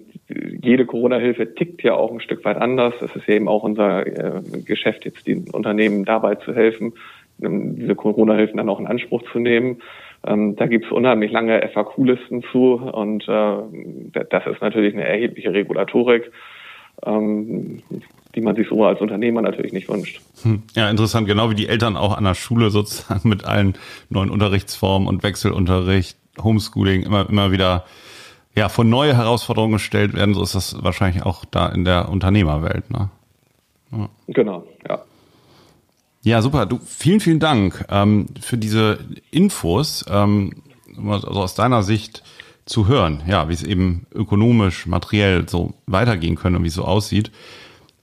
jede 0.63 0.87
Corona-Hilfe 0.87 1.55
tickt 1.55 1.83
ja 1.83 1.95
auch 1.95 2.13
ein 2.13 2.21
Stück 2.21 2.45
weit 2.45 2.57
anders. 2.57 2.95
Es 3.01 3.15
ist 3.17 3.27
ja 3.27 3.35
eben 3.35 3.49
auch 3.49 3.63
unser 3.63 4.07
äh, 4.07 4.43
Geschäft, 4.65 5.05
jetzt 5.05 5.27
den 5.27 5.49
Unternehmen 5.51 6.05
dabei 6.05 6.37
zu 6.37 6.55
helfen, 6.55 6.93
diese 7.39 7.95
Corona-Hilfen 7.95 8.59
dann 8.59 8.69
auch 8.69 8.81
in 8.81 8.87
Anspruch 8.87 9.23
zu 9.33 9.39
nehmen. 9.39 9.79
Ähm, 10.27 10.57
da 10.57 10.67
gibt 10.67 10.85
es 10.85 10.93
unheimlich 10.93 11.33
lange 11.33 11.67
FAQ-Listen 11.73 12.43
zu 12.53 12.75
und 12.75 13.27
äh, 13.27 14.23
das 14.29 14.47
ist 14.47 14.61
natürlich 14.61 14.95
eine 14.95 15.07
erhebliche 15.07 15.53
Regulatorik, 15.53 16.31
ähm, 17.07 17.83
die 18.35 18.43
man 18.43 18.55
sich 18.55 18.69
so 18.69 18.85
als 18.85 19.01
Unternehmer 19.01 19.41
natürlich 19.41 19.73
nicht 19.73 19.89
wünscht. 19.89 20.21
Hm. 20.43 20.63
Ja, 20.77 20.91
interessant, 20.91 21.27
genau 21.27 21.51
wie 21.51 21.55
die 21.55 21.69
Eltern 21.69 21.97
auch 21.97 22.17
an 22.17 22.25
der 22.25 22.35
Schule 22.35 22.71
sozusagen 22.71 23.29
mit 23.29 23.47
allen 23.47 23.75
neuen 24.11 24.31
Unterrichtsformen 24.31 25.09
und 25.09 25.23
Wechselunterricht, 25.23 26.19
Homeschooling 26.43 27.03
immer, 27.03 27.27
immer 27.29 27.51
wieder 27.51 27.87
ja, 28.55 28.69
vor 28.69 28.85
neue 28.85 29.17
Herausforderungen 29.17 29.75
gestellt 29.75 30.15
werden, 30.15 30.35
so 30.35 30.43
ist 30.43 30.55
das 30.55 30.83
wahrscheinlich 30.83 31.25
auch 31.25 31.45
da 31.45 31.69
in 31.69 31.85
der 31.85 32.09
Unternehmerwelt. 32.09 32.91
Ne? 32.91 33.11
Ja. 33.93 34.09
Genau, 34.29 34.67
ja. 34.89 35.01
Ja, 36.23 36.43
super. 36.43 36.67
Du, 36.67 36.79
vielen, 36.85 37.21
vielen 37.21 37.41
Dank 37.41 37.87
ähm, 37.89 38.27
für 38.41 38.59
diese 38.59 38.99
Infos, 39.31 40.05
ähm, 40.11 40.63
also 41.07 41.29
aus 41.29 41.55
deiner 41.55 41.83
Sicht 41.83 42.23
zu 42.67 42.87
hören, 42.87 43.23
ja, 43.27 43.49
wie 43.49 43.55
es 43.55 43.63
eben 43.63 44.07
ökonomisch, 44.13 44.87
materiell 44.87 45.49
so 45.49 45.75
weitergehen 45.87 46.37
könnte 46.37 46.59
und 46.59 46.65
wie 46.65 46.69
es 46.69 46.75
so 46.75 46.85
aussieht. 46.85 47.31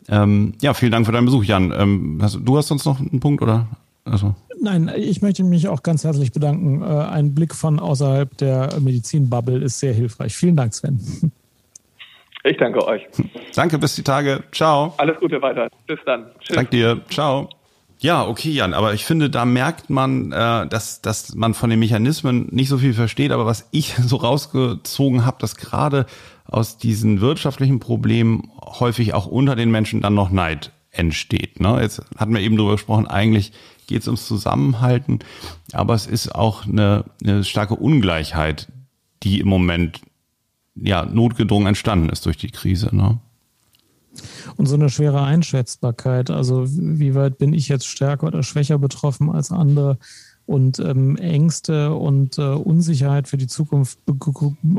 Ähm, 0.10 0.54
ja, 0.62 0.74
vielen 0.74 0.92
Dank 0.92 1.06
für 1.06 1.12
deinen 1.12 1.26
Besuch, 1.26 1.44
Jan. 1.44 1.72
Ähm, 1.78 2.20
hast, 2.22 2.40
du 2.42 2.58
hast 2.58 2.68
sonst 2.68 2.86
noch 2.86 3.00
einen 3.00 3.20
Punkt 3.20 3.42
oder? 3.42 3.68
Also. 4.04 4.36
Nein, 4.62 4.92
ich 4.96 5.22
möchte 5.22 5.44
mich 5.44 5.68
auch 5.68 5.84
ganz 5.84 6.04
herzlich 6.04 6.32
bedanken. 6.32 6.82
Äh, 6.82 6.86
ein 6.86 7.36
Blick 7.36 7.54
von 7.54 7.80
außerhalb 7.80 8.38
der 8.38 8.80
Medizinbubble 8.80 9.60
ist 9.60 9.80
sehr 9.80 9.94
hilfreich. 9.94 10.36
Vielen 10.36 10.56
Dank, 10.56 10.74
Sven. 10.74 11.00
Ich 12.44 12.58
danke 12.58 12.86
euch. 12.86 13.02
Danke, 13.56 13.78
bis 13.78 13.96
die 13.96 14.04
Tage. 14.04 14.44
Ciao. 14.52 14.94
Alles 14.98 15.20
Gute 15.20 15.42
weiter. 15.42 15.70
Bis 15.86 16.00
dann. 16.06 16.28
Tschüss. 16.40 16.56
Danke 16.56 16.72
dir. 16.72 17.02
Ciao. 17.10 17.50
Ja, 18.00 18.28
okay, 18.28 18.52
Jan, 18.52 18.76
aber 18.76 18.94
ich 18.94 19.06
finde, 19.06 19.30
da 19.30 19.44
merkt 19.44 19.90
man, 19.90 20.32
äh, 20.32 20.68
dass, 20.68 21.02
dass 21.02 21.34
man 21.34 21.56
von 21.56 21.72
den 21.72 21.80
Mechanismen 21.80 22.48
nicht 22.52 22.70
so 22.70 22.78
viel 22.78 22.94
versteht, 22.94 23.32
aber 23.32 23.46
was 23.46 23.68
ich 23.72 23.96
so 24.02 24.18
rausgezogen 24.18 25.26
habe, 25.26 25.38
dass 25.40 25.56
gerade 25.56 26.06
aus 26.46 26.78
diesen 26.78 27.22
wirtschaftlichen 27.22 27.80
Problemen 27.80 28.52
häufig 28.64 29.14
auch 29.14 29.26
unter 29.26 29.56
den 29.56 29.72
Menschen 29.72 30.02
dann 30.02 30.14
noch 30.14 30.30
Neid 30.30 30.72
entsteht. 30.92 31.60
Ne? 31.60 31.80
Jetzt 31.82 32.04
hatten 32.18 32.34
wir 32.34 32.42
eben 32.42 32.56
darüber 32.56 32.74
gesprochen, 32.74 33.08
eigentlich 33.08 33.52
geht 33.88 34.02
es 34.02 34.08
ums 34.08 34.28
Zusammenhalten, 34.28 35.20
aber 35.72 35.96
es 35.96 36.06
ist 36.06 36.36
auch 36.36 36.66
eine, 36.66 37.06
eine 37.24 37.44
starke 37.44 37.76
Ungleichheit, 37.76 38.68
die 39.24 39.40
im 39.40 39.48
Moment 39.48 40.02
ja 40.76 41.06
notgedrungen 41.06 41.68
entstanden 41.68 42.10
ist 42.10 42.26
durch 42.26 42.38
die 42.38 42.52
Krise. 42.52 42.96
Ne? 42.96 43.20
und 44.56 44.66
so 44.66 44.76
eine 44.76 44.90
schwere 44.90 45.24
Einschätzbarkeit. 45.24 46.30
Also 46.30 46.66
wie 46.68 47.16
weit 47.16 47.38
bin 47.38 47.54
ich 47.54 47.68
jetzt 47.68 47.88
stärker 47.88 48.28
oder 48.28 48.44
schwächer 48.44 48.78
betroffen 48.78 49.30
als 49.30 49.52
andere? 49.52 49.98
Und 50.46 50.80
ähm, 50.80 51.18
Ängste 51.18 51.94
und 51.94 52.38
äh, 52.38 52.42
Unsicherheit 52.42 53.28
für 53.28 53.36
die 53.36 53.48
Zukunft 53.48 54.00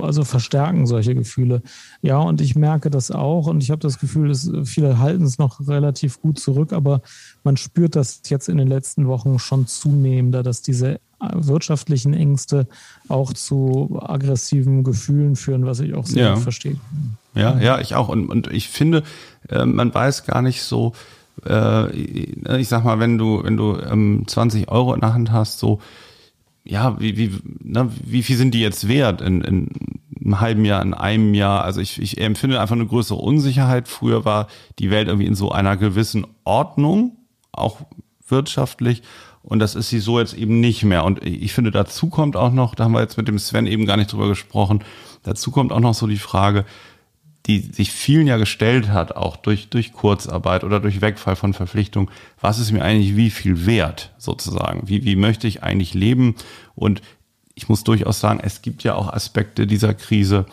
also 0.00 0.24
verstärken 0.24 0.86
solche 0.86 1.14
Gefühle. 1.14 1.60
Ja, 2.00 2.20
und 2.20 2.40
ich 2.40 2.56
merke 2.56 2.88
das 2.88 3.10
auch 3.10 3.46
und 3.48 3.62
ich 3.62 3.70
habe 3.70 3.80
das 3.80 3.98
Gefühl, 3.98 4.28
dass 4.28 4.50
viele 4.64 4.98
halten 4.98 5.24
es 5.24 5.36
noch 5.36 5.68
relativ 5.68 6.22
gut 6.22 6.38
zurück, 6.38 6.72
aber 6.72 7.02
man 7.44 7.56
spürt 7.56 7.96
das 7.96 8.22
jetzt 8.28 8.48
in 8.48 8.58
den 8.58 8.68
letzten 8.68 9.06
Wochen 9.06 9.38
schon 9.38 9.66
zunehmender, 9.66 10.42
dass 10.42 10.62
diese 10.62 11.00
wirtschaftlichen 11.20 12.14
Ängste 12.14 12.68
auch 13.08 13.32
zu 13.32 13.98
aggressiven 14.00 14.84
Gefühlen 14.84 15.36
führen, 15.36 15.66
was 15.66 15.80
ich 15.80 15.94
auch 15.94 16.06
sehr 16.06 16.26
ja. 16.26 16.36
verstehe. 16.36 16.76
Ja, 17.34 17.58
ja, 17.58 17.80
ich 17.80 17.94
auch. 17.94 18.08
Und, 18.08 18.28
und 18.28 18.52
ich 18.52 18.68
finde, 18.68 19.02
äh, 19.48 19.64
man 19.64 19.92
weiß 19.92 20.24
gar 20.26 20.42
nicht 20.42 20.62
so, 20.62 20.92
äh, 21.46 21.90
ich 21.92 22.68
sag 22.68 22.84
mal, 22.84 23.00
wenn 23.00 23.18
du, 23.18 23.42
wenn 23.42 23.56
du 23.56 23.76
ähm, 23.78 24.24
20 24.26 24.68
Euro 24.68 24.94
in 24.94 25.00
der 25.00 25.14
Hand 25.14 25.32
hast, 25.32 25.58
so, 25.58 25.80
ja, 26.64 27.00
wie, 27.00 27.16
wie, 27.16 27.32
na, 27.62 27.88
wie 28.04 28.22
viel 28.22 28.36
sind 28.36 28.52
die 28.52 28.60
jetzt 28.60 28.88
wert 28.88 29.20
in, 29.20 29.40
in 29.40 29.68
einem 30.22 30.40
halben 30.40 30.64
Jahr, 30.64 30.82
in 30.82 30.94
einem 30.94 31.34
Jahr. 31.34 31.64
Also 31.64 31.80
ich, 31.80 32.00
ich 32.00 32.20
empfinde 32.20 32.60
einfach 32.60 32.76
eine 32.76 32.86
größere 32.86 33.18
Unsicherheit. 33.18 33.88
Früher 33.88 34.24
war 34.24 34.48
die 34.78 34.90
Welt 34.90 35.08
irgendwie 35.08 35.26
in 35.26 35.34
so 35.34 35.50
einer 35.50 35.76
gewissen 35.76 36.26
Ordnung, 36.44 37.16
auch 37.60 37.80
wirtschaftlich. 38.26 39.02
Und 39.42 39.60
das 39.60 39.74
ist 39.74 39.88
sie 39.88 40.00
so 40.00 40.18
jetzt 40.18 40.34
eben 40.34 40.60
nicht 40.60 40.84
mehr. 40.84 41.04
Und 41.04 41.24
ich 41.24 41.52
finde, 41.52 41.70
dazu 41.70 42.08
kommt 42.08 42.36
auch 42.36 42.52
noch, 42.52 42.74
da 42.74 42.84
haben 42.84 42.92
wir 42.92 43.00
jetzt 43.00 43.16
mit 43.16 43.28
dem 43.28 43.38
Sven 43.38 43.66
eben 43.66 43.86
gar 43.86 43.96
nicht 43.96 44.12
drüber 44.12 44.28
gesprochen, 44.28 44.84
dazu 45.22 45.50
kommt 45.50 45.72
auch 45.72 45.80
noch 45.80 45.94
so 45.94 46.06
die 46.06 46.18
Frage, 46.18 46.64
die 47.46 47.60
sich 47.60 47.90
vielen 47.90 48.26
ja 48.26 48.36
gestellt 48.36 48.88
hat, 48.88 49.16
auch 49.16 49.36
durch, 49.36 49.70
durch 49.70 49.94
Kurzarbeit 49.94 50.64
oder 50.64 50.80
durch 50.80 51.00
Wegfall 51.00 51.34
von 51.34 51.54
Verpflichtungen, 51.54 52.10
was 52.40 52.58
ist 52.58 52.72
mir 52.72 52.82
eigentlich 52.82 53.16
wie 53.16 53.30
viel 53.30 53.64
wert, 53.64 54.12
sozusagen? 54.18 54.86
Wie, 54.86 55.04
wie 55.04 55.16
möchte 55.16 55.46
ich 55.48 55.62
eigentlich 55.62 55.94
leben? 55.94 56.34
Und 56.74 57.00
ich 57.54 57.70
muss 57.70 57.84
durchaus 57.84 58.20
sagen, 58.20 58.40
es 58.42 58.60
gibt 58.60 58.84
ja 58.84 58.94
auch 58.94 59.10
Aspekte 59.10 59.66
dieser 59.66 59.94
Krise, 59.94 60.44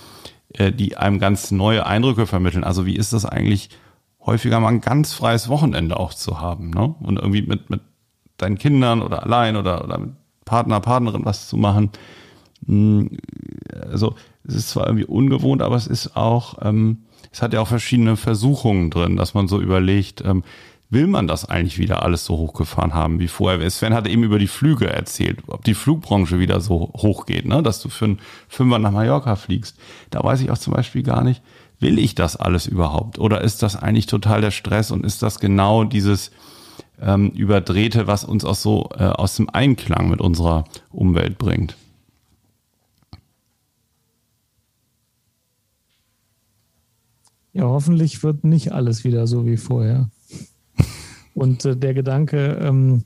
äh, 0.53 0.71
die 0.71 0.95
einem 0.95 1.19
ganz 1.19 1.51
neue 1.51 1.85
Eindrücke 1.85 2.27
vermitteln. 2.27 2.63
Also 2.63 2.85
wie 2.85 2.95
ist 2.95 3.11
das 3.11 3.25
eigentlich, 3.25 3.69
häufiger 4.25 4.59
mal 4.59 4.69
ein 4.69 4.81
ganz 4.81 5.13
freies 5.13 5.49
Wochenende 5.49 5.99
auch 5.99 6.13
zu 6.13 6.39
haben, 6.39 6.71
ne? 6.71 6.95
Und 6.99 7.17
irgendwie 7.17 7.43
mit, 7.43 7.69
mit 7.69 7.81
deinen 8.37 8.57
Kindern 8.57 9.01
oder 9.01 9.23
allein 9.23 9.55
oder, 9.55 9.83
oder 9.83 9.97
mit 9.97 10.11
Partner, 10.45 10.79
Partnerin 10.79 11.25
was 11.25 11.47
zu 11.47 11.57
machen. 11.57 11.91
Hm, 12.67 13.17
also 13.89 14.15
es 14.47 14.55
ist 14.55 14.69
zwar 14.69 14.87
irgendwie 14.87 15.05
ungewohnt, 15.05 15.61
aber 15.61 15.75
es 15.75 15.87
ist 15.87 16.15
auch, 16.15 16.57
ähm, 16.61 17.03
es 17.31 17.41
hat 17.41 17.53
ja 17.53 17.61
auch 17.61 17.67
verschiedene 17.67 18.17
Versuchungen 18.17 18.89
drin, 18.89 19.15
dass 19.15 19.33
man 19.33 19.47
so 19.47 19.61
überlegt, 19.61 20.23
ähm, 20.25 20.43
will 20.89 21.07
man 21.07 21.27
das 21.27 21.45
eigentlich 21.45 21.77
wieder 21.79 22.03
alles 22.03 22.25
so 22.25 22.37
hochgefahren 22.37 22.93
haben 22.93 23.19
wie 23.19 23.27
vorher? 23.27 23.69
Sven 23.69 23.93
hatte 23.93 24.09
eben 24.09 24.23
über 24.23 24.39
die 24.39 24.47
Flüge 24.47 24.87
erzählt, 24.87 25.39
ob 25.47 25.63
die 25.63 25.73
Flugbranche 25.73 26.39
wieder 26.39 26.61
so 26.61 26.91
hoch 26.95 27.25
geht, 27.25 27.45
ne? 27.45 27.63
dass 27.63 27.81
du 27.81 27.89
für 27.89 28.05
einen 28.05 28.19
Fünfer 28.47 28.79
nach 28.79 28.91
Mallorca 28.91 29.35
fliegst. 29.35 29.77
Da 30.11 30.23
weiß 30.23 30.41
ich 30.41 30.51
auch 30.51 30.57
zum 30.57 30.73
Beispiel 30.73 31.03
gar 31.03 31.23
nicht, 31.23 31.41
will 31.79 31.99
ich 31.99 32.15
das 32.15 32.35
alles 32.35 32.67
überhaupt? 32.67 33.19
Oder 33.19 33.41
ist 33.41 33.63
das 33.63 33.75
eigentlich 33.75 34.05
total 34.05 34.41
der 34.41 34.51
Stress 34.51 34.91
und 34.91 35.05
ist 35.05 35.21
das 35.21 35.39
genau 35.39 35.83
dieses 35.83 36.31
ähm, 37.01 37.29
Überdrehte, 37.31 38.07
was 38.07 38.23
uns 38.23 38.45
auch 38.45 38.55
so 38.55 38.89
äh, 38.97 39.03
aus 39.03 39.35
dem 39.35 39.49
Einklang 39.49 40.09
mit 40.09 40.21
unserer 40.21 40.65
Umwelt 40.91 41.37
bringt? 41.37 41.75
Ja, 47.53 47.63
hoffentlich 47.63 48.21
wird 48.21 48.43
nicht 48.43 48.73
alles 48.73 49.05
wieder 49.05 49.27
so 49.27 49.45
wie 49.45 49.55
vorher. 49.55 50.09
Und 51.33 51.63
äh, 51.63 51.77
der 51.77 51.93
Gedanke, 51.93 52.57
ähm, 52.61 53.03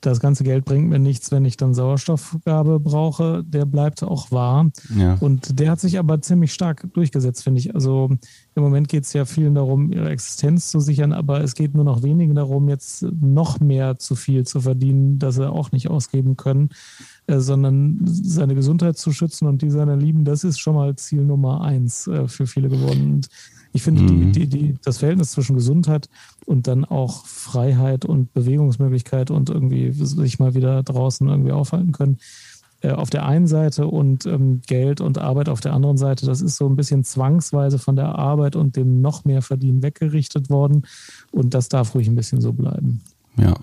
das 0.00 0.20
ganze 0.20 0.44
Geld 0.44 0.64
bringt 0.64 0.88
mir 0.88 0.98
nichts, 0.98 1.32
wenn 1.32 1.44
ich 1.44 1.56
dann 1.56 1.74
Sauerstoffgabe 1.74 2.78
brauche, 2.78 3.42
der 3.44 3.64
bleibt 3.64 4.02
auch 4.02 4.30
wahr. 4.30 4.70
Ja. 4.96 5.14
Und 5.20 5.58
der 5.58 5.72
hat 5.72 5.80
sich 5.80 5.98
aber 5.98 6.20
ziemlich 6.20 6.52
stark 6.52 6.86
durchgesetzt, 6.92 7.42
finde 7.42 7.60
ich. 7.60 7.74
Also 7.74 8.10
im 8.54 8.62
Moment 8.62 8.88
geht 8.88 9.04
es 9.04 9.12
ja 9.12 9.24
vielen 9.24 9.56
darum, 9.56 9.90
ihre 9.90 10.10
Existenz 10.10 10.70
zu 10.70 10.78
sichern, 10.78 11.12
aber 11.12 11.42
es 11.42 11.54
geht 11.54 11.74
nur 11.74 11.84
noch 11.84 12.02
wenigen 12.02 12.36
darum, 12.36 12.68
jetzt 12.68 13.02
noch 13.20 13.58
mehr 13.58 13.98
zu 13.98 14.14
viel 14.14 14.46
zu 14.46 14.60
verdienen, 14.60 15.18
dass 15.18 15.34
sie 15.34 15.50
auch 15.50 15.72
nicht 15.72 15.90
ausgeben 15.90 16.36
können, 16.36 16.70
äh, 17.26 17.40
sondern 17.40 17.98
seine 18.04 18.54
Gesundheit 18.54 18.98
zu 18.98 19.12
schützen 19.12 19.48
und 19.48 19.62
die 19.62 19.70
seiner 19.70 19.96
Lieben, 19.96 20.24
das 20.24 20.44
ist 20.44 20.60
schon 20.60 20.76
mal 20.76 20.94
Ziel 20.96 21.24
Nummer 21.24 21.62
eins 21.62 22.06
äh, 22.06 22.28
für 22.28 22.46
viele 22.46 22.68
geworden. 22.68 23.14
Und 23.14 23.28
ich 23.72 23.82
finde, 23.82 24.02
mhm. 24.02 24.32
die, 24.32 24.46
die, 24.46 24.46
die, 24.46 24.74
das 24.82 24.98
Verhältnis 24.98 25.32
zwischen 25.32 25.54
Gesundheit 25.54 26.08
und 26.46 26.66
dann 26.66 26.84
auch 26.84 27.26
Freiheit 27.26 28.04
und 28.04 28.32
Bewegungsmöglichkeit 28.32 29.30
und 29.30 29.50
irgendwie 29.50 29.92
sich 29.92 30.38
mal 30.38 30.54
wieder 30.54 30.82
draußen 30.82 31.28
irgendwie 31.28 31.52
aufhalten 31.52 31.92
können, 31.92 32.18
äh, 32.80 32.92
auf 32.92 33.10
der 33.10 33.26
einen 33.26 33.46
Seite 33.46 33.88
und 33.88 34.24
ähm, 34.26 34.62
Geld 34.66 35.00
und 35.00 35.18
Arbeit 35.18 35.48
auf 35.48 35.60
der 35.60 35.72
anderen 35.72 35.96
Seite, 35.96 36.26
das 36.26 36.40
ist 36.40 36.56
so 36.56 36.68
ein 36.68 36.76
bisschen 36.76 37.02
zwangsweise 37.02 37.78
von 37.78 37.96
der 37.96 38.14
Arbeit 38.14 38.54
und 38.54 38.76
dem 38.76 39.00
noch 39.00 39.24
mehr 39.24 39.42
Verdienen 39.42 39.82
weggerichtet 39.82 40.48
worden. 40.48 40.86
Und 41.32 41.54
das 41.54 41.68
darf 41.68 41.94
ruhig 41.94 42.08
ein 42.08 42.14
bisschen 42.14 42.40
so 42.40 42.52
bleiben. 42.52 43.00
Ja. 43.36 43.54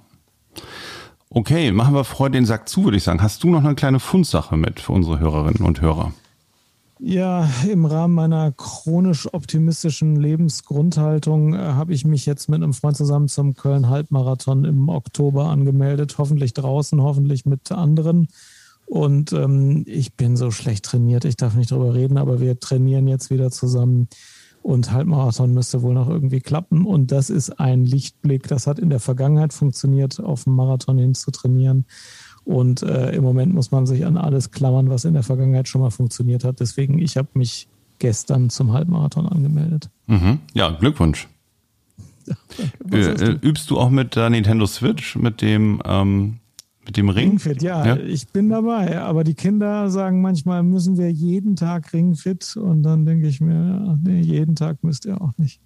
Okay, 1.30 1.72
machen 1.72 1.94
wir 1.94 2.04
vor 2.04 2.30
den 2.30 2.46
Sack 2.46 2.70
zu, 2.70 2.84
würde 2.84 2.98
ich 2.98 3.04
sagen. 3.04 3.22
Hast 3.22 3.44
du 3.44 3.50
noch 3.50 3.64
eine 3.64 3.76
kleine 3.76 4.00
Fundsache 4.00 4.58
mit 4.58 4.80
für 4.80 4.92
unsere 4.92 5.20
Hörerinnen 5.20 5.66
und 5.66 5.82
Hörer? 5.82 6.14
Ja, 7.00 7.50
im 7.70 7.86
Rahmen 7.86 8.14
meiner 8.14 8.54
chronisch 8.54 9.28
optimistischen 9.34 10.16
Lebensgrundhaltung 10.16 11.54
äh, 11.54 11.58
habe 11.58 11.94
ich 11.94 12.06
mich 12.06 12.26
jetzt 12.26 12.48
mit 12.48 12.64
einem 12.64 12.74
Freund 12.74 12.96
zusammen 12.96 13.28
zum 13.28 13.54
Köln-Halbmarathon 13.54 14.64
im 14.64 14.88
Oktober 14.88 15.50
angemeldet. 15.50 16.18
Hoffentlich 16.18 16.54
draußen, 16.54 17.02
hoffentlich 17.02 17.46
mit 17.46 17.70
anderen. 17.72 18.30
Und 18.86 19.34
ähm, 19.34 19.84
ich 19.88 20.14
bin 20.14 20.38
so 20.38 20.52
schlecht 20.52 20.86
trainiert, 20.86 21.26
ich 21.26 21.36
darf 21.36 21.56
nicht 21.56 21.72
drüber 21.72 21.94
reden, 21.94 22.18
aber 22.18 22.40
wir 22.40 22.60
trainieren 22.60 23.08
jetzt 23.08 23.30
wieder 23.30 23.52
zusammen. 23.52 24.08
Und 24.62 24.92
Halbmarathon 24.92 25.54
müsste 25.54 25.82
wohl 25.82 25.94
noch 25.94 26.10
irgendwie 26.10 26.40
klappen. 26.40 26.86
Und 26.86 27.12
das 27.12 27.30
ist 27.30 27.60
ein 27.60 27.86
Lichtblick. 27.86 28.48
Das 28.48 28.68
hat 28.68 28.80
in 28.80 28.90
der 28.90 29.00
Vergangenheit 29.00 29.54
funktioniert, 29.54 30.20
auf 30.20 30.46
dem 30.46 30.56
Marathon 30.56 30.98
hin 30.98 31.14
zu 31.14 31.30
trainieren. 31.30 31.86
Und 32.46 32.84
äh, 32.84 33.12
im 33.16 33.24
Moment 33.24 33.54
muss 33.54 33.72
man 33.72 33.88
sich 33.88 34.06
an 34.06 34.18
alles 34.18 34.52
klammern, 34.52 34.90
was 34.90 35.04
in 35.04 35.14
der 35.14 35.24
Vergangenheit 35.24 35.68
schon 35.68 35.82
mal 35.82 35.90
funktioniert 35.90 36.44
hat. 36.44 36.60
Deswegen, 36.60 37.00
ich 37.00 37.18
habe 37.18 37.28
mich 37.34 37.68
gestern 38.00 38.50
zum 38.50 38.72
Halbmarathon 38.72 39.26
angemeldet. 39.28 39.90
Mhm. 40.08 40.40
Ja, 40.54 40.70
Glückwunsch. 40.70 41.28
Ja, 42.92 42.98
äh, 42.98 43.38
übst 43.42 43.70
du 43.70 43.78
auch 43.78 43.92
mit 43.92 44.16
der 44.16 44.32
Nintendo 44.32 44.66
Switch, 44.66 45.16
mit 45.16 45.42
dem, 45.44 45.80
ähm, 45.86 46.40
mit 46.86 46.98
dem 46.98 47.10
Ring? 47.10 47.30
Ringfit, 47.30 47.62
ja, 47.62 47.86
ja, 47.86 47.98
ich 47.98 48.28
bin 48.30 48.50
dabei. 48.50 49.00
Aber 49.00 49.24
die 49.24 49.36
Kinder 49.36 49.90
sagen 49.92 50.22
manchmal, 50.22 50.64
müssen 50.64 50.98
wir 50.98 51.12
jeden 51.12 51.56
Tag 51.56 51.94
Ringfit. 51.94 52.58
Und 52.58 52.84
dann 52.84 53.06
denke 53.06 53.28
ich 53.28 53.42
mir, 53.42 53.54
ja, 53.54 53.98
nee, 54.02 54.22
jeden 54.22 54.56
Tag 54.56 54.84
müsst 54.84 55.06
ihr 55.06 55.22
auch 55.22 55.34
nicht. 55.38 55.60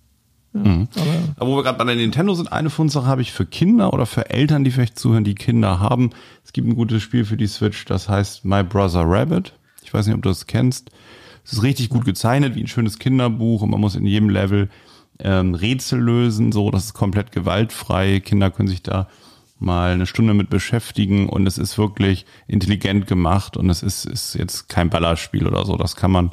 Ja, 0.54 0.60
mhm. 0.60 0.88
aber, 0.96 1.34
aber 1.38 1.52
wo 1.52 1.56
wir 1.58 1.64
gerade 1.64 1.78
bei 1.78 1.84
der 1.84 1.96
Nintendo 1.96 2.34
sind, 2.34 2.52
eine 2.52 2.70
Fundsache 2.70 3.06
habe 3.06 3.22
ich 3.22 3.32
für 3.32 3.46
Kinder 3.46 3.94
oder 3.94 4.06
für 4.06 4.30
Eltern, 4.30 4.64
die 4.64 4.72
vielleicht 4.72 4.98
zuhören, 4.98 5.24
die 5.24 5.36
Kinder 5.36 5.80
haben. 5.80 6.10
Es 6.44 6.54
gibt 6.54 6.68
ein 6.68 6.76
gutes 6.76 7.04
Spiel 7.04 7.26
für 7.26 7.38
die 7.38 7.48
Switch, 7.48 7.86
das 7.86 8.10
heißt 8.10 8.46
My 8.46 8.64
Brother 8.64 9.04
Rabbit. 9.06 9.54
Ich 9.84 9.94
weiß 9.94 10.08
nicht, 10.08 10.16
ob 10.16 10.24
du 10.24 10.30
das 10.30 10.48
kennst. 10.48 10.90
Es 11.44 11.54
ist 11.54 11.64
richtig 11.64 11.90
gut 11.90 12.06
gezeichnet, 12.06 12.56
wie 12.56 12.62
ein 12.62 12.68
schönes 12.68 13.00
Kinderbuch 13.00 13.62
und 13.62 13.70
man 13.70 13.80
muss 13.80 13.96
in 13.96 14.06
jedem 14.06 14.30
Level 14.30 14.70
ähm, 15.20 15.54
Rätsel 15.54 16.00
lösen, 16.00 16.52
so, 16.52 16.72
das 16.72 16.86
ist 16.86 16.94
komplett 16.94 17.32
gewaltfrei. 17.32 18.20
Kinder 18.20 18.52
können 18.52 18.70
sich 18.70 18.84
da 18.84 19.08
mal 19.60 19.92
eine 19.92 20.06
Stunde 20.06 20.34
mit 20.34 20.50
beschäftigen 20.50 21.28
und 21.28 21.46
es 21.46 21.58
ist 21.58 21.78
wirklich 21.78 22.26
intelligent 22.48 23.08
gemacht 23.08 23.58
und 23.58 23.70
es 23.70 23.84
ist, 23.84 24.06
ist 24.06 24.36
jetzt 24.36 24.70
kein 24.70 24.90
Ballerspiel 24.90 25.46
oder 25.46 25.66
so. 25.66 25.76
Das 25.76 25.96
kann 25.96 26.12
man 26.12 26.32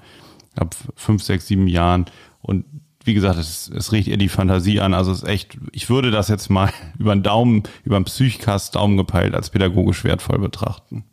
ab 0.54 0.74
fünf, 0.94 1.22
sechs, 1.22 1.48
sieben 1.48 1.66
Jahren 1.66 2.06
und 2.40 2.64
wie 3.06 3.14
gesagt, 3.14 3.38
es, 3.38 3.68
es 3.68 3.92
regt 3.92 4.08
ihr 4.08 4.16
die 4.16 4.28
Fantasie 4.28 4.80
an. 4.80 4.94
Also 4.94 5.12
es 5.12 5.22
ist 5.22 5.28
echt, 5.28 5.56
ich 5.72 5.88
würde 5.88 6.10
das 6.10 6.28
jetzt 6.28 6.50
mal 6.50 6.72
über 6.98 7.14
den 7.14 7.22
Daumen, 7.22 7.62
über 7.84 7.98
den 7.98 8.04
Psychcast 8.04 8.74
Daumen 8.74 8.96
gepeilt 8.96 9.34
als 9.34 9.50
pädagogisch 9.50 10.04
wertvoll 10.04 10.38
betrachten. 10.38 11.04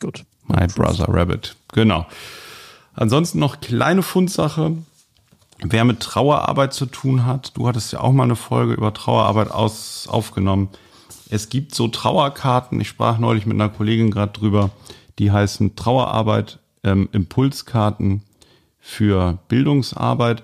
Gut. 0.00 0.24
My 0.46 0.66
Brother 0.66 1.08
Rabbit. 1.08 1.56
Genau. 1.72 2.06
Ansonsten 2.94 3.38
noch 3.38 3.60
kleine 3.60 4.02
Fundsache. 4.02 4.76
Wer 5.62 5.84
mit 5.84 6.00
Trauerarbeit 6.00 6.74
zu 6.74 6.86
tun 6.86 7.24
hat, 7.24 7.56
du 7.56 7.66
hattest 7.66 7.92
ja 7.92 8.00
auch 8.00 8.12
mal 8.12 8.24
eine 8.24 8.36
Folge 8.36 8.74
über 8.74 8.92
Trauerarbeit 8.92 9.50
aus, 9.50 10.06
aufgenommen. 10.06 10.68
Es 11.30 11.48
gibt 11.48 11.74
so 11.74 11.88
Trauerkarten, 11.88 12.80
ich 12.80 12.88
sprach 12.88 13.18
neulich 13.18 13.46
mit 13.46 13.54
einer 13.54 13.70
Kollegin 13.70 14.10
gerade 14.10 14.32
drüber, 14.32 14.70
die 15.18 15.32
heißen 15.32 15.74
Trauerarbeit 15.74 16.58
ähm, 16.84 17.08
Impulskarten 17.12 18.22
für 18.78 19.38
Bildungsarbeit 19.48 20.42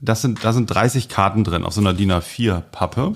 das 0.00 0.22
sind, 0.22 0.44
da 0.44 0.52
sind 0.52 0.66
30 0.66 1.08
Karten 1.08 1.44
drin 1.44 1.64
auf 1.64 1.74
so 1.74 1.80
einer 1.80 1.94
DIN 1.94 2.12
A4-Pappe 2.12 3.14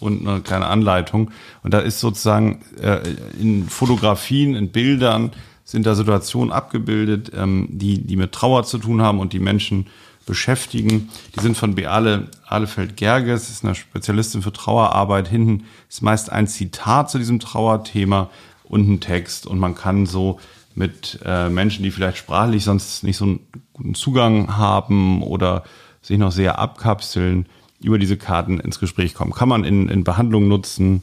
und 0.00 0.26
eine 0.26 0.40
kleine 0.40 0.66
Anleitung. 0.66 1.30
Und 1.62 1.74
da 1.74 1.80
ist 1.80 2.00
sozusagen 2.00 2.62
äh, 2.80 3.00
in 3.40 3.68
Fotografien, 3.68 4.54
in 4.54 4.70
Bildern 4.70 5.32
sind 5.64 5.86
da 5.86 5.94
Situationen 5.94 6.52
abgebildet, 6.52 7.32
ähm, 7.34 7.68
die, 7.70 8.02
die 8.02 8.16
mit 8.16 8.32
Trauer 8.32 8.64
zu 8.64 8.78
tun 8.78 9.00
haben 9.00 9.20
und 9.20 9.32
die 9.32 9.38
Menschen 9.38 9.86
beschäftigen. 10.26 11.08
Die 11.34 11.40
sind 11.40 11.56
von 11.56 11.74
Beale 11.74 12.28
Ahlefeld-Gerges, 12.46 13.50
ist 13.50 13.64
eine 13.64 13.74
Spezialistin 13.74 14.42
für 14.42 14.52
Trauerarbeit. 14.52 15.28
Hinten 15.28 15.64
ist 15.88 16.02
meist 16.02 16.30
ein 16.30 16.46
Zitat 16.46 17.10
zu 17.10 17.18
diesem 17.18 17.40
Trauerthema 17.40 18.28
und 18.64 18.88
ein 18.88 19.00
Text. 19.00 19.46
Und 19.46 19.58
man 19.58 19.74
kann 19.74 20.06
so 20.06 20.38
mit 20.74 21.18
äh, 21.24 21.48
Menschen, 21.48 21.82
die 21.82 21.90
vielleicht 21.90 22.18
sprachlich 22.18 22.64
sonst 22.64 23.04
nicht 23.04 23.16
so 23.16 23.24
einen 23.24 23.40
guten 23.72 23.94
Zugang 23.94 24.56
haben 24.56 25.22
oder 25.22 25.64
sich 26.02 26.18
noch 26.18 26.32
sehr 26.32 26.58
abkapseln, 26.58 27.46
über 27.80 27.98
diese 27.98 28.16
Karten 28.16 28.60
ins 28.60 28.78
Gespräch 28.78 29.14
kommen. 29.14 29.32
Kann 29.32 29.48
man 29.48 29.64
in, 29.64 29.88
in 29.88 30.04
Behandlung 30.04 30.48
nutzen. 30.48 31.02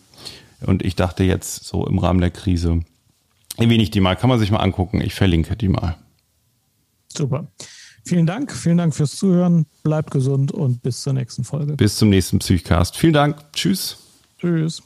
Und 0.61 0.83
ich 0.83 0.95
dachte 0.95 1.23
jetzt 1.23 1.65
so 1.65 1.85
im 1.87 1.99
Rahmen 1.99 2.19
der 2.19 2.31
Krise, 2.31 2.81
erwähne 3.57 3.83
ich 3.83 3.91
die 3.91 4.01
mal, 4.01 4.15
kann 4.15 4.29
man 4.29 4.39
sich 4.39 4.51
mal 4.51 4.59
angucken. 4.59 5.01
Ich 5.01 5.13
verlinke 5.13 5.55
die 5.55 5.69
mal. 5.69 5.97
Super. 7.07 7.47
Vielen 8.05 8.25
Dank, 8.25 8.51
vielen 8.51 8.77
Dank 8.77 8.95
fürs 8.95 9.15
Zuhören. 9.15 9.65
Bleibt 9.83 10.11
gesund 10.11 10.51
und 10.51 10.81
bis 10.81 11.01
zur 11.01 11.13
nächsten 11.13 11.43
Folge. 11.43 11.73
Bis 11.75 11.97
zum 11.97 12.09
nächsten 12.09 12.39
Psychcast. 12.39 12.97
Vielen 12.97 13.13
Dank. 13.13 13.37
Tschüss. 13.53 13.97
Tschüss. 14.39 14.81